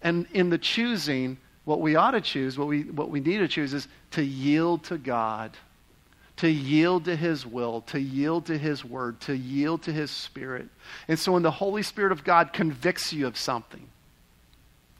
And 0.00 0.28
in 0.32 0.48
the 0.48 0.58
choosing, 0.58 1.38
what 1.64 1.80
we 1.80 1.96
ought 1.96 2.12
to 2.12 2.20
choose, 2.20 2.56
what 2.56 2.68
we, 2.68 2.84
what 2.84 3.10
we 3.10 3.18
need 3.18 3.38
to 3.38 3.48
choose, 3.48 3.74
is 3.74 3.88
to 4.12 4.22
yield 4.22 4.84
to 4.84 4.96
God, 4.96 5.50
to 6.36 6.48
yield 6.48 7.06
to 7.06 7.16
His 7.16 7.44
will, 7.44 7.80
to 7.88 8.00
yield 8.00 8.46
to 8.46 8.56
His 8.56 8.84
word, 8.84 9.20
to 9.22 9.36
yield 9.36 9.82
to 9.82 9.92
His 9.92 10.12
Spirit. 10.12 10.68
And 11.08 11.18
so 11.18 11.32
when 11.32 11.42
the 11.42 11.50
Holy 11.50 11.82
Spirit 11.82 12.12
of 12.12 12.22
God 12.22 12.52
convicts 12.52 13.12
you 13.12 13.26
of 13.26 13.36
something, 13.36 13.88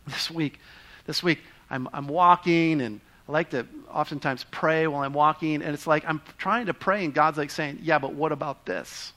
this 0.09 0.33
week, 0.33 0.59
this 1.07 1.23
week, 1.23 1.39
I'm, 1.71 1.89
I'm 1.93 2.09
walking 2.09 2.81
and 2.81 3.01
I 3.29 3.33
like 3.33 3.51
to 3.51 3.67
oftentimes 3.91 4.45
pray 4.51 4.87
while 4.87 5.03
I'm 5.03 5.13
walking, 5.13 5.57
and 5.63 5.75
it's 5.75 5.87
like 5.87 6.05
I'm 6.07 6.21
trying 6.39 6.67
to 6.67 6.75
pray, 6.75 7.05
and 7.05 7.15
God's 7.15 7.39
like 7.39 7.51
saying, 7.51 7.79
Yeah, 7.83 7.99
but 7.99 8.15
what 8.15 8.33
about 8.33 8.67
this? 8.67 9.13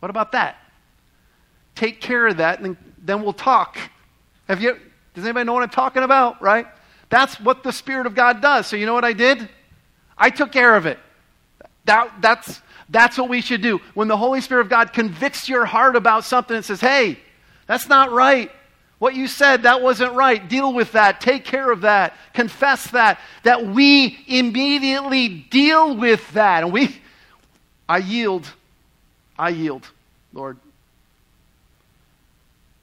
What 0.00 0.10
about 0.10 0.32
that? 0.32 0.56
Take 1.74 2.00
care 2.00 2.26
of 2.26 2.36
that, 2.36 2.60
and 2.60 2.76
then 2.98 3.22
we'll 3.22 3.32
talk. 3.32 3.78
Have 4.48 4.60
you, 4.60 4.78
does 5.14 5.24
anybody 5.24 5.44
know 5.44 5.54
what 5.54 5.62
I'm 5.62 5.70
talking 5.70 6.02
about, 6.02 6.42
right? 6.42 6.66
That's 7.08 7.40
what 7.40 7.62
the 7.62 7.72
Spirit 7.72 8.06
of 8.06 8.14
God 8.14 8.40
does. 8.40 8.66
So, 8.66 8.76
you 8.76 8.86
know 8.86 8.94
what 8.94 9.04
I 9.04 9.12
did? 9.12 9.48
I 10.16 10.30
took 10.30 10.52
care 10.52 10.76
of 10.76 10.86
it. 10.86 10.98
That, 11.86 12.12
that's, 12.20 12.60
that's 12.88 13.18
what 13.18 13.28
we 13.28 13.40
should 13.40 13.62
do. 13.62 13.80
When 13.94 14.08
the 14.08 14.16
Holy 14.16 14.40
Spirit 14.40 14.62
of 14.62 14.68
God 14.68 14.92
convicts 14.92 15.48
your 15.48 15.64
heart 15.64 15.96
about 15.96 16.24
something 16.24 16.56
and 16.56 16.64
says, 16.64 16.80
Hey, 16.80 17.18
that's 17.66 17.88
not 17.88 18.12
right. 18.12 18.50
What 18.98 19.14
you 19.14 19.26
said, 19.26 19.64
that 19.64 19.82
wasn't 19.82 20.14
right. 20.14 20.48
Deal 20.48 20.72
with 20.72 20.92
that. 20.92 21.20
Take 21.20 21.44
care 21.44 21.70
of 21.70 21.82
that. 21.82 22.16
Confess 22.32 22.90
that. 22.92 23.20
That 23.42 23.66
we 23.66 24.18
immediately 24.26 25.28
deal 25.28 25.96
with 25.96 26.32
that. 26.32 26.62
And 26.62 26.72
we, 26.72 27.00
I 27.88 27.98
yield. 27.98 28.46
I 29.38 29.50
yield, 29.50 29.88
Lord. 30.32 30.58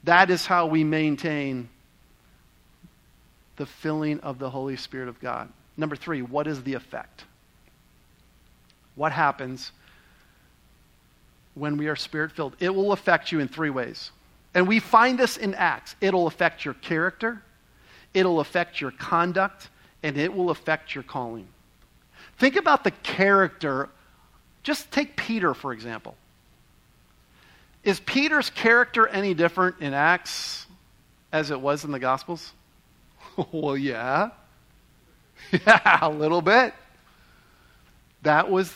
That 0.03 0.30
is 0.30 0.45
how 0.45 0.68
we 0.68 0.84
maintain 0.84 1.70
the 3.55 3.66
filling 3.66 4.20
of 4.22 4.39
the 4.39 4.49
Holy 4.49 4.76
Spirit 4.76 5.07
of 5.07 5.20
God. 5.20 5.47
Number 5.78 5.95
three, 5.95 6.22
what 6.22 6.47
is 6.47 6.64
the 6.64 6.74
effect? 6.74 7.24
What 8.95 9.12
happens 9.12 9.72
when 11.53 11.78
we 11.78 11.88
are 11.88 11.95
spirit 11.95 12.32
filled? 12.32 12.55
It 12.59 12.74
will 12.74 12.91
affect 12.91 13.32
you 13.32 13.39
in 13.39 13.47
three 13.47 13.70
ways. 13.70 14.12
And 14.54 14.68
we 14.68 14.80
find 14.80 15.18
this 15.18 15.38
in 15.38 15.54
Acts. 15.56 15.95
It'll 16.02 16.28
affect 16.28 16.66
your 16.66 16.74
character, 16.76 17.41
it'll 18.14 18.39
affect 18.39 18.82
your 18.82 18.91
conduct, 18.91 19.70
and 20.04 20.18
it 20.18 20.34
will 20.34 20.49
affect 20.49 20.95
your 20.95 21.04
calling. 21.04 21.47
Think 22.38 22.56
about 22.56 22.84
the 22.84 22.91
character. 22.91 23.89
Just 24.64 24.91
take 24.91 25.16
Peter, 25.16 25.54
for 25.54 25.74
example. 25.74 26.16
Is 27.84 27.99
Peter's 27.99 28.49
character 28.49 29.08
any 29.08 29.34
different 29.34 29.78
in 29.80 29.93
Acts 29.93 30.68
as 31.32 31.49
it 31.49 31.60
was 31.60 31.84
in 31.84 31.91
the 31.91 31.99
Gospels? 31.99 32.52
well, 33.52 33.78
yeah. 33.78 34.32
Yeah, 35.52 35.99
a 36.02 36.10
little 36.10 36.41
bit. 36.41 36.74
That 38.22 38.49
was 38.49 38.74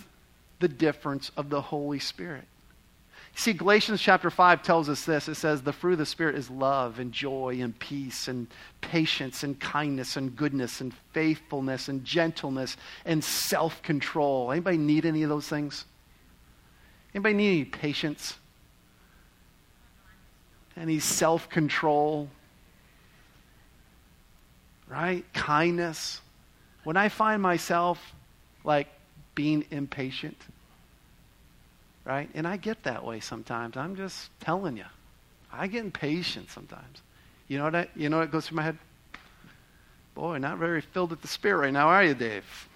the 0.60 0.68
difference 0.68 1.32
of 1.38 1.50
the 1.50 1.62
Holy 1.62 2.00
Spirit. 2.00 2.46
See, 3.38 3.52
Galatians 3.52 4.02
chapter 4.02 4.30
5 4.30 4.64
tells 4.64 4.88
us 4.88 5.04
this. 5.04 5.28
It 5.28 5.36
says, 5.36 5.62
The 5.62 5.74
fruit 5.74 5.94
of 5.94 5.98
the 6.00 6.06
Spirit 6.06 6.36
is 6.36 6.50
love 6.50 7.00
and 7.00 7.12
joy 7.12 7.58
and 7.62 7.78
peace 7.78 8.30
and 8.30 8.48
patience 8.80 9.44
and 9.44 9.60
kindness 9.60 10.16
and 10.16 10.34
goodness 10.38 10.80
and 10.80 10.94
faithfulness 11.12 11.90
and 11.90 12.06
gentleness 12.06 12.78
and 13.04 13.22
self 13.22 13.82
control. 13.84 14.54
Anybody 14.54 14.78
need 14.78 15.06
any 15.06 15.22
of 15.24 15.30
those 15.30 15.50
things? 15.50 15.84
Anybody 17.14 17.36
need 17.36 17.50
any 17.50 17.66
patience? 17.66 18.38
Any 20.78 21.00
self 21.00 21.50
control? 21.50 22.30
Right? 24.88 25.26
Kindness. 25.34 26.22
When 26.86 26.96
I 26.96 27.10
find 27.10 27.42
myself 27.42 28.16
like 28.64 28.88
being 29.34 29.66
impatient, 29.72 30.38
right? 32.06 32.30
And 32.34 32.48
I 32.48 32.58
get 32.58 32.84
that 32.84 33.04
way 33.04 33.20
sometimes. 33.20 33.76
I'm 33.76 33.96
just 33.96 34.30
telling 34.40 34.78
you. 34.78 34.86
I 35.52 35.68
get 35.68 35.84
impatient 35.84 36.50
sometimes. 36.52 37.02
You 37.48 37.58
know 37.58 37.70
what, 37.70 37.90
you 37.96 38.10
know 38.10 38.20
what 38.20 38.32
goes 38.32 38.48
through 38.48 38.58
my 38.58 38.64
head? 38.64 38.78
Boy, 40.14 40.38
not 40.38 40.58
very 40.58 40.82
filled 40.82 41.12
with 41.12 41.22
the 41.22 41.28
Spirit 41.28 41.58
right 41.58 41.74
now, 41.74 41.88
are 41.90 42.04
you, 42.04 42.14
Dave? 42.14 42.70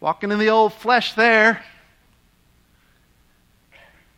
Walking 0.00 0.30
in 0.30 0.38
the 0.38 0.50
old 0.50 0.74
flesh 0.74 1.14
there. 1.14 1.62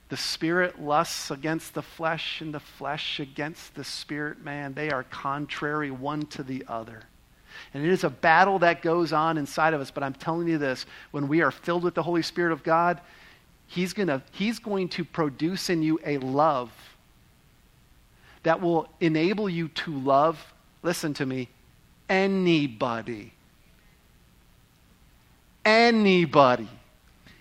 The 0.08 0.16
Spirit 0.16 0.80
lusts 0.80 1.30
against 1.30 1.74
the 1.74 1.82
flesh, 1.82 2.40
and 2.40 2.52
the 2.52 2.60
flesh 2.60 3.20
against 3.20 3.74
the 3.74 3.84
Spirit, 3.84 4.42
man. 4.42 4.74
They 4.74 4.90
are 4.90 5.04
contrary 5.04 5.90
one 5.90 6.26
to 6.26 6.42
the 6.42 6.64
other. 6.66 7.02
And 7.74 7.84
it 7.84 7.90
is 7.90 8.04
a 8.04 8.10
battle 8.10 8.58
that 8.60 8.82
goes 8.82 9.12
on 9.12 9.36
inside 9.36 9.74
of 9.74 9.80
us. 9.80 9.90
But 9.90 10.02
I'm 10.02 10.14
telling 10.14 10.48
you 10.48 10.58
this 10.58 10.86
when 11.10 11.28
we 11.28 11.42
are 11.42 11.50
filled 11.50 11.84
with 11.84 11.94
the 11.94 12.02
Holy 12.02 12.22
Spirit 12.22 12.52
of 12.52 12.62
God, 12.62 13.00
He's, 13.68 13.92
gonna, 13.92 14.22
he's 14.32 14.58
going 14.58 14.88
to 14.90 15.04
produce 15.04 15.70
in 15.70 15.82
you 15.82 16.00
a 16.04 16.18
love 16.18 16.72
that 18.42 18.60
will 18.62 18.88
enable 18.98 19.48
you 19.48 19.68
to 19.68 19.92
love, 19.92 20.54
listen 20.82 21.12
to 21.14 21.26
me, 21.26 21.48
anybody. 22.08 23.32
Anybody. 25.64 26.68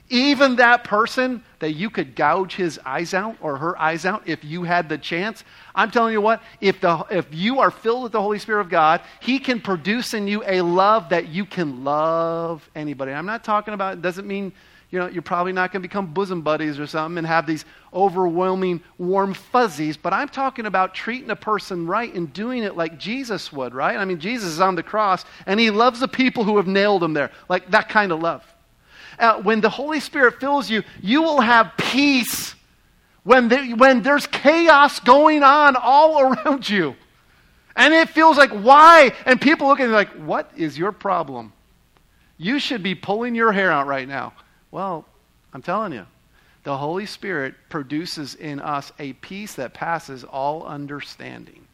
Even 0.10 0.58
that 0.58 0.84
person 0.84 1.44
that 1.60 1.74
you 1.74 1.90
could 1.90 2.16
gouge 2.16 2.56
his 2.56 2.80
eyes 2.86 3.14
out 3.14 3.38
or 3.42 3.58
her 3.58 3.80
eyes 3.80 4.06
out 4.06 4.24
if 4.26 4.44
you 4.44 4.64
had 4.64 4.90
the 4.90 4.98
chance. 4.98 5.46
I'm 5.76 5.92
telling 5.92 6.12
you 6.12 6.22
what, 6.22 6.42
if, 6.60 6.82
the, 6.82 7.06
if 7.10 7.28
you 7.32 7.60
are 7.62 7.72
filled 7.72 8.04
with 8.04 8.12
the 8.12 8.22
Holy 8.22 8.40
Spirit 8.40 8.62
of 8.62 8.70
God, 8.70 9.02
He 9.22 9.40
can 9.40 9.62
produce 9.62 10.14
in 10.14 10.28
you 10.28 10.44
a 10.46 10.62
love 10.62 11.10
that 11.10 11.30
you 11.30 11.46
can 11.46 11.86
love 11.86 12.70
anybody. 12.76 13.14
I'm 13.14 13.26
not 13.26 13.46
talking 13.46 13.74
about, 13.74 13.94
it 13.94 14.02
doesn't 14.02 14.28
mean 14.28 14.52
you 14.90 15.00
know, 15.00 15.08
you're 15.08 15.22
probably 15.22 15.52
not 15.52 15.72
going 15.72 15.82
to 15.82 15.88
become 15.88 16.14
bosom 16.14 16.42
buddies 16.42 16.80
or 16.80 16.88
something 16.88 17.18
and 17.18 17.28
have 17.28 17.46
these 17.46 17.66
overwhelming 17.94 18.82
warm 18.98 19.34
fuzzies, 19.34 19.98
but 19.98 20.14
I'm 20.14 20.30
talking 20.30 20.66
about 20.66 20.96
treating 20.96 21.30
a 21.30 21.36
person 21.36 21.86
right 21.86 22.14
and 22.14 22.32
doing 22.32 22.64
it 22.64 22.78
like 22.78 22.98
Jesus 22.98 23.52
would, 23.52 23.74
right? 23.74 23.98
I 23.98 24.06
mean, 24.06 24.20
Jesus 24.20 24.54
is 24.54 24.62
on 24.62 24.76
the 24.76 24.84
cross 24.84 25.26
and 25.46 25.60
he 25.60 25.72
loves 25.72 26.00
the 26.00 26.08
people 26.08 26.46
who 26.46 26.56
have 26.56 26.68
nailed 26.68 27.04
him 27.04 27.14
there, 27.14 27.32
like 27.50 27.70
that 27.72 27.90
kind 27.90 28.14
of 28.14 28.22
love. 28.22 28.44
Uh, 29.20 29.42
when 29.42 29.60
the 29.60 29.70
Holy 29.70 30.00
Spirit 30.00 30.40
fills 30.40 30.70
you, 30.70 30.84
you 31.02 31.22
will 31.22 31.42
have 31.42 31.74
peace 31.78 32.56
when, 33.24 33.50
when 33.78 34.04
there's 34.04 34.28
chaos 34.28 35.02
going 35.02 35.44
on 35.44 35.76
all 35.76 36.22
around 36.34 36.70
you. 36.70 36.96
And 37.76 37.94
it 37.94 38.10
feels 38.10 38.38
like, 38.38 38.52
why? 38.52 39.12
And 39.26 39.40
people 39.40 39.68
look 39.68 39.80
at 39.80 39.88
you 39.88 39.92
like, 39.92 40.10
what 40.14 40.50
is 40.56 40.78
your 40.78 40.92
problem? 40.92 41.52
You 42.38 42.58
should 42.58 42.84
be 42.84 42.96
pulling 42.96 43.36
your 43.36 43.52
hair 43.52 43.72
out 43.72 43.86
right 43.86 44.08
now. 44.08 44.34
Well, 44.72 45.06
I'm 45.54 45.62
telling 45.62 45.94
you, 45.94 46.06
the 46.64 46.78
Holy 46.78 47.06
Spirit 47.06 47.56
produces 47.70 48.36
in 48.36 48.60
us 48.60 48.92
a 49.00 49.14
peace 49.14 49.56
that 49.56 49.74
passes 49.74 50.24
all 50.24 50.66
understanding. 50.66 51.66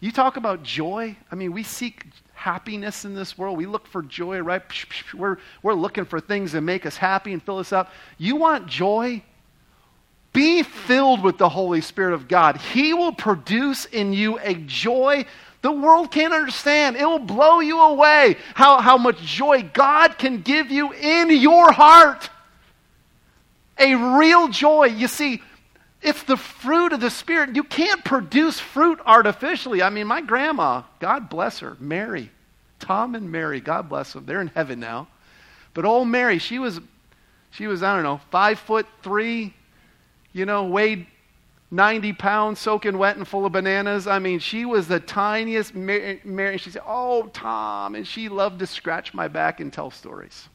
You 0.00 0.12
talk 0.12 0.36
about 0.36 0.62
joy. 0.62 1.16
I 1.32 1.34
mean, 1.34 1.52
we 1.52 1.62
seek 1.62 2.04
happiness 2.34 3.06
in 3.06 3.14
this 3.14 3.38
world. 3.38 3.56
We 3.56 3.64
look 3.64 3.86
for 3.86 4.02
joy, 4.02 4.40
right? 4.40 4.62
We're, 5.14 5.38
we're 5.62 5.74
looking 5.74 6.04
for 6.04 6.20
things 6.20 6.52
that 6.52 6.60
make 6.60 6.84
us 6.84 6.96
happy 6.96 7.32
and 7.32 7.42
fill 7.42 7.58
us 7.58 7.72
up. 7.72 7.90
You 8.18 8.36
want 8.36 8.66
joy? 8.66 9.22
Be 10.34 10.62
filled 10.62 11.22
with 11.22 11.38
the 11.38 11.48
Holy 11.48 11.80
Spirit 11.80 12.12
of 12.12 12.28
God. 12.28 12.58
He 12.58 12.92
will 12.92 13.14
produce 13.14 13.86
in 13.86 14.12
you 14.12 14.38
a 14.40 14.54
joy 14.54 15.24
the 15.62 15.72
world 15.72 16.10
can't 16.12 16.32
understand. 16.32 16.96
It 16.96 17.04
will 17.04 17.18
blow 17.18 17.60
you 17.60 17.80
away 17.80 18.36
how, 18.54 18.80
how 18.80 18.98
much 18.98 19.20
joy 19.20 19.68
God 19.72 20.18
can 20.18 20.42
give 20.42 20.70
you 20.70 20.92
in 20.92 21.30
your 21.30 21.72
heart. 21.72 22.30
A 23.78 23.94
real 24.16 24.48
joy. 24.48 24.86
You 24.86 25.08
see, 25.08 25.42
it's 26.02 26.22
the 26.22 26.36
fruit 26.36 26.92
of 26.92 27.00
the 27.00 27.10
Spirit. 27.10 27.56
You 27.56 27.64
can't 27.64 28.04
produce 28.04 28.60
fruit 28.60 29.00
artificially. 29.04 29.82
I 29.82 29.90
mean, 29.90 30.06
my 30.06 30.20
grandma, 30.20 30.82
God 31.00 31.28
bless 31.28 31.58
her, 31.60 31.76
Mary, 31.80 32.30
Tom 32.78 33.14
and 33.14 33.30
Mary, 33.32 33.60
God 33.60 33.88
bless 33.88 34.12
them. 34.12 34.24
They're 34.26 34.40
in 34.40 34.48
heaven 34.48 34.78
now. 34.78 35.08
But 35.74 35.84
old 35.84 36.08
Mary, 36.08 36.38
she 36.38 36.58
was, 36.58 36.80
she 37.50 37.66
was, 37.66 37.82
I 37.82 37.94
don't 37.94 38.04
know, 38.04 38.20
five 38.30 38.58
foot 38.58 38.86
three, 39.02 39.52
you 40.32 40.46
know, 40.46 40.64
weighed 40.64 41.06
90 41.70 42.12
pounds, 42.12 42.60
soaking 42.60 42.96
wet 42.96 43.16
and 43.16 43.26
full 43.26 43.44
of 43.44 43.52
bananas. 43.52 44.06
I 44.06 44.18
mean, 44.18 44.38
she 44.38 44.64
was 44.64 44.86
the 44.86 45.00
tiniest 45.00 45.74
Mary. 45.74 46.58
She 46.58 46.70
said, 46.70 46.82
Oh, 46.86 47.28
Tom. 47.32 47.94
And 47.94 48.06
she 48.06 48.28
loved 48.28 48.60
to 48.60 48.66
scratch 48.66 49.12
my 49.12 49.28
back 49.28 49.60
and 49.60 49.72
tell 49.72 49.90
stories. 49.90 50.48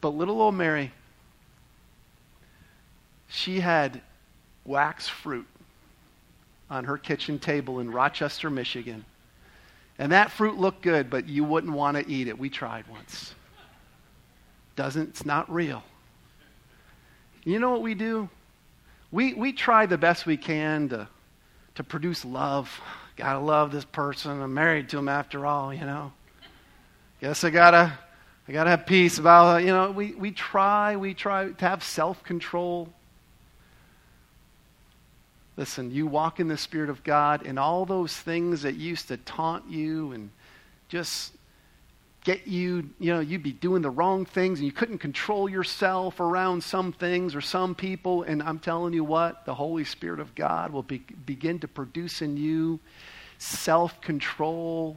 But 0.00 0.10
little 0.10 0.42
old 0.42 0.54
Mary, 0.54 0.92
she 3.28 3.60
had 3.60 4.02
wax 4.64 5.08
fruit 5.08 5.46
on 6.68 6.84
her 6.84 6.98
kitchen 6.98 7.38
table 7.38 7.80
in 7.80 7.90
Rochester, 7.90 8.50
Michigan. 8.50 9.04
And 9.98 10.12
that 10.12 10.30
fruit 10.30 10.58
looked 10.58 10.82
good, 10.82 11.08
but 11.10 11.28
you 11.28 11.44
wouldn't 11.44 11.72
want 11.72 11.96
to 11.96 12.10
eat 12.10 12.28
it. 12.28 12.38
We 12.38 12.50
tried 12.50 12.86
once. 12.88 13.34
Doesn't, 14.74 15.10
it's 15.10 15.26
not 15.26 15.52
real. 15.52 15.82
You 17.44 17.58
know 17.58 17.70
what 17.70 17.82
we 17.82 17.94
do? 17.94 18.28
We, 19.12 19.34
we 19.34 19.52
try 19.52 19.84
the 19.84 19.98
best 19.98 20.24
we 20.24 20.38
can 20.38 20.88
to, 20.88 21.06
to 21.74 21.84
produce 21.84 22.24
love. 22.24 22.80
Gotta 23.16 23.38
love 23.38 23.70
this 23.70 23.84
person. 23.84 24.40
I'm 24.40 24.54
married 24.54 24.88
to 24.88 24.98
him 24.98 25.08
after 25.08 25.46
all, 25.46 25.72
you 25.72 25.84
know. 25.84 26.12
Guess 27.20 27.44
I 27.44 27.50
gotta, 27.50 27.96
I 28.48 28.52
gotta 28.52 28.70
have 28.70 28.86
peace 28.86 29.18
about, 29.18 29.62
you 29.62 29.68
know, 29.68 29.90
we, 29.90 30.12
we 30.14 30.32
try, 30.32 30.96
we 30.96 31.12
try 31.12 31.50
to 31.50 31.68
have 31.68 31.84
self 31.84 32.24
control. 32.24 32.88
Listen, 35.58 35.90
you 35.90 36.06
walk 36.06 36.40
in 36.40 36.48
the 36.48 36.56
Spirit 36.56 36.88
of 36.88 37.04
God, 37.04 37.44
and 37.44 37.58
all 37.58 37.84
those 37.84 38.16
things 38.16 38.62
that 38.62 38.76
used 38.76 39.08
to 39.08 39.18
taunt 39.18 39.70
you 39.70 40.12
and 40.12 40.30
just 40.88 41.32
get 42.24 42.46
you, 42.46 42.88
you 43.00 43.12
know, 43.12 43.20
you'd 43.20 43.42
be 43.42 43.52
doing 43.52 43.82
the 43.82 43.90
wrong 43.90 44.24
things 44.24 44.60
and 44.60 44.66
you 44.66 44.72
couldn't 44.72 44.98
control 44.98 45.48
yourself 45.48 46.20
around 46.20 46.62
some 46.62 46.92
things 46.92 47.34
or 47.34 47.40
some 47.40 47.74
people. 47.74 48.22
And 48.22 48.42
I'm 48.42 48.58
telling 48.58 48.92
you 48.92 49.04
what, 49.04 49.44
the 49.44 49.54
Holy 49.54 49.84
Spirit 49.84 50.20
of 50.20 50.34
God 50.34 50.72
will 50.72 50.84
be, 50.84 50.98
begin 51.26 51.58
to 51.60 51.68
produce 51.68 52.22
in 52.22 52.36
you 52.36 52.78
self 53.38 54.00
control. 54.00 54.96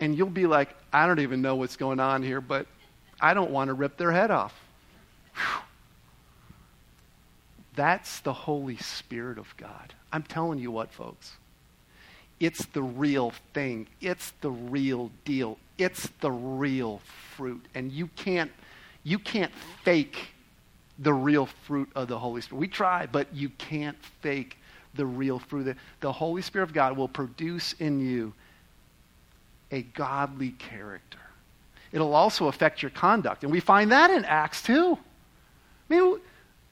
And 0.00 0.16
you'll 0.16 0.30
be 0.30 0.46
like, 0.46 0.74
I 0.92 1.06
don't 1.06 1.20
even 1.20 1.42
know 1.42 1.56
what's 1.56 1.76
going 1.76 2.00
on 2.00 2.22
here, 2.22 2.40
but 2.40 2.66
I 3.20 3.34
don't 3.34 3.50
want 3.50 3.68
to 3.68 3.74
rip 3.74 3.96
their 3.96 4.12
head 4.12 4.30
off. 4.30 4.58
Whew. 5.34 5.62
That's 7.76 8.20
the 8.20 8.32
Holy 8.32 8.76
Spirit 8.76 9.38
of 9.38 9.54
God. 9.56 9.94
I'm 10.12 10.22
telling 10.22 10.58
you 10.58 10.70
what, 10.70 10.92
folks. 10.92 11.32
It's 12.40 12.64
the 12.66 12.82
real 12.82 13.32
thing. 13.52 13.88
It's 14.00 14.32
the 14.40 14.50
real 14.50 15.10
deal. 15.24 15.58
It's 15.78 16.08
the 16.20 16.30
real 16.30 17.00
fruit. 17.36 17.64
And 17.74 17.90
you 17.90 18.08
can't, 18.08 18.50
you 19.02 19.18
can't 19.18 19.52
fake 19.82 20.28
the 20.98 21.12
real 21.12 21.46
fruit 21.46 21.90
of 21.94 22.08
the 22.08 22.18
Holy 22.18 22.40
Spirit. 22.40 22.60
We 22.60 22.68
try, 22.68 23.06
but 23.06 23.34
you 23.34 23.48
can't 23.50 23.96
fake 24.20 24.58
the 24.94 25.06
real 25.06 25.38
fruit. 25.38 25.64
The, 25.64 25.76
the 26.00 26.12
Holy 26.12 26.42
Spirit 26.42 26.64
of 26.68 26.72
God 26.72 26.96
will 26.96 27.08
produce 27.08 27.74
in 27.74 28.00
you 28.00 28.32
a 29.70 29.82
godly 29.82 30.50
character. 30.52 31.18
It'll 31.90 32.14
also 32.14 32.46
affect 32.48 32.82
your 32.82 32.90
conduct. 32.90 33.42
And 33.42 33.52
we 33.52 33.60
find 33.60 33.92
that 33.92 34.10
in 34.10 34.24
Acts 34.24 34.62
too. 34.62 34.98
I 35.90 35.94
mean, 35.94 36.20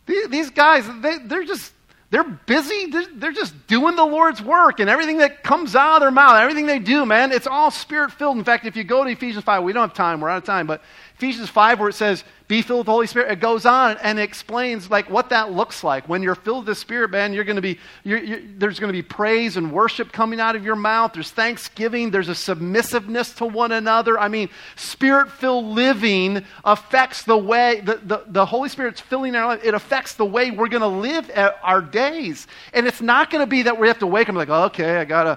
these 0.06 0.50
guys, 0.50 0.84
they, 1.00 1.18
they're 1.18 1.44
just 1.44 1.72
they're 2.12 2.24
busy. 2.24 2.92
They're 3.14 3.32
just 3.32 3.66
doing 3.66 3.96
the 3.96 4.04
Lord's 4.04 4.42
work 4.42 4.80
and 4.80 4.90
everything 4.90 5.16
that 5.18 5.42
comes 5.42 5.74
out 5.74 5.96
of 5.96 6.00
their 6.02 6.10
mouth, 6.10 6.36
everything 6.36 6.66
they 6.66 6.78
do, 6.78 7.06
man, 7.06 7.32
it's 7.32 7.46
all 7.46 7.70
spirit 7.70 8.12
filled. 8.12 8.36
In 8.36 8.44
fact, 8.44 8.66
if 8.66 8.76
you 8.76 8.84
go 8.84 9.02
to 9.02 9.08
Ephesians 9.08 9.44
5, 9.44 9.62
we 9.62 9.72
don't 9.72 9.88
have 9.88 9.96
time, 9.96 10.20
we're 10.20 10.28
out 10.28 10.36
of 10.36 10.44
time, 10.44 10.66
but 10.66 10.82
Ephesians 11.16 11.48
5, 11.48 11.80
where 11.80 11.88
it 11.88 11.94
says, 11.94 12.22
be 12.52 12.60
filled 12.60 12.80
with 12.80 12.86
the 12.86 12.92
Holy 12.92 13.06
Spirit, 13.06 13.32
it 13.32 13.40
goes 13.40 13.64
on 13.64 13.96
and 14.02 14.18
explains 14.20 14.90
like 14.90 15.08
what 15.08 15.30
that 15.30 15.52
looks 15.52 15.82
like. 15.82 16.06
When 16.06 16.22
you're 16.22 16.34
filled 16.34 16.66
with 16.66 16.66
the 16.66 16.74
Spirit, 16.74 17.10
man, 17.10 17.32
you're 17.32 17.44
going 17.44 17.56
to 17.56 17.62
be, 17.62 17.78
you're, 18.04 18.22
you're, 18.22 18.40
there's 18.58 18.78
going 18.78 18.90
to 18.90 18.92
be 18.92 19.00
praise 19.00 19.56
and 19.56 19.72
worship 19.72 20.12
coming 20.12 20.38
out 20.38 20.54
of 20.54 20.62
your 20.62 20.76
mouth. 20.76 21.14
There's 21.14 21.30
thanksgiving. 21.30 22.10
There's 22.10 22.28
a 22.28 22.34
submissiveness 22.34 23.32
to 23.36 23.46
one 23.46 23.72
another. 23.72 24.20
I 24.20 24.28
mean, 24.28 24.50
Spirit 24.76 25.30
filled 25.30 25.64
living 25.64 26.44
affects 26.62 27.22
the 27.22 27.38
way, 27.38 27.80
the, 27.80 27.96
the, 28.04 28.24
the 28.26 28.44
Holy 28.44 28.68
Spirit's 28.68 29.00
filling 29.00 29.34
our 29.34 29.46
life. 29.46 29.64
It 29.64 29.72
affects 29.72 30.16
the 30.16 30.26
way 30.26 30.50
we're 30.50 30.68
going 30.68 30.82
to 30.82 30.88
live 30.88 31.30
our 31.62 31.80
days. 31.80 32.46
And 32.74 32.86
it's 32.86 33.00
not 33.00 33.30
going 33.30 33.40
to 33.40 33.46
be 33.46 33.62
that 33.62 33.80
we 33.80 33.88
have 33.88 34.00
to 34.00 34.06
wake 34.06 34.28
up 34.28 34.34
like, 34.34 34.50
oh, 34.50 34.64
okay, 34.64 34.98
I 34.98 35.06
got 35.06 35.22
to, 35.22 35.30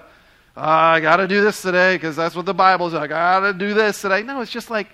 uh, 0.54 0.60
I 0.60 1.00
got 1.00 1.16
to 1.16 1.26
do 1.26 1.42
this 1.42 1.62
today 1.62 1.96
because 1.96 2.14
that's 2.14 2.36
what 2.36 2.44
the 2.44 2.52
Bible 2.52 2.90
says. 2.90 3.00
I 3.00 3.06
got 3.06 3.40
to 3.40 3.54
do 3.54 3.72
this 3.72 4.02
today. 4.02 4.22
No, 4.22 4.42
it's 4.42 4.52
just 4.52 4.68
like, 4.68 4.88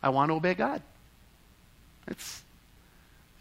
I 0.00 0.10
want 0.10 0.30
to 0.30 0.34
obey 0.34 0.54
God. 0.54 0.80
It's 2.10 2.42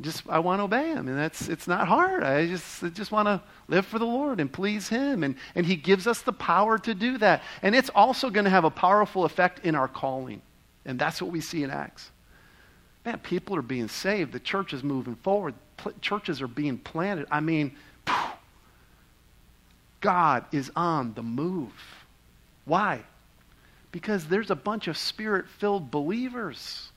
just 0.01 0.23
I 0.29 0.39
want 0.39 0.59
to 0.59 0.63
obey 0.63 0.89
him, 0.89 1.09
and 1.09 1.17
that's 1.17 1.49
it's 1.49 1.67
not 1.67 1.87
hard. 1.87 2.23
I 2.23 2.47
just 2.47 2.83
I 2.83 2.89
just 2.89 3.11
want 3.11 3.27
to 3.27 3.41
live 3.67 3.85
for 3.85 3.99
the 3.99 4.05
Lord 4.05 4.39
and 4.39 4.51
please 4.51 4.87
him, 4.87 5.23
and 5.23 5.35
and 5.55 5.65
he 5.65 5.75
gives 5.75 6.07
us 6.07 6.21
the 6.21 6.31
power 6.31 6.77
to 6.79 6.93
do 6.93 7.17
that. 7.17 7.43
And 7.61 7.75
it's 7.75 7.89
also 7.89 8.29
going 8.29 8.45
to 8.45 8.49
have 8.49 8.63
a 8.63 8.69
powerful 8.69 9.25
effect 9.25 9.65
in 9.65 9.75
our 9.75 9.89
calling, 9.89 10.41
and 10.85 10.97
that's 10.97 11.21
what 11.21 11.31
we 11.31 11.41
see 11.41 11.63
in 11.63 11.69
Acts. 11.69 12.11
Man, 13.05 13.19
people 13.19 13.55
are 13.57 13.61
being 13.61 13.89
saved. 13.89 14.31
The 14.31 14.39
church 14.39 14.71
is 14.71 14.83
moving 14.83 15.15
forward. 15.15 15.53
Pl- 15.77 15.93
churches 15.99 16.41
are 16.41 16.47
being 16.47 16.77
planted. 16.77 17.27
I 17.29 17.41
mean, 17.41 17.75
God 20.01 20.45
is 20.53 20.71
on 20.75 21.13
the 21.13 21.23
move. 21.23 21.73
Why? 22.63 23.01
Because 23.91 24.27
there's 24.27 24.51
a 24.51 24.55
bunch 24.55 24.87
of 24.87 24.97
spirit 24.97 25.47
filled 25.57 25.91
believers 25.91 26.91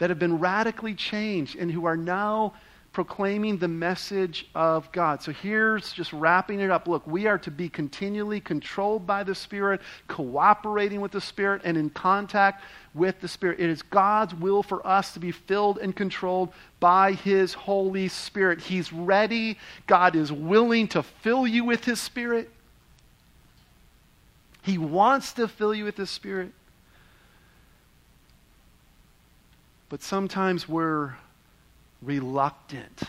that 0.00 0.08
have 0.08 0.18
been 0.18 0.38
radically 0.38 0.94
changed 0.94 1.56
and 1.56 1.70
who 1.70 1.84
are 1.84 1.96
now 1.96 2.54
proclaiming 2.92 3.58
the 3.58 3.68
message 3.68 4.48
of 4.54 4.90
God. 4.92 5.22
So 5.22 5.30
here's 5.30 5.92
just 5.92 6.12
wrapping 6.12 6.58
it 6.58 6.70
up. 6.70 6.88
Look, 6.88 7.06
we 7.06 7.26
are 7.26 7.38
to 7.38 7.50
be 7.50 7.68
continually 7.68 8.40
controlled 8.40 9.06
by 9.06 9.22
the 9.22 9.34
Spirit, 9.34 9.80
cooperating 10.08 11.02
with 11.02 11.12
the 11.12 11.20
Spirit, 11.20 11.60
and 11.64 11.76
in 11.76 11.90
contact 11.90 12.64
with 12.94 13.20
the 13.20 13.28
Spirit. 13.28 13.60
It 13.60 13.68
is 13.70 13.82
God's 13.82 14.34
will 14.34 14.62
for 14.62 14.84
us 14.84 15.12
to 15.14 15.20
be 15.20 15.32
filled 15.32 15.78
and 15.78 15.94
controlled 15.94 16.52
by 16.80 17.12
His 17.12 17.52
Holy 17.52 18.08
Spirit. 18.08 18.58
He's 18.58 18.92
ready. 18.92 19.58
God 19.86 20.16
is 20.16 20.32
willing 20.32 20.88
to 20.88 21.02
fill 21.02 21.46
you 21.46 21.62
with 21.64 21.84
His 21.84 22.00
Spirit. 22.00 22.50
He 24.62 24.78
wants 24.78 25.34
to 25.34 25.46
fill 25.46 25.74
you 25.74 25.84
with 25.84 25.98
His 25.98 26.10
Spirit. 26.10 26.52
But 29.90 30.02
sometimes 30.02 30.68
we're 30.68 31.12
reluctant. 32.00 33.02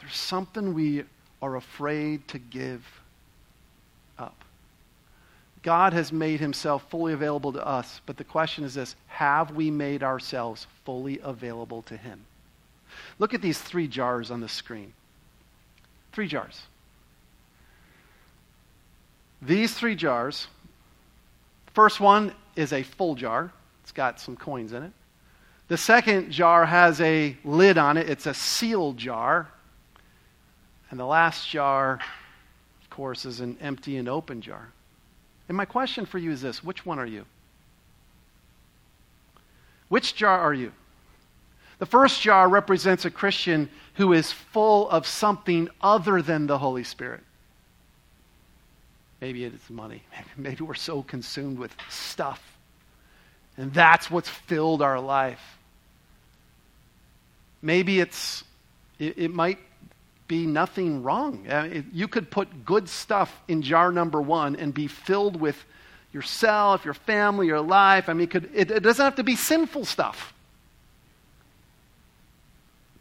There's 0.00 0.16
something 0.16 0.74
we 0.74 1.04
are 1.40 1.56
afraid 1.56 2.28
to 2.28 2.38
give 2.38 2.84
up. 4.18 4.44
God 5.62 5.92
has 5.92 6.12
made 6.12 6.40
himself 6.40 6.84
fully 6.90 7.12
available 7.12 7.52
to 7.52 7.66
us, 7.66 8.00
but 8.04 8.16
the 8.16 8.24
question 8.24 8.64
is 8.64 8.74
this 8.74 8.94
have 9.06 9.52
we 9.52 9.70
made 9.70 10.02
ourselves 10.02 10.66
fully 10.84 11.20
available 11.22 11.82
to 11.82 11.96
him? 11.96 12.24
Look 13.18 13.32
at 13.32 13.42
these 13.42 13.58
three 13.58 13.88
jars 13.88 14.30
on 14.30 14.40
the 14.40 14.48
screen. 14.48 14.92
Three 16.12 16.28
jars. 16.28 16.62
These 19.42 19.74
three 19.74 19.94
jars, 19.94 20.48
first 21.74 22.00
one 22.00 22.32
is 22.56 22.72
a 22.72 22.82
full 22.82 23.14
jar. 23.14 23.52
It's 23.86 23.92
got 23.92 24.18
some 24.18 24.34
coins 24.34 24.72
in 24.72 24.82
it. 24.82 24.90
The 25.68 25.76
second 25.76 26.32
jar 26.32 26.66
has 26.66 27.00
a 27.00 27.36
lid 27.44 27.78
on 27.78 27.96
it, 27.96 28.10
it's 28.10 28.26
a 28.26 28.34
sealed 28.34 28.96
jar. 28.96 29.46
And 30.90 30.98
the 30.98 31.04
last 31.04 31.48
jar, 31.48 32.00
of 32.82 32.90
course, 32.90 33.24
is 33.24 33.38
an 33.38 33.56
empty 33.60 33.96
and 33.96 34.08
open 34.08 34.40
jar. 34.40 34.70
And 35.48 35.56
my 35.56 35.66
question 35.66 36.04
for 36.04 36.18
you 36.18 36.32
is 36.32 36.42
this 36.42 36.64
which 36.64 36.84
one 36.84 36.98
are 36.98 37.06
you? 37.06 37.26
Which 39.88 40.16
jar 40.16 40.36
are 40.36 40.54
you? 40.54 40.72
The 41.78 41.86
first 41.86 42.20
jar 42.20 42.48
represents 42.48 43.04
a 43.04 43.10
Christian 43.10 43.70
who 43.94 44.14
is 44.14 44.32
full 44.32 44.90
of 44.90 45.06
something 45.06 45.68
other 45.80 46.22
than 46.22 46.48
the 46.48 46.58
Holy 46.58 46.82
Spirit. 46.82 47.22
Maybe 49.20 49.44
it's 49.44 49.70
money. 49.70 50.02
Maybe 50.36 50.64
we're 50.64 50.74
so 50.74 51.04
consumed 51.04 51.60
with 51.60 51.72
stuff 51.88 52.55
and 53.56 53.72
that's 53.72 54.10
what's 54.10 54.28
filled 54.28 54.82
our 54.82 55.00
life. 55.00 55.58
Maybe 57.62 58.00
it's, 58.00 58.44
it, 58.98 59.18
it 59.18 59.34
might 59.34 59.58
be 60.28 60.46
nothing 60.46 61.02
wrong. 61.02 61.46
Uh, 61.48 61.68
it, 61.72 61.84
you 61.92 62.08
could 62.08 62.30
put 62.30 62.64
good 62.64 62.88
stuff 62.88 63.34
in 63.48 63.62
jar 63.62 63.92
number 63.92 64.20
one 64.20 64.56
and 64.56 64.74
be 64.74 64.86
filled 64.86 65.40
with 65.40 65.56
yourself, 66.12 66.84
your 66.84 66.94
family, 66.94 67.46
your 67.46 67.60
life. 67.60 68.08
I 68.08 68.12
mean, 68.12 68.24
it, 68.24 68.30
could, 68.30 68.50
it, 68.54 68.70
it 68.70 68.80
doesn't 68.82 69.04
have 69.04 69.16
to 69.16 69.24
be 69.24 69.36
sinful 69.36 69.84
stuff. 69.84 70.32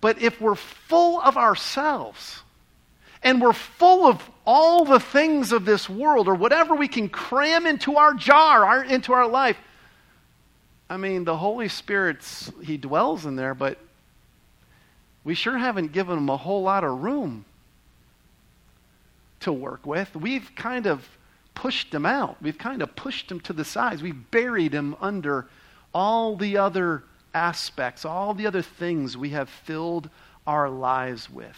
But 0.02 0.22
if 0.22 0.40
we're 0.40 0.56
full 0.56 1.20
of 1.22 1.36
ourselves, 1.38 2.42
and 3.24 3.42
we're 3.42 3.54
full 3.54 4.06
of 4.06 4.22
all 4.46 4.86
the 4.86 5.00
things 5.00 5.52
of 5.52 5.66
this 5.66 5.90
world 5.90 6.28
or 6.28 6.36
whatever 6.36 6.76
we 6.76 6.88
can 6.88 7.10
cram 7.10 7.66
into 7.66 7.98
our 7.98 8.14
jar, 8.14 8.64
our, 8.64 8.84
into 8.84 9.14
our 9.14 9.28
life, 9.28 9.58
I 10.90 10.98
mean, 10.98 11.24
the 11.24 11.38
Holy 11.38 11.68
Spirit's, 11.68 12.52
He 12.64 12.78
dwells 12.78 13.26
in 13.26 13.36
there, 13.36 13.56
but 13.56 13.80
we 15.24 15.34
sure 15.34 15.58
haven't 15.58 15.92
given 15.92 16.18
Him 16.18 16.30
a 16.30 16.38
whole 16.38 16.62
lot 16.62 16.84
of 16.84 17.02
room 17.02 17.46
to 19.42 19.52
work 19.52 19.86
with. 19.86 20.16
We've 20.16 20.52
kind 20.56 20.86
of 20.86 21.08
pushed 21.56 21.94
Him 21.94 22.06
out. 22.06 22.42
We've 22.42 22.58
kind 22.58 22.82
of 22.82 22.96
pushed 22.96 23.32
Him 23.32 23.40
to 23.42 23.54
the 23.54 23.66
sides. 23.66 24.04
We've 24.04 24.32
buried 24.32 24.74
Him 24.74 24.96
under 25.02 25.48
all 25.94 26.36
the 26.36 26.58
other 26.58 27.04
aspects, 27.34 28.06
all 28.06 28.34
the 28.34 28.46
other 28.46 28.62
things 28.62 29.18
we 29.18 29.30
have 29.32 29.50
filled 29.50 30.10
our 30.46 30.70
lives 30.70 31.30
with. 31.30 31.58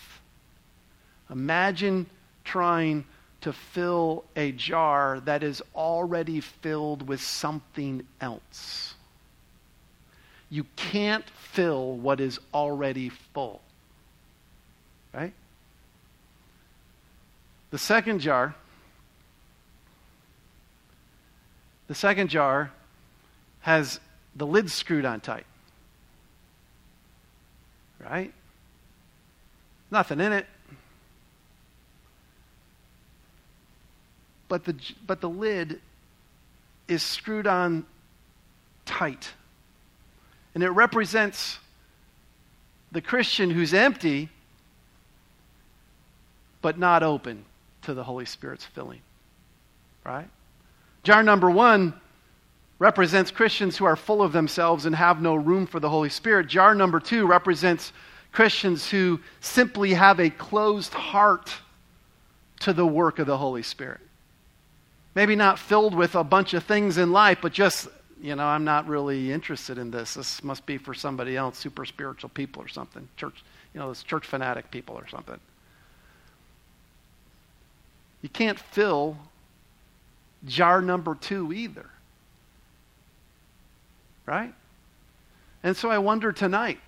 Imagine 1.30 2.06
trying 2.46 3.04
to 3.42 3.52
fill 3.52 4.24
a 4.36 4.52
jar 4.54 5.20
that 5.22 5.44
is 5.44 5.62
already 5.76 6.40
filled 6.40 7.08
with 7.08 7.22
something 7.22 8.06
else. 8.22 8.96
You 10.50 10.66
can't 10.76 11.26
fill 11.30 11.96
what 11.98 12.20
is 12.20 12.40
already 12.54 13.10
full. 13.10 13.62
Right? 15.14 15.34
The 17.72 17.78
second 17.78 18.20
jar, 18.20 18.56
the 21.88 21.96
second 21.96 22.30
jar 22.30 22.72
has 23.62 24.00
the 24.36 24.48
lid 24.48 24.72
screwed 24.72 25.04
on 25.04 25.20
tight. 25.20 25.46
Right? 28.00 28.34
Nothing 29.92 30.20
in 30.22 30.32
it. 30.32 30.46
But 34.48 34.64
the, 34.64 34.76
but 35.06 35.20
the 35.20 35.30
lid 35.30 35.82
is 36.88 37.04
screwed 37.04 37.48
on 37.48 37.86
tight. 38.86 39.34
And 40.58 40.64
it 40.64 40.72
represents 40.72 41.60
the 42.92 43.00
Christian 43.00 43.52
who's 43.52 43.76
empty, 43.76 44.30
but 46.64 46.80
not 46.80 47.04
open 47.04 47.46
to 47.84 47.94
the 47.94 48.04
Holy 48.04 48.26
Spirit's 48.26 48.66
filling. 48.66 49.02
Right? 50.04 50.28
Jar 51.04 51.22
number 51.22 51.52
one 51.52 51.94
represents 52.80 53.30
Christians 53.30 53.78
who 53.78 53.86
are 53.86 53.96
full 53.96 54.24
of 54.24 54.34
themselves 54.34 54.88
and 54.88 54.96
have 54.96 55.22
no 55.22 55.36
room 55.36 55.68
for 55.68 55.80
the 55.80 55.90
Holy 55.90 56.10
Spirit. 56.10 56.48
Jar 56.48 56.74
number 56.74 57.00
two 57.00 57.28
represents 57.28 57.94
Christians 58.32 58.90
who 58.90 59.20
simply 59.42 59.94
have 59.94 60.20
a 60.20 60.32
closed 60.32 60.96
heart 60.96 61.54
to 62.62 62.74
the 62.74 62.88
work 62.88 63.20
of 63.20 63.28
the 63.28 63.38
Holy 63.38 63.62
Spirit. 63.62 64.02
Maybe 65.14 65.36
not 65.36 65.60
filled 65.60 65.94
with 65.94 66.16
a 66.16 66.24
bunch 66.24 66.56
of 66.56 66.64
things 66.64 66.98
in 66.98 67.12
life, 67.12 67.38
but 67.44 67.54
just 67.54 67.90
you 68.22 68.36
know, 68.36 68.46
I'm 68.46 68.64
not 68.64 68.88
really 68.88 69.32
interested 69.32 69.78
in 69.78 69.92
this. 69.92 70.16
This 70.16 70.44
must 70.44 70.66
be 70.66 70.78
for 70.78 70.94
somebody 70.94 71.38
else, 71.38 71.58
super 71.58 71.86
spiritual 71.86 72.30
people 72.30 72.62
or 72.64 72.68
something. 72.68 73.08
Church, 73.18 73.44
you 73.74 73.80
know, 73.80 73.88
those 73.88 74.04
church 74.04 74.26
fanatic 74.26 74.72
people 74.72 74.96
or 74.96 75.08
something. 75.08 75.40
You 78.22 78.30
can't 78.30 78.60
fill 78.60 79.18
jar 80.46 80.82
number 80.82 81.16
two 81.16 81.54
either. 81.54 81.86
Right? 84.26 84.54
And 85.64 85.78
so 85.78 85.90
I 85.90 86.00
wonder 86.00 86.32
tonight 86.32 86.80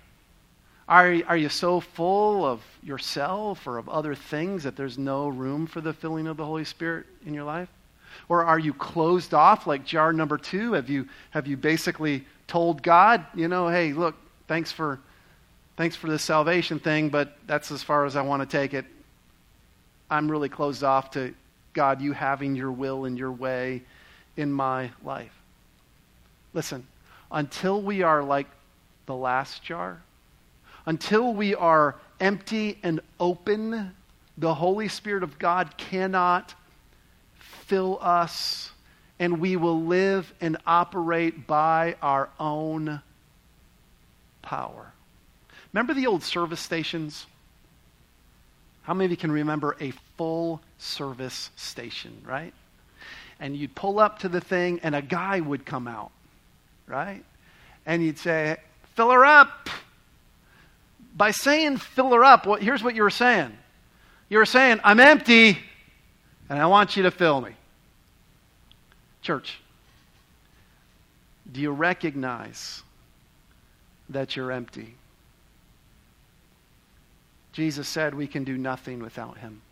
Are, 0.90 1.22
are 1.28 1.36
you 1.36 1.48
so 1.48 1.78
full 1.78 2.44
of 2.44 2.60
yourself 2.82 3.66
or 3.68 3.78
of 3.78 3.88
other 3.88 4.16
things 4.16 4.64
that 4.64 4.74
there's 4.74 4.98
no 4.98 5.28
room 5.28 5.68
for 5.68 5.80
the 5.80 5.92
filling 5.92 6.26
of 6.26 6.36
the 6.36 6.44
Holy 6.44 6.64
Spirit 6.64 7.06
in 7.24 7.32
your 7.32 7.44
life? 7.44 7.68
Or 8.28 8.44
are 8.44 8.58
you 8.58 8.72
closed 8.72 9.34
off 9.34 9.66
like 9.66 9.84
jar 9.84 10.12
number 10.12 10.38
two? 10.38 10.72
Have 10.72 10.88
you, 10.88 11.08
have 11.30 11.46
you 11.46 11.56
basically 11.56 12.24
told 12.46 12.82
God, 12.82 13.24
you 13.34 13.48
know, 13.48 13.68
hey, 13.68 13.92
look, 13.92 14.14
thanks 14.48 14.72
for, 14.72 14.98
thanks 15.76 15.96
for 15.96 16.08
this 16.08 16.22
salvation 16.22 16.78
thing, 16.78 17.08
but 17.08 17.36
that's 17.46 17.70
as 17.70 17.82
far 17.82 18.04
as 18.06 18.16
I 18.16 18.22
want 18.22 18.42
to 18.42 18.46
take 18.58 18.74
it. 18.74 18.84
I'm 20.10 20.30
really 20.30 20.48
closed 20.48 20.82
off 20.82 21.12
to 21.12 21.34
God, 21.72 22.00
you 22.00 22.12
having 22.12 22.56
your 22.56 22.72
will 22.72 23.04
and 23.04 23.16
your 23.16 23.30
way 23.30 23.82
in 24.36 24.50
my 24.52 24.90
life. 25.04 25.32
Listen, 26.52 26.86
until 27.30 27.80
we 27.80 28.02
are 28.02 28.22
like 28.22 28.48
the 29.06 29.14
last 29.14 29.62
jar, 29.62 30.02
until 30.86 31.32
we 31.32 31.54
are 31.54 31.94
empty 32.18 32.78
and 32.82 33.00
open, 33.20 33.94
the 34.36 34.54
Holy 34.54 34.88
Spirit 34.88 35.22
of 35.22 35.38
God 35.38 35.76
cannot 35.76 36.54
fill 37.70 37.98
us, 38.02 38.72
and 39.20 39.40
we 39.40 39.54
will 39.54 39.80
live 39.80 40.34
and 40.40 40.56
operate 40.66 41.46
by 41.46 41.94
our 42.02 42.28
own 42.40 43.00
power. 44.42 44.92
Remember 45.72 45.94
the 45.94 46.08
old 46.08 46.24
service 46.24 46.58
stations? 46.58 47.26
How 48.82 48.92
many 48.92 49.04
of 49.04 49.10
you 49.12 49.16
can 49.16 49.30
remember 49.30 49.76
a 49.80 49.92
full 50.18 50.60
service 50.78 51.50
station, 51.54 52.20
right? 52.26 52.52
And 53.38 53.56
you'd 53.56 53.76
pull 53.76 54.00
up 54.00 54.18
to 54.18 54.28
the 54.28 54.40
thing, 54.40 54.80
and 54.82 54.96
a 54.96 55.02
guy 55.02 55.38
would 55.38 55.64
come 55.64 55.86
out, 55.86 56.10
right? 56.88 57.22
And 57.86 58.02
you'd 58.02 58.18
say, 58.18 58.56
Fill 58.96 59.12
her 59.12 59.24
up. 59.24 59.70
By 61.16 61.30
saying 61.30 61.76
fill 61.76 62.12
her 62.14 62.24
up, 62.24 62.46
what, 62.46 62.62
here's 62.62 62.82
what 62.82 62.96
you 62.96 63.04
were 63.04 63.10
saying. 63.10 63.56
You 64.28 64.38
were 64.38 64.46
saying, 64.46 64.80
I'm 64.82 64.98
empty, 64.98 65.56
and 66.48 66.58
I 66.58 66.66
want 66.66 66.96
you 66.96 67.04
to 67.04 67.12
fill 67.12 67.40
me. 67.40 67.52
Church, 69.30 69.60
do 71.52 71.60
you 71.60 71.70
recognize 71.70 72.82
that 74.08 74.34
you're 74.34 74.50
empty? 74.50 74.96
Jesus 77.52 77.86
said 77.86 78.12
we 78.12 78.26
can 78.26 78.42
do 78.42 78.58
nothing 78.58 78.98
without 78.98 79.38
him. 79.38 79.62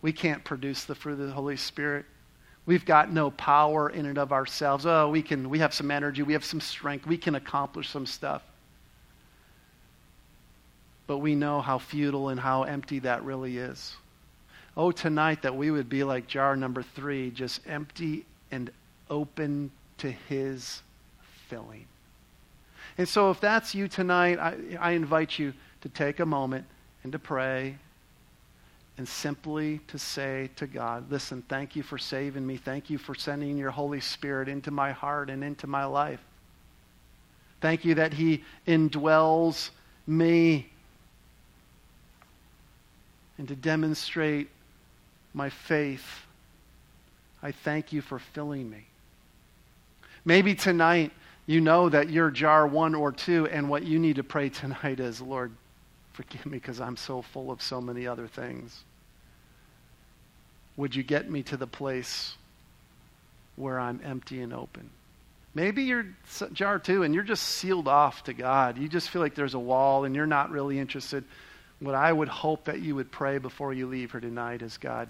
We 0.00 0.10
can't 0.10 0.42
produce 0.42 0.86
the 0.86 0.94
fruit 0.94 1.20
of 1.20 1.26
the 1.26 1.34
Holy 1.34 1.58
Spirit. 1.58 2.06
We've 2.64 2.86
got 2.86 3.12
no 3.12 3.30
power 3.30 3.90
in 3.90 4.06
and 4.06 4.16
of 4.16 4.32
ourselves. 4.32 4.86
Oh, 4.86 5.10
we 5.10 5.20
can 5.20 5.50
we 5.50 5.58
have 5.58 5.74
some 5.74 5.90
energy, 5.90 6.22
we 6.22 6.32
have 6.32 6.46
some 6.46 6.62
strength, 6.62 7.06
we 7.06 7.18
can 7.18 7.34
accomplish 7.34 7.90
some 7.90 8.06
stuff. 8.06 8.40
But 11.06 11.18
we 11.18 11.34
know 11.34 11.60
how 11.60 11.76
futile 11.76 12.30
and 12.30 12.40
how 12.40 12.62
empty 12.62 13.00
that 13.00 13.22
really 13.22 13.58
is. 13.58 13.94
Oh, 14.76 14.90
tonight 14.90 15.42
that 15.42 15.54
we 15.54 15.70
would 15.70 15.88
be 15.88 16.02
like 16.02 16.26
jar 16.26 16.56
number 16.56 16.82
three, 16.82 17.30
just 17.30 17.60
empty 17.66 18.24
and 18.50 18.70
open 19.10 19.70
to 19.98 20.10
his 20.10 20.82
filling. 21.48 21.86
And 22.96 23.08
so 23.08 23.30
if 23.30 23.40
that's 23.40 23.74
you 23.74 23.88
tonight, 23.88 24.38
I, 24.38 24.56
I 24.80 24.90
invite 24.92 25.38
you 25.38 25.52
to 25.82 25.88
take 25.88 26.20
a 26.20 26.26
moment 26.26 26.64
and 27.02 27.12
to 27.12 27.18
pray 27.18 27.76
and 28.98 29.08
simply 29.08 29.80
to 29.88 29.98
say 29.98 30.50
to 30.56 30.66
God, 30.66 31.10
listen, 31.10 31.42
thank 31.48 31.74
you 31.74 31.82
for 31.82 31.98
saving 31.98 32.46
me. 32.46 32.56
Thank 32.56 32.90
you 32.90 32.98
for 32.98 33.14
sending 33.14 33.56
your 33.56 33.70
Holy 33.70 34.00
Spirit 34.00 34.48
into 34.48 34.70
my 34.70 34.92
heart 34.92 35.30
and 35.30 35.42
into 35.42 35.66
my 35.66 35.84
life. 35.84 36.20
Thank 37.60 37.84
you 37.84 37.94
that 37.94 38.12
He 38.12 38.44
indwells 38.66 39.70
me. 40.06 40.70
And 43.38 43.48
to 43.48 43.56
demonstrate 43.56 44.48
my 45.34 45.50
faith, 45.50 46.06
I 47.42 47.52
thank 47.52 47.92
you 47.92 48.00
for 48.00 48.18
filling 48.18 48.68
me. 48.68 48.86
Maybe 50.24 50.54
tonight 50.54 51.12
you 51.46 51.60
know 51.60 51.88
that 51.88 52.10
you're 52.10 52.30
jar 52.30 52.66
one 52.66 52.94
or 52.94 53.10
two, 53.12 53.48
and 53.48 53.68
what 53.68 53.82
you 53.82 53.98
need 53.98 54.16
to 54.16 54.24
pray 54.24 54.48
tonight 54.48 55.00
is, 55.00 55.20
Lord, 55.20 55.52
Forgive 56.12 56.44
me 56.44 56.58
because 56.58 56.80
I'm 56.80 56.96
so 56.96 57.22
full 57.22 57.50
of 57.50 57.62
so 57.62 57.80
many 57.80 58.06
other 58.06 58.26
things. 58.26 58.84
Would 60.76 60.94
you 60.94 61.02
get 61.02 61.30
me 61.30 61.42
to 61.44 61.56
the 61.56 61.66
place 61.66 62.34
where 63.56 63.80
I'm 63.80 64.00
empty 64.04 64.40
and 64.42 64.52
open? 64.52 64.90
Maybe 65.54 65.84
you're 65.84 66.06
jar 66.52 66.78
two 66.78 67.02
and 67.02 67.14
you're 67.14 67.24
just 67.24 67.42
sealed 67.42 67.88
off 67.88 68.24
to 68.24 68.32
God. 68.32 68.78
You 68.78 68.88
just 68.88 69.10
feel 69.10 69.20
like 69.20 69.34
there's 69.34 69.54
a 69.54 69.58
wall 69.58 70.04
and 70.04 70.14
you're 70.14 70.26
not 70.26 70.50
really 70.50 70.78
interested. 70.78 71.24
What 71.80 71.94
I 71.94 72.12
would 72.12 72.28
hope 72.28 72.64
that 72.64 72.80
you 72.80 72.94
would 72.94 73.10
pray 73.10 73.38
before 73.38 73.72
you 73.72 73.86
leave 73.86 74.12
here 74.12 74.20
tonight 74.20 74.62
is 74.62 74.78
God, 74.78 75.08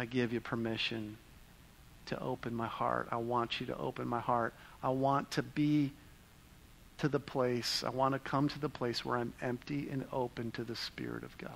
I 0.00 0.06
give 0.06 0.32
you 0.32 0.40
permission 0.40 1.18
to 2.06 2.18
open 2.22 2.54
my 2.54 2.66
heart. 2.66 3.08
I 3.10 3.16
want 3.16 3.60
you 3.60 3.66
to 3.66 3.76
open 3.76 4.08
my 4.08 4.18
heart. 4.18 4.54
I 4.82 4.88
want 4.88 5.32
to 5.32 5.42
be 5.42 5.92
to 7.00 7.08
the 7.08 7.20
place, 7.20 7.84
I 7.86 7.90
want 7.90 8.14
to 8.14 8.18
come 8.18 8.48
to 8.48 8.58
the 8.58 8.70
place 8.70 9.04
where 9.04 9.18
I'm 9.18 9.34
empty 9.42 9.90
and 9.90 10.06
open 10.10 10.52
to 10.52 10.64
the 10.64 10.74
Spirit 10.74 11.22
of 11.22 11.36
God. 11.36 11.50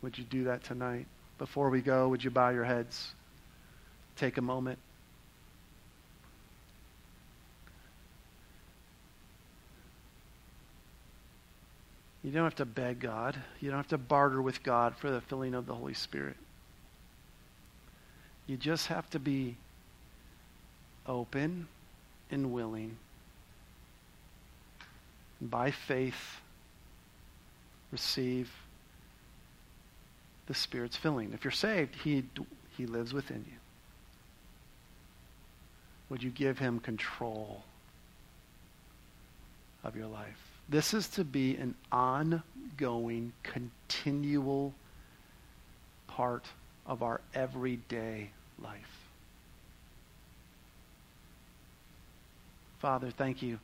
Would 0.00 0.16
you 0.16 0.24
do 0.24 0.44
that 0.44 0.64
tonight? 0.64 1.06
Before 1.36 1.68
we 1.68 1.82
go, 1.82 2.08
would 2.08 2.24
you 2.24 2.30
bow 2.30 2.48
your 2.48 2.64
heads? 2.64 3.12
Take 4.16 4.38
a 4.38 4.42
moment. 4.42 4.78
You 12.22 12.32
don't 12.32 12.44
have 12.44 12.56
to 12.56 12.64
beg 12.64 13.00
God. 13.00 13.36
You 13.60 13.70
don't 13.70 13.78
have 13.78 13.88
to 13.88 13.98
barter 13.98 14.42
with 14.42 14.62
God 14.62 14.96
for 14.96 15.10
the 15.10 15.20
filling 15.20 15.54
of 15.54 15.66
the 15.66 15.74
Holy 15.74 15.94
Spirit. 15.94 16.36
You 18.46 18.56
just 18.56 18.88
have 18.88 19.08
to 19.10 19.18
be 19.18 19.56
open 21.06 21.68
and 22.30 22.52
willing, 22.52 22.96
And 25.40 25.50
by 25.50 25.70
faith, 25.70 26.40
receive 27.92 28.50
the 30.46 30.54
Spirit's 30.54 30.96
filling. 30.96 31.32
If 31.32 31.44
you're 31.44 31.50
saved, 31.50 31.94
He, 31.94 32.24
he 32.76 32.86
lives 32.86 33.12
within 33.12 33.44
you. 33.46 33.56
Would 36.10 36.22
you 36.22 36.30
give 36.30 36.58
Him 36.58 36.80
control 36.80 37.62
of 39.84 39.94
your 39.94 40.06
life? 40.06 40.47
This 40.68 40.92
is 40.92 41.08
to 41.10 41.24
be 41.24 41.56
an 41.56 41.74
ongoing, 41.90 43.32
continual 43.42 44.74
part 46.06 46.44
of 46.86 47.02
our 47.02 47.20
everyday 47.34 48.30
life. 48.62 49.08
Father, 52.78 53.10
thank 53.10 53.42
you 53.42 53.58